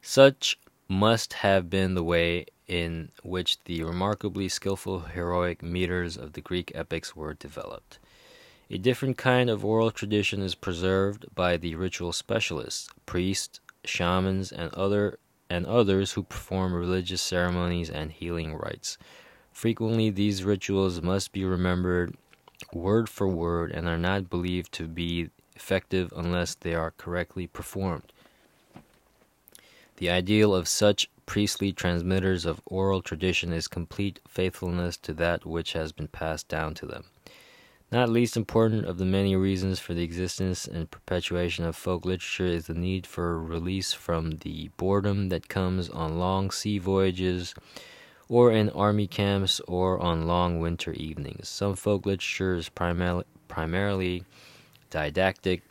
Such 0.00 0.58
must 0.88 1.32
have 1.34 1.68
been 1.68 1.94
the 1.94 2.04
way 2.04 2.46
in 2.68 3.10
which 3.22 3.62
the 3.64 3.82
remarkably 3.82 4.48
skillful 4.48 5.00
heroic 5.00 5.62
meters 5.62 6.16
of 6.16 6.32
the 6.32 6.40
Greek 6.40 6.72
epics 6.74 7.14
were 7.14 7.34
developed. 7.34 7.98
A 8.70 8.78
different 8.78 9.16
kind 9.16 9.48
of 9.48 9.64
oral 9.64 9.90
tradition 9.90 10.42
is 10.42 10.54
preserved 10.54 11.26
by 11.34 11.56
the 11.56 11.76
ritual 11.76 12.12
specialists, 12.12 12.88
priests, 13.04 13.60
shamans, 13.84 14.50
and 14.50 14.72
other 14.74 15.18
and 15.48 15.66
others 15.66 16.12
who 16.12 16.22
perform 16.22 16.74
religious 16.74 17.22
ceremonies 17.22 17.90
and 17.90 18.12
healing 18.12 18.54
rites. 18.54 18.98
Frequently 19.52 20.10
these 20.10 20.44
rituals 20.44 21.00
must 21.00 21.32
be 21.32 21.44
remembered 21.44 22.16
word 22.72 23.08
for 23.08 23.28
word 23.28 23.70
and 23.70 23.88
are 23.88 23.98
not 23.98 24.30
believed 24.30 24.72
to 24.72 24.86
be 24.86 25.30
effective 25.54 26.12
unless 26.16 26.54
they 26.54 26.74
are 26.74 26.92
correctly 26.92 27.46
performed. 27.46 28.12
The 29.96 30.10
ideal 30.10 30.54
of 30.54 30.68
such 30.68 31.08
priestly 31.24 31.72
transmitters 31.72 32.44
of 32.44 32.60
oral 32.66 33.00
tradition 33.00 33.52
is 33.52 33.66
complete 33.66 34.20
faithfulness 34.28 34.96
to 34.98 35.14
that 35.14 35.46
which 35.46 35.72
has 35.72 35.92
been 35.92 36.08
passed 36.08 36.48
down 36.48 36.74
to 36.74 36.86
them. 36.86 37.04
Not 37.92 38.08
least 38.08 38.36
important 38.36 38.84
of 38.84 38.98
the 38.98 39.04
many 39.04 39.36
reasons 39.36 39.78
for 39.78 39.94
the 39.94 40.02
existence 40.02 40.66
and 40.66 40.90
perpetuation 40.90 41.64
of 41.64 41.76
folk 41.76 42.04
literature 42.04 42.46
is 42.46 42.66
the 42.66 42.74
need 42.74 43.06
for 43.06 43.40
release 43.40 43.92
from 43.92 44.38
the 44.38 44.70
boredom 44.76 45.28
that 45.28 45.48
comes 45.48 45.88
on 45.88 46.18
long 46.18 46.50
sea 46.50 46.78
voyages 46.78 47.54
or 48.28 48.50
in 48.50 48.70
army 48.70 49.06
camps 49.06 49.60
or 49.68 50.00
on 50.00 50.26
long 50.26 50.58
winter 50.58 50.94
evenings. 50.94 51.48
Some 51.48 51.76
folk 51.76 52.06
literature 52.06 52.56
is 52.56 52.68
primarily, 52.68 53.24
primarily 53.46 54.24
didactic 54.90 55.62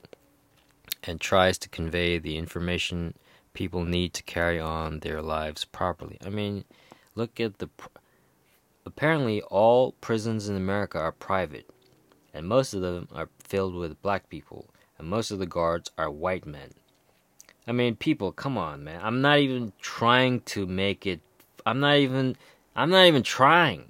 and 1.03 1.19
tries 1.19 1.57
to 1.57 1.69
convey 1.69 2.17
the 2.17 2.37
information 2.37 3.13
people 3.53 3.83
need 3.83 4.13
to 4.13 4.23
carry 4.23 4.57
on 4.57 4.99
their 4.99 5.21
lives 5.21 5.65
properly. 5.65 6.17
I 6.25 6.29
mean, 6.29 6.63
look 7.13 7.41
at 7.41 7.59
the. 7.59 7.67
Apparently, 8.85 9.41
all 9.41 9.93
prisons 9.99 10.47
in 10.47 10.55
America 10.55 10.97
are 10.97 11.11
private 11.11 11.67
and 12.35 12.47
most 12.47 12.73
of 12.73 12.81
them 12.81 13.07
are 13.13 13.29
filled 13.39 13.73
with 13.73 14.01
black 14.01 14.29
people, 14.29 14.67
and 14.99 15.07
most 15.07 15.31
of 15.31 15.39
the 15.39 15.45
guards 15.45 15.89
are 15.97 16.11
white 16.11 16.45
men. 16.45 16.71
I 17.65 17.71
mean, 17.71 17.95
people, 17.95 18.31
come 18.31 18.57
on, 18.57 18.83
man. 18.83 18.99
I'm 19.01 19.21
not 19.21 19.39
even 19.39 19.71
trying 19.81 20.41
to 20.41 20.67
make 20.67 21.07
it. 21.07 21.21
I'm 21.65 21.79
not 21.79 21.95
even. 21.95 22.35
I'm 22.75 22.89
not 22.89 23.05
even 23.05 23.23
trying. 23.23 23.89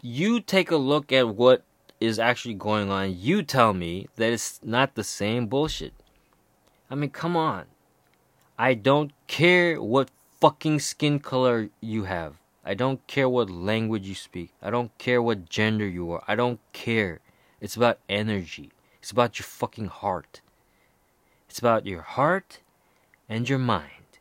You 0.00 0.40
take 0.40 0.70
a 0.70 0.76
look 0.76 1.12
at 1.12 1.28
what 1.28 1.64
is 1.98 2.18
actually 2.18 2.54
going 2.54 2.90
on. 2.90 3.18
You 3.18 3.42
tell 3.42 3.74
me 3.74 4.06
that 4.16 4.32
it's 4.32 4.60
not 4.62 4.94
the 4.94 5.04
same 5.04 5.48
bullshit. 5.48 5.92
I 6.88 6.94
mean, 6.94 7.10
come 7.10 7.36
on. 7.36 7.66
I 8.56 8.74
don't 8.74 9.12
care 9.26 9.82
what 9.82 10.10
fucking 10.40 10.80
skin 10.80 11.18
color 11.18 11.68
you 11.80 12.04
have. 12.04 12.39
I 12.64 12.74
don't 12.74 13.06
care 13.06 13.28
what 13.28 13.50
language 13.50 14.06
you 14.06 14.14
speak. 14.14 14.52
I 14.62 14.70
don't 14.70 14.96
care 14.98 15.22
what 15.22 15.48
gender 15.48 15.88
you 15.88 16.10
are. 16.12 16.22
I 16.28 16.34
don't 16.34 16.60
care. 16.72 17.20
It's 17.60 17.76
about 17.76 17.98
energy. 18.08 18.70
It's 19.00 19.10
about 19.10 19.38
your 19.38 19.46
fucking 19.46 19.86
heart. 19.86 20.40
It's 21.48 21.58
about 21.58 21.86
your 21.86 22.02
heart 22.02 22.60
and 23.28 23.48
your 23.48 23.58
mind. 23.58 24.18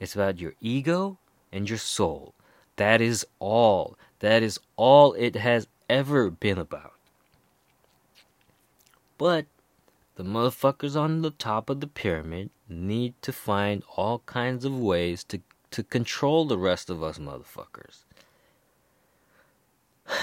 It's 0.00 0.14
about 0.14 0.40
your 0.40 0.54
ego 0.60 1.18
and 1.52 1.68
your 1.68 1.78
soul. 1.78 2.34
That 2.76 3.00
is 3.00 3.26
all. 3.38 3.96
That 4.18 4.42
is 4.42 4.58
all 4.76 5.12
it 5.14 5.36
has 5.36 5.68
ever 5.88 6.30
been 6.30 6.58
about. 6.58 6.94
But 9.18 9.46
the 10.16 10.24
motherfuckers 10.24 10.96
on 10.96 11.22
the 11.22 11.30
top 11.30 11.70
of 11.70 11.80
the 11.80 11.86
pyramid 11.86 12.50
need 12.68 13.14
to 13.22 13.32
find 13.32 13.82
all 13.96 14.20
kinds 14.26 14.64
of 14.64 14.78
ways 14.78 15.22
to, 15.24 15.40
to 15.72 15.82
control 15.82 16.44
the 16.44 16.58
rest 16.58 16.88
of 16.90 17.02
us 17.02 17.18
motherfuckers. 17.18 18.04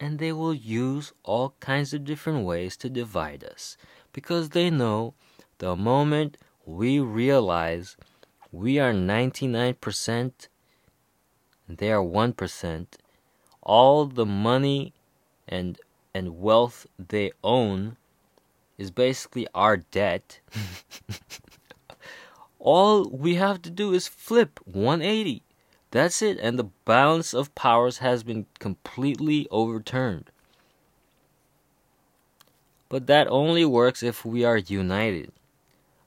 And 0.00 0.18
they 0.18 0.32
will 0.32 0.52
use 0.52 1.12
all 1.22 1.54
kinds 1.60 1.94
of 1.94 2.04
different 2.04 2.44
ways 2.44 2.76
to 2.78 2.90
divide 2.90 3.44
us 3.44 3.76
because 4.12 4.50
they 4.50 4.68
know 4.68 5.14
the 5.58 5.76
moment 5.76 6.36
we 6.66 6.98
realize 6.98 7.96
we 8.50 8.78
are 8.78 8.92
99% 8.92 10.48
and 11.68 11.78
they 11.78 11.90
are 11.92 12.02
1%, 12.02 12.86
all 13.62 14.06
the 14.06 14.26
money 14.26 14.92
and 15.48 15.78
and 16.14 16.38
wealth 16.38 16.86
they 16.98 17.32
own 17.42 17.96
is 18.78 18.90
basically 18.90 19.46
our 19.54 19.76
debt. 19.76 20.40
all 22.64 23.10
we 23.10 23.34
have 23.34 23.60
to 23.60 23.70
do 23.70 23.92
is 23.92 24.08
flip 24.08 24.58
180. 24.64 25.42
That's 25.90 26.22
it, 26.22 26.38
and 26.40 26.58
the 26.58 26.70
balance 26.86 27.34
of 27.34 27.54
powers 27.54 27.98
has 27.98 28.24
been 28.24 28.46
completely 28.58 29.46
overturned. 29.50 30.30
But 32.88 33.06
that 33.06 33.28
only 33.28 33.66
works 33.66 34.02
if 34.02 34.24
we 34.24 34.44
are 34.44 34.56
united. 34.56 35.30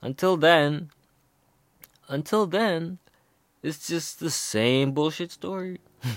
Until 0.01 0.35
then, 0.35 0.89
until 2.09 2.47
then, 2.47 2.97
it's 3.61 3.87
just 3.87 4.19
the 4.19 4.31
same 4.31 4.93
bullshit 4.93 5.31
story. 5.31 5.79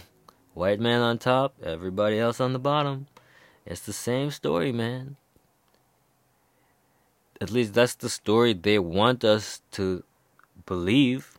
White 0.55 0.81
man 0.81 1.03
on 1.03 1.19
top, 1.19 1.55
everybody 1.63 2.19
else 2.19 2.41
on 2.41 2.55
the 2.55 2.59
bottom. 2.59 3.09
It's 3.67 3.83
the 3.83 3.93
same 3.93 4.31
story, 4.31 4.73
man. 4.73 5.17
At 7.43 7.51
least 7.51 7.75
that's 7.75 7.95
the 7.95 8.09
story 8.09 8.55
they 8.55 8.79
want 8.79 9.23
us 9.23 9.61
to 9.73 10.03
believe. 10.67 11.39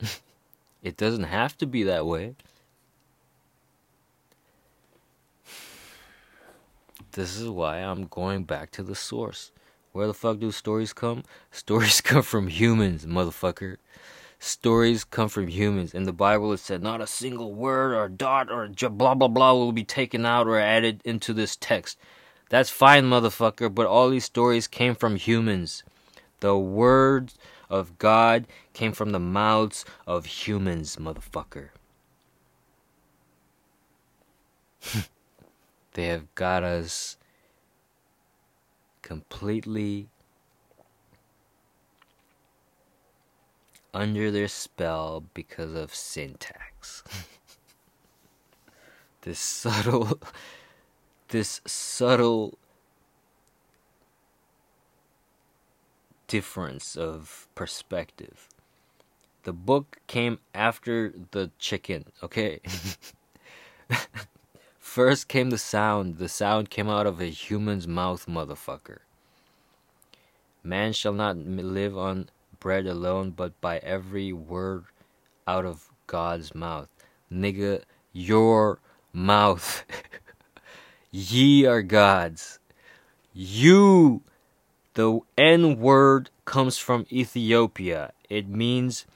it 0.82 0.96
doesn't 0.96 1.24
have 1.24 1.56
to 1.58 1.66
be 1.66 1.82
that 1.84 2.06
way. 2.06 2.34
This 7.12 7.36
is 7.36 7.48
why 7.48 7.78
I'm 7.78 8.06
going 8.06 8.44
back 8.44 8.70
to 8.72 8.82
the 8.82 8.94
source. 8.94 9.50
Where 9.92 10.06
the 10.06 10.14
fuck 10.14 10.38
do 10.38 10.52
stories 10.52 10.92
come? 10.92 11.24
Stories 11.50 12.00
come 12.00 12.22
from 12.22 12.48
humans, 12.48 13.06
motherfucker. 13.06 13.78
Stories 14.38 15.02
come 15.02 15.28
from 15.28 15.48
humans. 15.48 15.94
In 15.94 16.04
the 16.04 16.12
Bible, 16.12 16.52
it 16.52 16.58
said 16.58 16.82
not 16.82 17.00
a 17.00 17.06
single 17.08 17.52
word 17.52 17.92
or 17.92 18.08
dot 18.08 18.52
or 18.52 18.68
blah 18.68 19.14
blah 19.14 19.26
blah 19.26 19.52
will 19.54 19.72
be 19.72 19.82
taken 19.82 20.24
out 20.24 20.46
or 20.46 20.58
added 20.58 21.00
into 21.04 21.32
this 21.32 21.56
text. 21.56 21.98
That's 22.48 22.70
fine, 22.70 23.04
motherfucker, 23.06 23.74
but 23.74 23.86
all 23.86 24.08
these 24.08 24.24
stories 24.24 24.68
came 24.68 24.94
from 24.94 25.16
humans. 25.16 25.82
The 26.40 26.56
words 26.56 27.34
of 27.70 27.98
God 27.98 28.46
came 28.72 28.92
from 28.92 29.10
the 29.10 29.18
mouths 29.18 29.84
of 30.06 30.26
humans, 30.26 30.96
motherfucker. 30.96 31.70
they 35.94 36.06
have 36.06 36.34
got 36.34 36.62
us 36.62 37.16
completely 39.02 40.08
under 43.94 44.30
their 44.30 44.48
spell 44.48 45.24
because 45.34 45.74
of 45.74 45.94
syntax. 45.94 47.02
this 49.22 49.40
subtle 49.40 50.18
this 51.28 51.60
subtle 51.66 52.58
difference 56.28 56.96
of 56.96 57.48
perspective. 57.54 58.48
The 59.42 59.52
book 59.52 59.98
came 60.06 60.38
after 60.54 61.12
the 61.30 61.50
chicken, 61.58 62.04
okay? 62.22 62.60
First 64.78 65.28
came 65.28 65.50
the 65.50 65.58
sound. 65.58 66.18
The 66.18 66.28
sound 66.28 66.70
came 66.70 66.88
out 66.88 67.06
of 67.06 67.20
a 67.20 67.26
human's 67.26 67.88
mouth, 67.88 68.26
motherfucker. 68.26 68.98
Man 70.62 70.92
shall 70.92 71.12
not 71.12 71.36
live 71.36 71.96
on 71.96 72.28
bread 72.60 72.86
alone, 72.86 73.30
but 73.30 73.58
by 73.60 73.78
every 73.78 74.32
word 74.32 74.84
out 75.46 75.64
of 75.64 75.88
God's 76.06 76.54
mouth. 76.54 76.88
Nigga, 77.32 77.82
your 78.12 78.80
mouth. 79.12 79.84
Ye 81.10 81.64
are 81.64 81.82
God's. 81.82 82.58
You, 83.32 84.22
the 84.98 85.20
N 85.36 85.78
word 85.78 86.28
comes 86.44 86.76
from 86.76 87.06
Ethiopia. 87.12 88.12
It 88.28 88.48
means, 88.48 89.06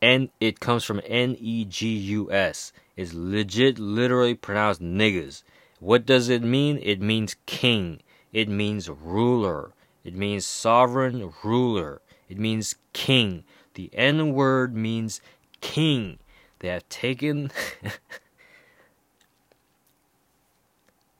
and 0.00 0.28
it 0.38 0.60
comes 0.60 0.84
from 0.84 1.00
N 1.04 1.36
E 1.40 1.64
G 1.64 1.88
U 1.88 2.30
S. 2.30 2.72
It's 2.96 3.12
legit, 3.12 3.80
literally 3.80 4.36
pronounced 4.36 4.80
niggas. 4.80 5.42
What 5.80 6.06
does 6.06 6.28
it 6.28 6.44
mean? 6.44 6.78
It 6.80 7.00
means 7.00 7.34
king. 7.46 8.00
It 8.32 8.48
means 8.48 8.88
ruler. 8.88 9.72
It 10.04 10.14
means 10.14 10.46
sovereign 10.46 11.32
ruler. 11.42 12.00
It 12.28 12.38
means 12.38 12.76
king. 12.92 13.42
The 13.74 13.90
N 13.92 14.34
word 14.34 14.76
means 14.76 15.20
king. 15.60 16.20
They 16.60 16.68
have 16.68 16.88
taken 16.88 17.50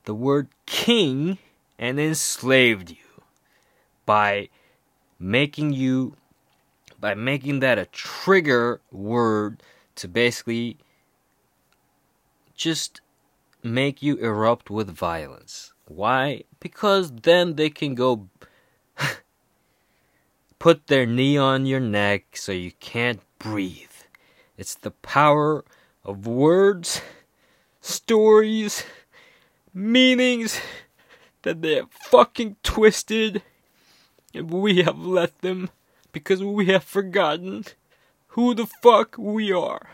the 0.05 0.15
word 0.15 0.47
king 0.65 1.37
and 1.77 1.99
enslaved 1.99 2.91
you 2.91 3.04
by 4.05 4.49
making 5.19 5.73
you 5.73 6.15
by 6.99 7.13
making 7.13 7.59
that 7.59 7.77
a 7.77 7.85
trigger 7.85 8.81
word 8.91 9.61
to 9.95 10.07
basically 10.07 10.77
just 12.55 13.01
make 13.61 14.01
you 14.01 14.15
erupt 14.17 14.69
with 14.69 14.89
violence. 14.89 15.73
Why? 15.87 16.43
Because 16.59 17.11
then 17.11 17.55
they 17.55 17.69
can 17.69 17.95
go 17.95 18.29
put 20.59 20.87
their 20.87 21.05
knee 21.05 21.37
on 21.37 21.65
your 21.65 21.79
neck 21.79 22.37
so 22.37 22.51
you 22.51 22.71
can't 22.79 23.21
breathe. 23.39 23.89
It's 24.57 24.75
the 24.75 24.91
power 24.91 25.65
of 26.03 26.25
words, 26.25 27.01
stories, 27.81 28.83
meanings 29.73 30.59
that 31.41 31.61
they 31.61 31.75
have 31.75 31.91
fucking 31.91 32.55
twisted 32.63 33.43
and 34.35 34.51
we 34.51 34.83
have 34.83 34.99
let 34.99 35.39
them 35.41 35.69
because 36.11 36.43
we 36.43 36.67
have 36.67 36.83
forgotten 36.83 37.65
who 38.29 38.53
the 38.53 38.65
fuck 38.65 39.15
we 39.17 39.51
are. 39.51 39.91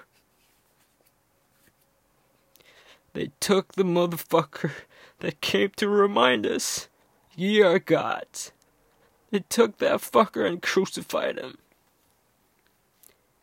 They 3.13 3.31
took 3.39 3.73
the 3.73 3.83
motherfucker 3.83 4.71
that 5.19 5.41
came 5.41 5.71
to 5.77 5.87
remind 5.87 6.45
us 6.45 6.87
ye 7.35 7.61
are 7.61 7.79
gods. 7.79 8.51
They 9.29 9.43
took 9.47 9.77
that 9.77 9.99
fucker 9.99 10.45
and 10.45 10.61
crucified 10.61 11.37
him. 11.37 11.57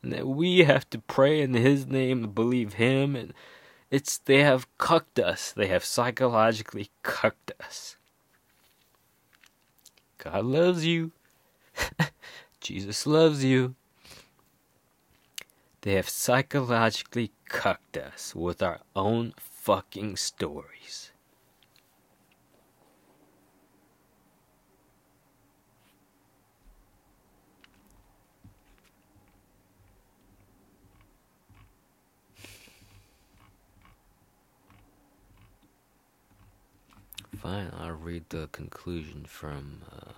And 0.03 0.13
that 0.13 0.27
we 0.27 0.61
have 0.61 0.89
to 0.91 0.99
pray 0.99 1.41
in 1.41 1.55
his 1.55 1.87
name 1.87 2.25
and 2.25 2.35
believe 2.35 2.75
him 2.75 3.17
and 3.17 3.35
it's 3.91 4.19
they 4.19 4.43
have 4.43 4.67
cucked 4.79 5.19
us. 5.19 5.53
They 5.53 5.69
have 5.69 5.85
psychologically 5.85 6.91
cucked 7.03 7.53
us. 7.61 7.98
God 10.19 10.45
loves 10.45 10.85
you. 10.85 11.13
Jesus 12.61 13.07
loves 13.07 13.45
you. 13.45 13.75
They 15.83 15.95
have 15.95 16.09
psychologically 16.09 17.31
cucked 17.49 17.97
us 17.97 18.35
with 18.35 18.63
our 18.63 18.81
own 18.97 19.33
fucking 19.39 20.17
stories. 20.17 21.08
Fine, 37.43 37.71
I'll 37.79 37.93
read 37.93 38.25
the 38.31 38.49
conclusion 38.51 39.25
from 39.25 39.83
uh, 39.93 40.11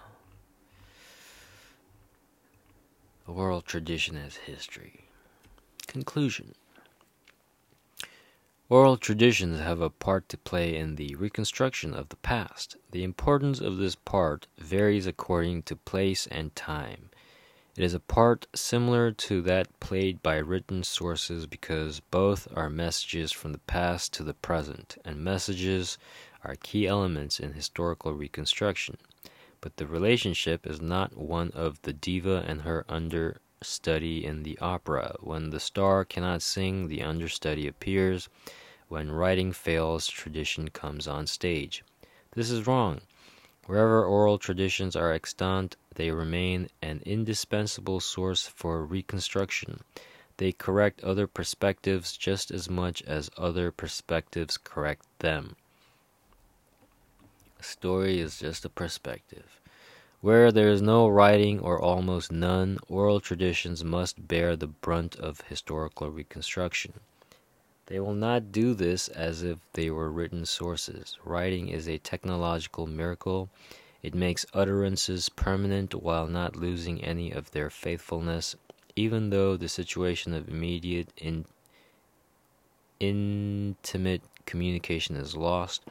Oral 3.31 3.61
Tradition 3.61 4.17
as 4.17 4.37
History. 4.37 5.05
Conclusion 5.87 6.55
Oral 8.71 8.97
traditions 8.97 9.61
have 9.61 9.83
a 9.83 9.91
part 9.91 10.31
to 10.31 10.39
play 10.39 10.75
in 10.75 10.97
the 10.97 11.15
reconstruction 11.17 11.93
of 11.93 12.09
the 12.09 12.17
past. 12.17 12.79
The 12.91 13.05
importance 13.05 13.61
of 13.61 13.77
this 13.77 13.97
part 13.97 14.47
varies 14.57 15.07
according 15.07 15.65
to 15.65 15.77
place 15.77 16.27
and 16.29 16.57
time. 16.57 17.11
It 17.77 17.85
is 17.85 17.95
a 17.95 18.01
part 18.01 18.47
similar 18.55 19.13
to 19.13 19.43
that 19.43 19.79
played 19.79 20.23
by 20.23 20.37
written 20.37 20.83
sources 20.85 21.47
because 21.47 22.01
both 22.01 22.49
are 22.57 22.71
messages 22.71 23.31
from 23.31 23.53
the 23.53 23.59
past 23.59 24.13
to 24.15 24.23
the 24.23 24.35
present, 24.35 24.97
and 25.05 25.23
messages 25.23 25.99
are 26.45 26.57
key 26.57 26.87
elements 26.87 27.41
in 27.41 27.53
historical 27.53 28.13
reconstruction. 28.15 28.97
but 29.61 29.77
the 29.77 29.87
relationship 29.87 30.67
is 30.67 30.81
not 30.81 31.17
one 31.17 31.51
of 31.53 31.81
the 31.83 31.93
diva 31.93 32.45
and 32.47 32.63
her 32.63 32.85
understudy 32.89 34.25
in 34.25 34.43
the 34.43 34.59
opera. 34.59 35.15
When 35.21 35.51
the 35.51 35.61
star 35.61 36.05
cannot 36.05 36.43
sing, 36.43 36.89
the 36.89 37.03
understudy 37.03 37.67
appears. 37.67 38.29
When 38.89 39.13
writing 39.13 39.53
fails, 39.53 40.09
tradition 40.09 40.69
comes 40.71 41.07
on 41.07 41.27
stage. 41.27 41.85
This 42.33 42.51
is 42.51 42.67
wrong. 42.67 43.03
Wherever 43.67 44.05
oral 44.05 44.39
traditions 44.39 44.97
are 44.97 45.13
extant, 45.13 45.77
they 45.95 46.11
remain 46.11 46.69
an 46.83 47.03
indispensable 47.05 48.01
source 48.01 48.47
for 48.47 48.85
reconstruction. 48.85 49.81
They 50.39 50.53
correct 50.53 51.05
other 51.05 51.27
perspectives 51.27 52.17
just 52.17 52.51
as 52.51 52.71
much 52.71 53.03
as 53.03 53.31
other 53.37 53.71
perspectives 53.71 54.57
correct 54.57 55.07
them. 55.19 55.57
A 57.61 57.63
story 57.63 58.21
is 58.21 58.39
just 58.39 58.65
a 58.65 58.71
perspective. 58.71 59.61
Where 60.23 60.51
there 60.51 60.71
is 60.71 60.81
no 60.81 61.07
writing 61.07 61.61
or 61.61 61.79
almost 61.79 62.33
none, 62.33 62.79
oral 62.89 63.21
traditions 63.21 63.85
must 63.85 64.27
bear 64.27 64.57
the 64.57 64.67
brunt 64.67 65.15
of 65.17 65.43
historical 65.43 66.09
reconstruction. 66.11 67.01
They 67.85 68.01
will 68.01 68.15
not 68.15 68.51
do 68.51 68.73
this 68.73 69.09
as 69.09 69.43
if 69.43 69.59
they 69.75 69.91
were 69.91 70.11
written 70.11 70.47
sources. 70.47 71.19
Writing 71.23 71.69
is 71.69 71.87
a 71.87 71.99
technological 71.99 72.87
miracle. 72.87 73.51
It 74.03 74.15
makes 74.15 74.47
utterances 74.55 75.29
permanent 75.29 75.95
while 75.95 76.29
not 76.29 76.57
losing 76.57 77.05
any 77.05 77.31
of 77.31 77.51
their 77.51 77.69
faithfulness, 77.69 78.57
even 78.97 79.29
though 79.29 79.59
the 79.59 79.69
situation 79.69 80.33
of 80.33 80.49
immediate, 80.49 81.13
in, 81.19 81.45
intimate 83.01 84.23
communication 84.47 85.15
is 85.15 85.37
lost. 85.37 85.83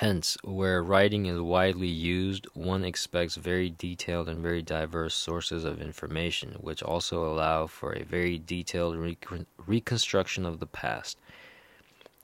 Hence, 0.00 0.36
where 0.44 0.82
writing 0.82 1.24
is 1.24 1.40
widely 1.40 1.88
used, 1.88 2.46
one 2.52 2.84
expects 2.84 3.36
very 3.36 3.70
detailed 3.70 4.28
and 4.28 4.42
very 4.42 4.60
diverse 4.60 5.14
sources 5.14 5.64
of 5.64 5.80
information, 5.80 6.52
which 6.60 6.82
also 6.82 7.24
allow 7.24 7.66
for 7.66 7.94
a 7.94 8.04
very 8.04 8.38
detailed 8.38 8.96
recon- 8.96 9.46
reconstruction 9.56 10.44
of 10.44 10.60
the 10.60 10.66
past. 10.66 11.16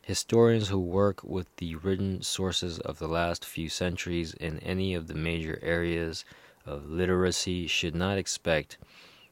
Historians 0.03 0.69
who 0.69 0.79
work 0.79 1.25
with 1.25 1.47
the 1.57 1.77
written 1.77 2.21
sources 2.21 2.79
of 2.81 2.99
the 2.99 3.09
last 3.09 3.43
few 3.43 3.71
centuries 3.71 4.35
in 4.35 4.59
any 4.59 4.93
of 4.93 5.07
the 5.07 5.15
major 5.15 5.59
areas 5.63 6.27
of 6.67 6.91
literacy 6.91 7.67
should 7.67 7.95
not 7.95 8.19
expect 8.19 8.77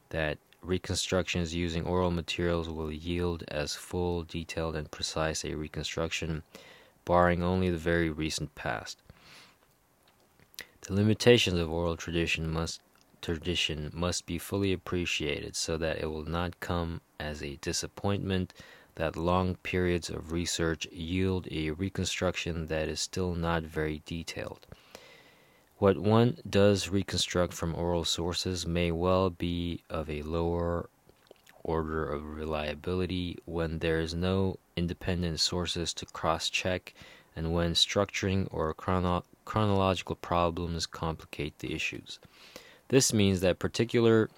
that 0.09 0.39
reconstructions 0.63 1.53
using 1.53 1.85
oral 1.85 2.09
materials 2.09 2.67
will 2.67 2.91
yield 2.91 3.43
as 3.49 3.75
full, 3.75 4.23
detailed, 4.23 4.75
and 4.75 4.89
precise 4.89 5.45
a 5.45 5.53
reconstruction 5.53 6.41
barring 7.11 7.43
only 7.43 7.69
the 7.69 7.77
very 7.91 8.09
recent 8.09 8.55
past. 8.55 9.01
The 10.87 10.93
limitations 10.93 11.59
of 11.59 11.69
oral 11.69 11.97
tradition 11.97 12.49
must 12.49 12.79
tradition 13.21 13.91
must 13.93 14.25
be 14.25 14.37
fully 14.37 14.71
appreciated 14.71 15.57
so 15.57 15.75
that 15.75 15.99
it 15.99 16.05
will 16.05 16.23
not 16.23 16.61
come 16.61 17.01
as 17.19 17.43
a 17.43 17.57
disappointment 17.57 18.53
that 18.95 19.17
long 19.17 19.55
periods 19.55 20.09
of 20.09 20.31
research 20.31 20.87
yield 20.89 21.49
a 21.51 21.71
reconstruction 21.71 22.67
that 22.67 22.87
is 22.87 23.01
still 23.01 23.35
not 23.35 23.63
very 23.63 24.01
detailed. 24.05 24.65
What 25.79 25.97
one 25.97 26.37
does 26.49 26.87
reconstruct 26.87 27.51
from 27.51 27.75
oral 27.75 28.05
sources 28.05 28.65
may 28.65 28.89
well 28.89 29.29
be 29.29 29.83
of 29.89 30.09
a 30.09 30.21
lower 30.21 30.89
order 31.63 32.05
of 32.05 32.25
reliability 32.25 33.37
when 33.45 33.79
there 33.79 33.99
is 33.99 34.13
no 34.13 34.57
independent 34.75 35.39
sources 35.39 35.93
to 35.93 36.05
cross 36.07 36.49
check 36.49 36.93
and 37.35 37.53
when 37.53 37.73
structuring 37.73 38.47
or 38.51 38.73
chrono- 38.73 39.23
chronological 39.45 40.15
problems 40.15 40.85
complicate 40.85 41.57
the 41.59 41.73
issues. 41.73 42.19
This 42.89 43.13
means 43.13 43.39
that 43.41 43.59
particular 43.59 44.29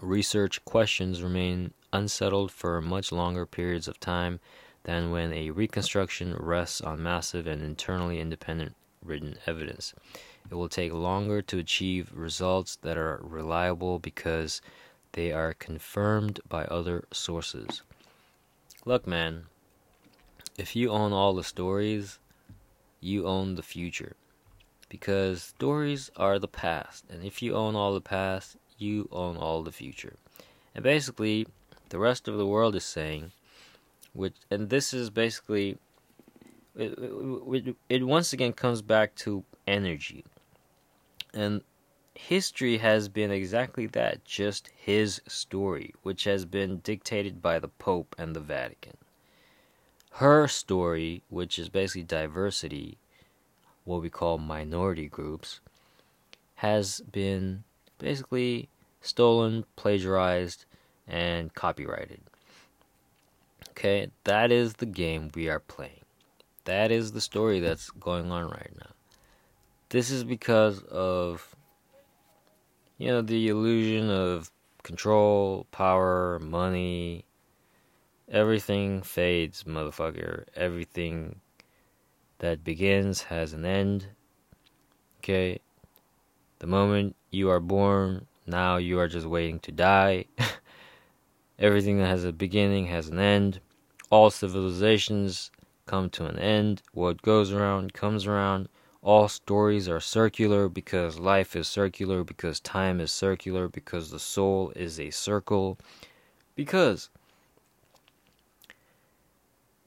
research 0.00 0.64
questions 0.64 1.22
remain 1.22 1.72
unsettled 1.92 2.50
for 2.50 2.80
much 2.80 3.12
longer 3.12 3.46
periods 3.46 3.88
of 3.88 4.00
time 4.00 4.40
than 4.82 5.10
when 5.10 5.32
a 5.32 5.50
reconstruction 5.50 6.36
rests 6.38 6.80
on 6.80 7.02
massive 7.02 7.46
and 7.46 7.62
internally 7.62 8.20
independent 8.20 8.74
written 9.02 9.36
evidence. 9.46 9.94
It 10.50 10.54
will 10.54 10.68
take 10.68 10.92
longer 10.92 11.40
to 11.42 11.58
achieve 11.58 12.12
results 12.14 12.76
that 12.82 12.98
are 12.98 13.20
reliable 13.22 13.98
because 13.98 14.60
they 15.14 15.32
are 15.32 15.54
confirmed 15.54 16.40
by 16.48 16.64
other 16.64 17.04
sources. 17.12 17.82
Look, 18.84 19.06
man, 19.06 19.44
if 20.58 20.76
you 20.76 20.90
own 20.90 21.12
all 21.12 21.34
the 21.34 21.44
stories, 21.44 22.18
you 23.00 23.26
own 23.26 23.54
the 23.54 23.62
future. 23.62 24.16
Because 24.88 25.42
stories 25.42 26.10
are 26.16 26.38
the 26.38 26.48
past, 26.48 27.04
and 27.08 27.24
if 27.24 27.42
you 27.42 27.54
own 27.54 27.74
all 27.74 27.94
the 27.94 28.00
past, 28.00 28.56
you 28.76 29.08
own 29.10 29.36
all 29.36 29.62
the 29.62 29.72
future. 29.72 30.16
And 30.74 30.84
basically, 30.84 31.46
the 31.88 31.98
rest 31.98 32.28
of 32.28 32.36
the 32.36 32.46
world 32.46 32.74
is 32.74 32.84
saying, 32.84 33.32
which, 34.12 34.34
and 34.50 34.68
this 34.68 34.92
is 34.92 35.10
basically, 35.10 35.78
it, 36.76 36.98
it, 36.98 37.76
it 37.88 38.06
once 38.06 38.32
again 38.32 38.52
comes 38.52 38.82
back 38.82 39.14
to 39.16 39.44
energy. 39.66 40.24
And 41.32 41.62
history 42.14 42.78
has 42.78 43.08
been 43.08 43.30
exactly 43.30 43.86
that 43.88 44.24
just 44.24 44.70
his 44.76 45.20
story, 45.26 45.94
which 46.02 46.24
has 46.24 46.44
been 46.44 46.78
dictated 46.78 47.42
by 47.42 47.58
the 47.58 47.68
Pope 47.68 48.14
and 48.18 48.34
the 48.34 48.40
Vatican. 48.40 48.96
Her 50.12 50.46
story, 50.46 51.22
which 51.28 51.58
is 51.58 51.68
basically 51.68 52.04
diversity, 52.04 52.98
what 53.84 54.00
we 54.00 54.10
call 54.10 54.38
minority 54.38 55.08
groups, 55.08 55.60
has 56.56 57.00
been 57.00 57.64
basically 57.98 58.68
stolen, 59.00 59.64
plagiarized, 59.76 60.64
and 61.06 61.52
copyrighted. 61.54 62.20
Okay, 63.70 64.10
that 64.22 64.52
is 64.52 64.74
the 64.74 64.86
game 64.86 65.30
we 65.34 65.48
are 65.48 65.58
playing. 65.58 66.00
That 66.64 66.90
is 66.90 67.12
the 67.12 67.20
story 67.20 67.60
that's 67.60 67.90
going 67.90 68.30
on 68.30 68.48
right 68.48 68.72
now. 68.78 68.90
This 69.90 70.10
is 70.10 70.24
because 70.24 70.82
of 70.84 71.53
you 72.98 73.08
know, 73.08 73.22
the 73.22 73.48
illusion 73.48 74.10
of 74.10 74.50
control, 74.82 75.66
power, 75.72 76.38
money, 76.40 77.24
everything 78.30 79.02
fades, 79.02 79.64
motherfucker. 79.64 80.44
Everything 80.54 81.40
that 82.38 82.64
begins 82.64 83.22
has 83.22 83.52
an 83.52 83.64
end. 83.64 84.06
Okay? 85.18 85.60
The 86.58 86.66
moment 86.66 87.16
you 87.30 87.50
are 87.50 87.60
born, 87.60 88.26
now 88.46 88.76
you 88.76 88.98
are 88.98 89.08
just 89.08 89.26
waiting 89.26 89.58
to 89.60 89.72
die. 89.72 90.26
Everything 91.58 91.98
that 91.98 92.08
has 92.08 92.24
a 92.24 92.32
beginning 92.32 92.86
has 92.86 93.08
an 93.08 93.18
end. 93.18 93.60
All 94.10 94.30
civilizations 94.30 95.50
come 95.86 96.10
to 96.10 96.26
an 96.26 96.38
end. 96.38 96.82
What 96.92 97.22
goes 97.22 97.52
around 97.52 97.92
comes 97.92 98.26
around. 98.26 98.68
All 99.04 99.28
stories 99.28 99.86
are 99.86 100.00
circular 100.00 100.70
because 100.70 101.18
life 101.18 101.54
is 101.54 101.68
circular, 101.68 102.24
because 102.24 102.58
time 102.58 103.02
is 103.02 103.12
circular, 103.12 103.68
because 103.68 104.10
the 104.10 104.18
soul 104.18 104.72
is 104.74 104.98
a 104.98 105.10
circle. 105.10 105.76
Because 106.56 107.10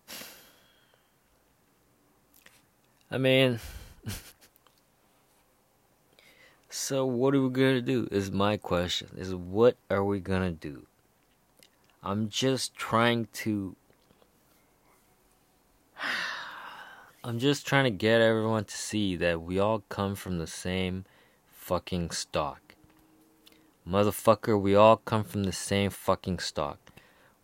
I 3.09 3.17
mean, 3.17 3.59
so 6.69 7.03
what 7.03 7.33
are 7.33 7.41
we 7.41 7.49
gonna 7.49 7.81
do? 7.81 8.07
Is 8.11 8.29
my 8.29 8.55
question. 8.55 9.09
Is 9.17 9.33
what 9.33 9.77
are 9.89 10.03
we 10.03 10.19
gonna 10.19 10.51
do? 10.51 10.85
I'm 12.03 12.29
just 12.29 12.75
trying 12.75 13.29
to 13.33 13.75
I'm 17.27 17.39
just 17.39 17.67
trying 17.67 17.83
to 17.83 17.89
get 17.89 18.21
everyone 18.21 18.63
to 18.63 18.77
see 18.77 19.17
that 19.17 19.41
we 19.41 19.59
all 19.59 19.83
come 19.89 20.15
from 20.15 20.37
the 20.37 20.47
same 20.47 21.03
fucking 21.51 22.11
stock. 22.11 22.73
Motherfucker, 23.85 24.57
we 24.57 24.75
all 24.75 24.95
come 24.95 25.25
from 25.25 25.43
the 25.43 25.51
same 25.51 25.89
fucking 25.89 26.39
stock. 26.39 26.79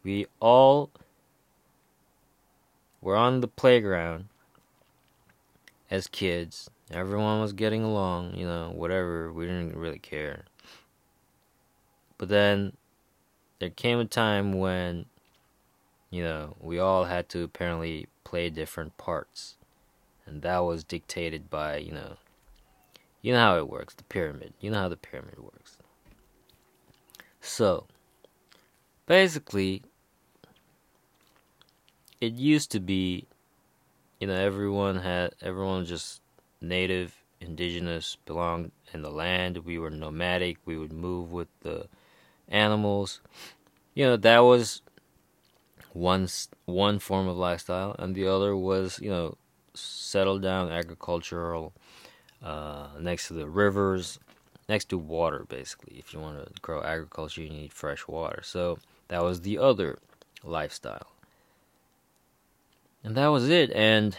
We 0.02 0.28
all 0.40 0.90
were 3.02 3.18
on 3.18 3.42
the 3.42 3.48
playground 3.50 4.30
as 5.92 6.08
kids. 6.08 6.70
Everyone 6.90 7.42
was 7.42 7.52
getting 7.52 7.84
along, 7.84 8.38
you 8.38 8.46
know, 8.46 8.72
whatever. 8.74 9.34
We 9.34 9.48
didn't 9.48 9.76
really 9.76 10.00
care. 10.00 10.46
But 12.18 12.30
then 12.30 12.78
there 13.60 13.70
came 13.70 14.00
a 14.00 14.06
time 14.06 14.54
when, 14.54 15.08
you 16.10 16.24
know, 16.24 16.56
we 16.62 16.80
all 16.80 17.04
had 17.04 17.28
to 17.30 17.44
apparently 17.44 18.08
play 18.24 18.50
different 18.50 18.96
parts 18.96 19.58
and 20.26 20.42
that 20.42 20.60
was 20.60 20.84
dictated 20.84 21.50
by 21.50 21.78
you 21.78 21.92
know 21.92 22.18
you 23.22 23.34
know 23.34 23.40
how 23.40 23.58
it 23.58 23.70
works 23.70 23.94
the 23.94 24.04
pyramid 24.04 24.54
you 24.60 24.70
know 24.70 24.80
how 24.80 24.90
the 24.90 24.98
pyramid 24.98 25.40
works 25.40 25.78
so 27.42 27.86
basically 29.06 29.82
it 32.22 32.34
used 32.34 32.72
to 32.72 32.80
be 32.80 33.26
you 34.20 34.28
know 34.28 34.36
everyone 34.36 34.98
had 34.98 35.34
everyone 35.42 35.86
just 35.86 36.22
native 36.62 37.24
indigenous, 37.44 38.18
belonged 38.26 38.72
in 38.94 39.02
the 39.02 39.12
land. 39.12 39.60
We 39.60 39.78
were 39.78 39.90
nomadic. 39.90 40.58
We 40.66 40.78
would 40.78 40.94
move 40.94 41.32
with 41.32 41.48
the 41.62 41.88
animals. 42.48 43.22
You 43.94 44.06
know, 44.06 44.18
that 44.18 44.40
was 44.40 44.82
one 45.92 46.28
one 46.66 47.00
form 47.00 47.28
of 47.28 47.38
lifestyle, 47.38 47.96
and 48.00 48.16
the 48.16 48.28
other 48.28 48.56
was 48.56 49.00
you 49.00 49.10
know 49.10 49.38
settled 49.74 50.42
down 50.42 50.72
agricultural 50.72 51.74
uh, 52.44 52.88
next 53.00 53.28
to 53.28 53.34
the 53.34 53.48
rivers, 53.48 54.20
next 54.68 54.90
to 54.90 54.98
water. 54.98 55.46
Basically, 55.48 55.98
if 55.98 56.14
you 56.14 56.20
want 56.20 56.46
to 56.46 56.62
grow 56.62 56.82
agriculture, 56.82 57.42
you 57.42 57.50
need 57.50 57.74
fresh 57.74 58.08
water. 58.08 58.42
So 58.44 58.80
that 59.08 59.24
was 59.24 59.42
the 59.42 59.58
other 59.58 60.00
lifestyle, 60.44 61.08
and 63.04 63.16
that 63.16 63.28
was 63.28 63.50
it. 63.50 63.72
And 63.72 64.18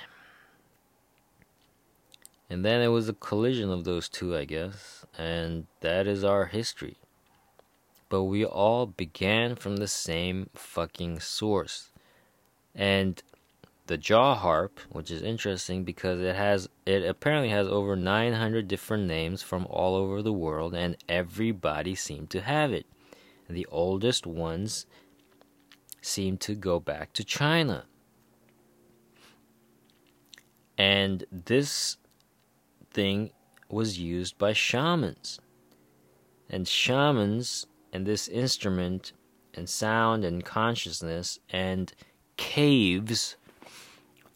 and 2.50 2.64
then 2.64 2.80
it 2.80 2.88
was 2.88 3.08
a 3.08 3.14
collision 3.14 3.70
of 3.70 3.84
those 3.84 4.08
two, 4.08 4.36
I 4.36 4.44
guess, 4.44 5.04
and 5.18 5.66
that 5.80 6.06
is 6.06 6.24
our 6.24 6.46
history 6.46 6.98
but 8.14 8.22
we 8.22 8.44
all 8.44 8.86
began 8.86 9.56
from 9.56 9.78
the 9.78 9.88
same 9.88 10.48
fucking 10.54 11.18
source. 11.18 11.90
And 12.72 13.20
the 13.86 13.98
jaw 13.98 14.34
harp, 14.34 14.80
which 14.90 15.10
is 15.10 15.22
interesting 15.22 15.84
because 15.84 16.20
it 16.20 16.34
has 16.34 16.68
it 16.86 17.04
apparently 17.04 17.50
has 17.50 17.68
over 17.68 17.96
900 17.96 18.66
different 18.66 19.06
names 19.06 19.42
from 19.42 19.66
all 19.68 19.94
over 19.94 20.22
the 20.22 20.32
world 20.32 20.74
and 20.74 20.96
everybody 21.08 21.94
seemed 21.94 22.30
to 22.30 22.40
have 22.40 22.72
it. 22.72 22.86
The 23.48 23.66
oldest 23.70 24.26
ones 24.26 24.86
seem 26.00 26.38
to 26.38 26.54
go 26.54 26.80
back 26.80 27.12
to 27.14 27.24
China. 27.24 27.84
And 30.78 31.24
this 31.30 31.98
thing 32.90 33.30
was 33.68 33.98
used 33.98 34.38
by 34.38 34.52
shamans. 34.54 35.38
And 36.48 36.66
shamans 36.66 37.66
and 37.92 38.06
this 38.06 38.28
instrument 38.28 39.12
and 39.54 39.68
sound 39.68 40.24
and 40.24 40.44
consciousness 40.44 41.38
and 41.50 41.92
caves 42.36 43.36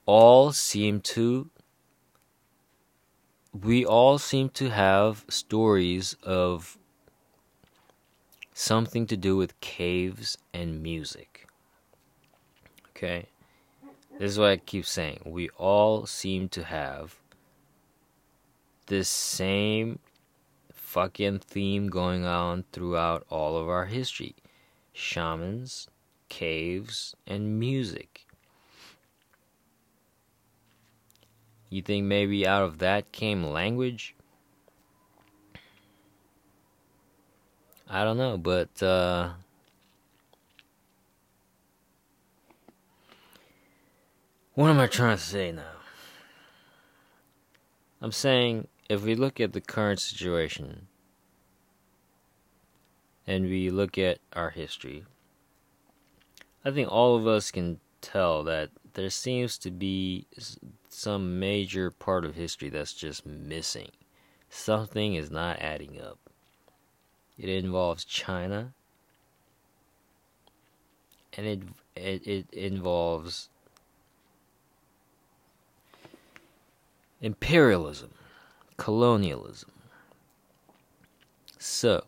all 0.08 0.52
seem 0.52 1.02
to 1.02 1.50
we 3.52 3.84
all 3.84 4.16
seem 4.16 4.48
to 4.48 4.70
have 4.70 5.26
stories 5.28 6.16
of 6.22 6.78
something 8.54 9.06
to 9.06 9.18
do 9.18 9.36
with 9.36 9.60
caves 9.60 10.38
and 10.54 10.82
music. 10.82 11.46
Okay? 12.90 13.26
This 14.18 14.32
is 14.32 14.38
what 14.38 14.48
I 14.48 14.56
keep 14.56 14.86
saying. 14.86 15.20
We 15.26 15.50
all 15.58 16.06
seem 16.06 16.48
to 16.50 16.64
have 16.64 17.16
this 18.86 19.10
same 19.10 19.98
fucking 20.72 21.40
theme 21.40 21.88
going 21.88 22.24
on 22.24 22.64
throughout 22.72 23.26
all 23.28 23.58
of 23.58 23.68
our 23.68 23.84
history 23.84 24.36
shamans, 24.94 25.86
caves, 26.30 27.14
and 27.26 27.58
music. 27.60 28.27
You 31.70 31.82
think 31.82 32.06
maybe 32.06 32.46
out 32.46 32.62
of 32.62 32.78
that 32.78 33.12
came 33.12 33.44
language? 33.44 34.14
I 37.88 38.04
don't 38.04 38.16
know, 38.16 38.36
but 38.36 38.82
uh, 38.82 39.30
what 44.54 44.68
am 44.68 44.78
I 44.78 44.86
trying 44.86 45.16
to 45.16 45.22
say 45.22 45.52
now? 45.52 45.62
I'm 48.00 48.12
saying 48.12 48.68
if 48.88 49.02
we 49.02 49.14
look 49.14 49.40
at 49.40 49.52
the 49.52 49.60
current 49.60 50.00
situation 50.00 50.86
and 53.26 53.44
we 53.44 53.70
look 53.70 53.98
at 53.98 54.18
our 54.34 54.50
history, 54.50 55.04
I 56.64 56.70
think 56.70 56.90
all 56.90 57.16
of 57.16 57.26
us 57.26 57.50
can 57.50 57.80
tell 58.00 58.42
that 58.44 58.70
there 58.94 59.10
seems 59.10 59.58
to 59.58 59.70
be 59.70 60.26
some 60.90 61.38
major 61.38 61.90
part 61.90 62.24
of 62.24 62.34
history 62.34 62.70
that's 62.70 62.92
just 62.92 63.26
missing. 63.26 63.90
Something 64.50 65.14
is 65.14 65.30
not 65.30 65.58
adding 65.60 66.00
up. 66.00 66.18
It 67.38 67.48
involves 67.48 68.04
China, 68.04 68.72
and 71.36 71.46
it 71.46 71.62
it, 71.94 72.26
it 72.26 72.46
involves 72.52 73.48
imperialism 77.20 78.10
colonialism. 78.78 79.70
So, 81.58 82.04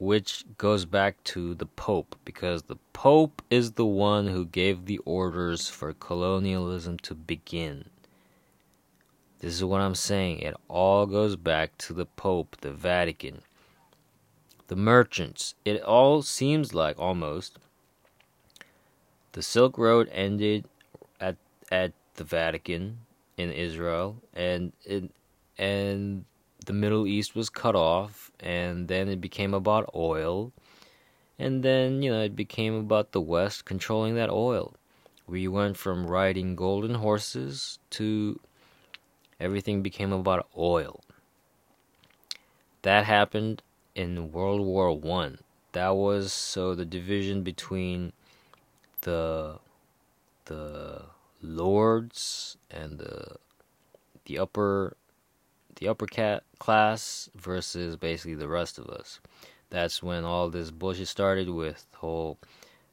which 0.00 0.46
goes 0.56 0.86
back 0.86 1.22
to 1.22 1.54
the 1.54 1.66
Pope, 1.66 2.16
because 2.24 2.62
the 2.62 2.78
Pope 2.94 3.42
is 3.50 3.72
the 3.72 3.84
one 3.84 4.26
who 4.26 4.46
gave 4.46 4.86
the 4.86 4.96
orders 5.04 5.68
for 5.68 5.92
colonialism 5.92 6.98
to 7.00 7.14
begin. 7.14 7.84
This 9.40 9.52
is 9.52 9.62
what 9.62 9.82
I'm 9.82 9.94
saying. 9.94 10.38
It 10.38 10.56
all 10.68 11.04
goes 11.04 11.36
back 11.36 11.76
to 11.78 11.92
the 11.92 12.06
Pope, 12.06 12.56
the 12.62 12.72
Vatican, 12.72 13.42
the 14.68 14.76
merchants. 14.76 15.54
It 15.66 15.82
all 15.82 16.22
seems 16.22 16.72
like 16.72 16.98
almost 16.98 17.58
the 19.32 19.42
Silk 19.42 19.76
Road 19.76 20.08
ended 20.12 20.64
at 21.20 21.36
at 21.70 21.92
the 22.14 22.24
Vatican 22.24 23.00
in 23.36 23.52
Israel, 23.52 24.16
and 24.32 24.72
it 24.84 25.10
and 25.58 26.24
the 26.70 26.76
Middle 26.76 27.04
East 27.04 27.34
was 27.34 27.50
cut 27.50 27.74
off, 27.74 28.30
and 28.38 28.86
then 28.86 29.08
it 29.08 29.20
became 29.20 29.54
about 29.54 29.90
oil, 29.92 30.52
and 31.36 31.64
then 31.64 32.00
you 32.00 32.12
know 32.12 32.22
it 32.22 32.36
became 32.36 32.74
about 32.74 33.10
the 33.10 33.20
West 33.20 33.64
controlling 33.64 34.14
that 34.14 34.30
oil. 34.30 34.74
We 35.26 35.48
went 35.48 35.76
from 35.76 36.06
riding 36.06 36.54
golden 36.54 36.94
horses 36.94 37.80
to 37.98 38.38
everything 39.40 39.82
became 39.82 40.12
about 40.12 40.46
oil. 40.56 41.00
That 42.82 43.04
happened 43.04 43.62
in 43.96 44.30
World 44.30 44.60
War 44.60 44.96
One. 44.96 45.38
That 45.72 45.96
was 45.96 46.32
so 46.32 46.76
the 46.76 46.84
division 46.84 47.42
between 47.42 48.12
the 49.00 49.58
the 50.44 51.06
lords 51.42 52.56
and 52.70 53.00
the 53.00 53.38
the 54.26 54.38
upper 54.38 54.96
the 55.80 55.88
upper 55.88 56.06
cat 56.06 56.44
class 56.58 57.30
versus 57.34 57.96
basically 57.96 58.34
the 58.34 58.48
rest 58.48 58.78
of 58.78 58.86
us. 58.88 59.18
That's 59.70 60.02
when 60.02 60.24
all 60.24 60.50
this 60.50 60.70
bullshit 60.70 61.08
started 61.08 61.48
with 61.48 61.86
whole, 61.96 62.38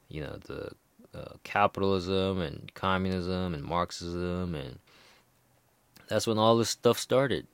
you 0.08 0.22
know, 0.22 0.38
the 0.46 0.70
uh, 1.14 1.34
capitalism 1.44 2.40
and 2.40 2.72
communism 2.74 3.52
and 3.52 3.62
Marxism, 3.62 4.54
and 4.54 4.78
that's 6.08 6.26
when 6.26 6.38
all 6.38 6.56
this 6.56 6.70
stuff 6.70 6.98
started. 6.98 7.46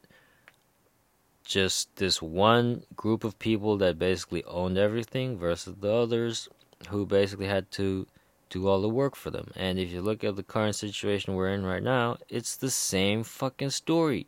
Just 1.44 1.96
this 1.96 2.22
one 2.22 2.84
group 2.96 3.24
of 3.24 3.38
people 3.38 3.76
that 3.78 3.98
basically 3.98 4.44
owned 4.44 4.78
everything 4.78 5.36
versus 5.36 5.74
the 5.80 5.92
others 5.92 6.48
who 6.88 7.04
basically 7.04 7.46
had 7.46 7.70
to 7.72 8.06
do 8.50 8.68
all 8.68 8.80
the 8.80 8.88
work 8.88 9.16
for 9.16 9.30
them. 9.30 9.50
And 9.56 9.78
if 9.78 9.90
you 9.90 10.00
look 10.00 10.22
at 10.22 10.36
the 10.36 10.42
current 10.42 10.76
situation 10.76 11.34
we're 11.34 11.48
in 11.48 11.66
right 11.66 11.82
now, 11.82 12.18
it's 12.28 12.56
the 12.56 12.70
same 12.70 13.24
fucking 13.24 13.70
story 13.70 14.26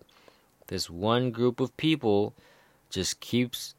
this 0.68 0.90
one 0.90 1.30
group 1.30 1.60
of 1.60 1.76
people 1.76 2.34
just 2.90 3.20
keeps 3.20 3.74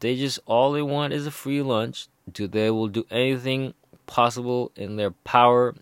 they 0.00 0.16
just 0.16 0.38
all 0.46 0.72
they 0.72 0.82
want 0.82 1.12
is 1.12 1.26
a 1.26 1.30
free 1.30 1.62
lunch. 1.62 2.08
Do 2.30 2.46
they 2.46 2.70
will 2.70 2.88
do 2.88 3.04
anything 3.10 3.74
possible 4.10 4.72
in 4.74 4.96
their 4.96 5.12
power. 5.12 5.74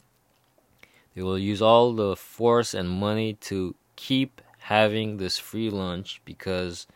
They 1.14 1.22
will 1.22 1.39
use 1.39 1.62
all 1.62 1.95
the 1.95 2.14
force 2.14 2.74
and 2.74 2.89
money 2.89 3.34
to 3.49 3.74
keep 3.97 4.41
having 4.59 5.16
this 5.16 5.39
free 5.39 5.70
lunch 5.70 6.20
because 6.24 6.86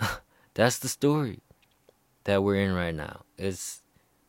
that's 0.54 0.78
the 0.78 0.88
story 0.88 1.40
that 2.24 2.42
we're 2.42 2.56
in 2.56 2.72
right 2.72 2.94
now. 2.94 3.22
It's 3.36 3.82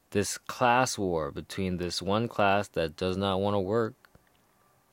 this 0.10 0.38
class 0.38 0.98
war 0.98 1.32
between 1.32 1.78
this 1.78 2.02
one 2.02 2.28
class 2.28 2.68
that 2.70 2.98
does 2.98 3.16
not 3.16 3.40
want 3.40 3.54
to 3.54 3.60
work 3.60 3.94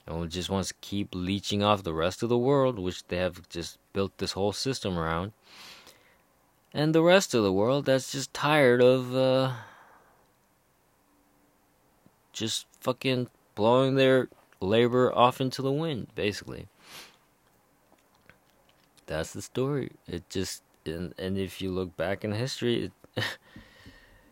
and 0.06 0.30
just 0.30 0.50
wants 0.50 0.68
to 0.68 0.74
keep 0.80 1.14
leeching 1.14 1.62
off 1.62 1.82
the 1.82 1.94
rest 1.94 2.22
of 2.22 2.28
the 2.28 2.38
world, 2.38 2.78
which 2.78 3.06
they 3.06 3.16
have 3.16 3.48
just 3.48 3.78
built 3.92 4.16
this 4.18 4.32
whole 4.32 4.52
system 4.52 4.98
around. 4.98 5.32
And 6.74 6.94
the 6.94 7.02
rest 7.02 7.34
of 7.34 7.42
the 7.42 7.52
world 7.52 7.84
that's 7.84 8.12
just 8.12 8.32
tired 8.32 8.82
of 8.82 9.14
uh, 9.14 9.52
just 12.32 12.66
fucking 12.80 13.28
blowing 13.54 13.94
their 13.94 14.28
labor 14.60 15.14
off 15.14 15.40
into 15.40 15.62
the 15.62 15.72
wind, 15.72 16.08
basically. 16.14 16.66
That's 19.06 19.32
the 19.32 19.42
story. 19.42 19.92
It 20.08 20.28
just 20.30 20.62
and, 20.86 21.14
and 21.18 21.38
if 21.38 21.60
you 21.60 21.70
look 21.70 21.96
back 21.96 22.24
in 22.24 22.32
history, 22.32 22.84
it, 22.84 22.92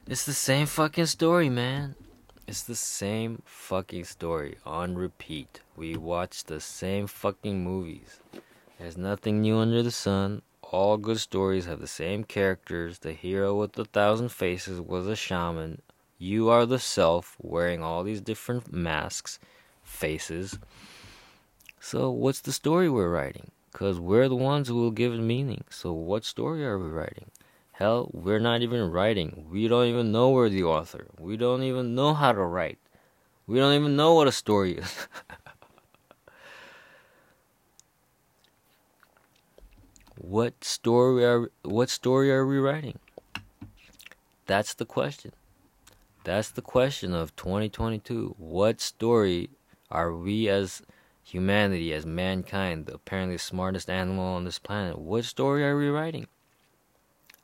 it's 0.06 0.24
the 0.26 0.32
same 0.32 0.66
fucking 0.66 1.06
story, 1.06 1.48
man. 1.48 1.94
It's 2.50 2.64
the 2.64 2.74
same 2.74 3.42
fucking 3.44 4.06
story 4.06 4.56
on 4.66 4.96
repeat. 4.96 5.60
We 5.76 5.96
watch 5.96 6.42
the 6.42 6.58
same 6.58 7.06
fucking 7.06 7.62
movies 7.62 8.18
There's 8.76 8.96
nothing 8.96 9.40
new 9.40 9.58
under 9.58 9.84
the 9.84 9.92
sun. 9.92 10.42
All 10.60 10.96
good 10.96 11.20
stories 11.20 11.66
have 11.66 11.80
the 11.80 11.86
same 11.86 12.24
characters. 12.24 12.98
The 12.98 13.12
hero 13.12 13.54
with 13.54 13.74
the 13.74 13.84
thousand 13.84 14.30
faces 14.30 14.80
was 14.80 15.06
a 15.06 15.14
shaman. 15.14 15.80
You 16.18 16.48
are 16.48 16.66
the 16.66 16.80
self 16.80 17.36
wearing 17.40 17.84
all 17.84 18.02
these 18.02 18.20
different 18.20 18.72
masks, 18.72 19.38
faces. 19.84 20.58
So, 21.78 22.10
what's 22.10 22.40
the 22.40 22.52
story 22.52 22.90
we're 22.90 23.12
writing? 23.12 23.52
Because 23.70 24.00
we're 24.00 24.28
the 24.28 24.34
ones 24.34 24.66
who 24.66 24.74
will 24.74 24.90
give 24.90 25.14
it 25.14 25.20
meaning. 25.20 25.62
So, 25.70 25.92
what 25.92 26.24
story 26.24 26.66
are 26.66 26.80
we 26.80 26.88
writing? 26.88 27.30
Hell, 27.80 28.10
we're 28.12 28.38
not 28.38 28.60
even 28.60 28.90
writing. 28.90 29.46
We 29.50 29.66
don't 29.66 29.86
even 29.86 30.12
know 30.12 30.28
we're 30.28 30.50
the 30.50 30.64
author. 30.64 31.06
We 31.18 31.38
don't 31.38 31.62
even 31.62 31.94
know 31.94 32.12
how 32.12 32.32
to 32.32 32.42
write. 32.42 32.78
We 33.46 33.58
don't 33.58 33.72
even 33.72 33.96
know 33.96 34.12
what 34.12 34.28
a 34.28 34.32
story 34.32 34.74
is. 34.74 35.06
what 40.18 40.62
story 40.62 41.24
are 41.24 41.50
what 41.62 41.88
story 41.88 42.30
are 42.30 42.46
we 42.46 42.58
writing? 42.58 42.98
That's 44.44 44.74
the 44.74 44.84
question. 44.84 45.32
That's 46.24 46.50
the 46.50 46.60
question 46.60 47.14
of 47.14 47.34
2022. 47.34 48.34
What 48.36 48.82
story 48.82 49.48
are 49.90 50.12
we 50.12 50.50
as 50.50 50.82
humanity, 51.24 51.94
as 51.94 52.04
mankind, 52.04 52.84
the 52.84 52.96
apparently 52.96 53.38
smartest 53.38 53.88
animal 53.88 54.26
on 54.26 54.44
this 54.44 54.58
planet, 54.58 54.98
what 54.98 55.24
story 55.24 55.64
are 55.64 55.78
we 55.78 55.88
writing? 55.88 56.26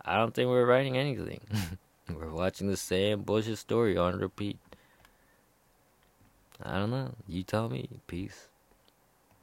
I 0.06 0.16
don't 0.16 0.32
think 0.32 0.48
we're 0.48 0.64
writing 0.64 0.96
anything. 0.96 1.40
we're 2.14 2.30
watching 2.30 2.68
the 2.68 2.76
same 2.76 3.22
bullshit 3.22 3.58
story 3.58 3.96
on 3.96 4.18
repeat. 4.18 4.58
I 6.62 6.78
don't 6.78 6.90
know. 6.90 7.14
You 7.26 7.42
tell 7.42 7.68
me. 7.68 7.88
Peace. 8.06 8.48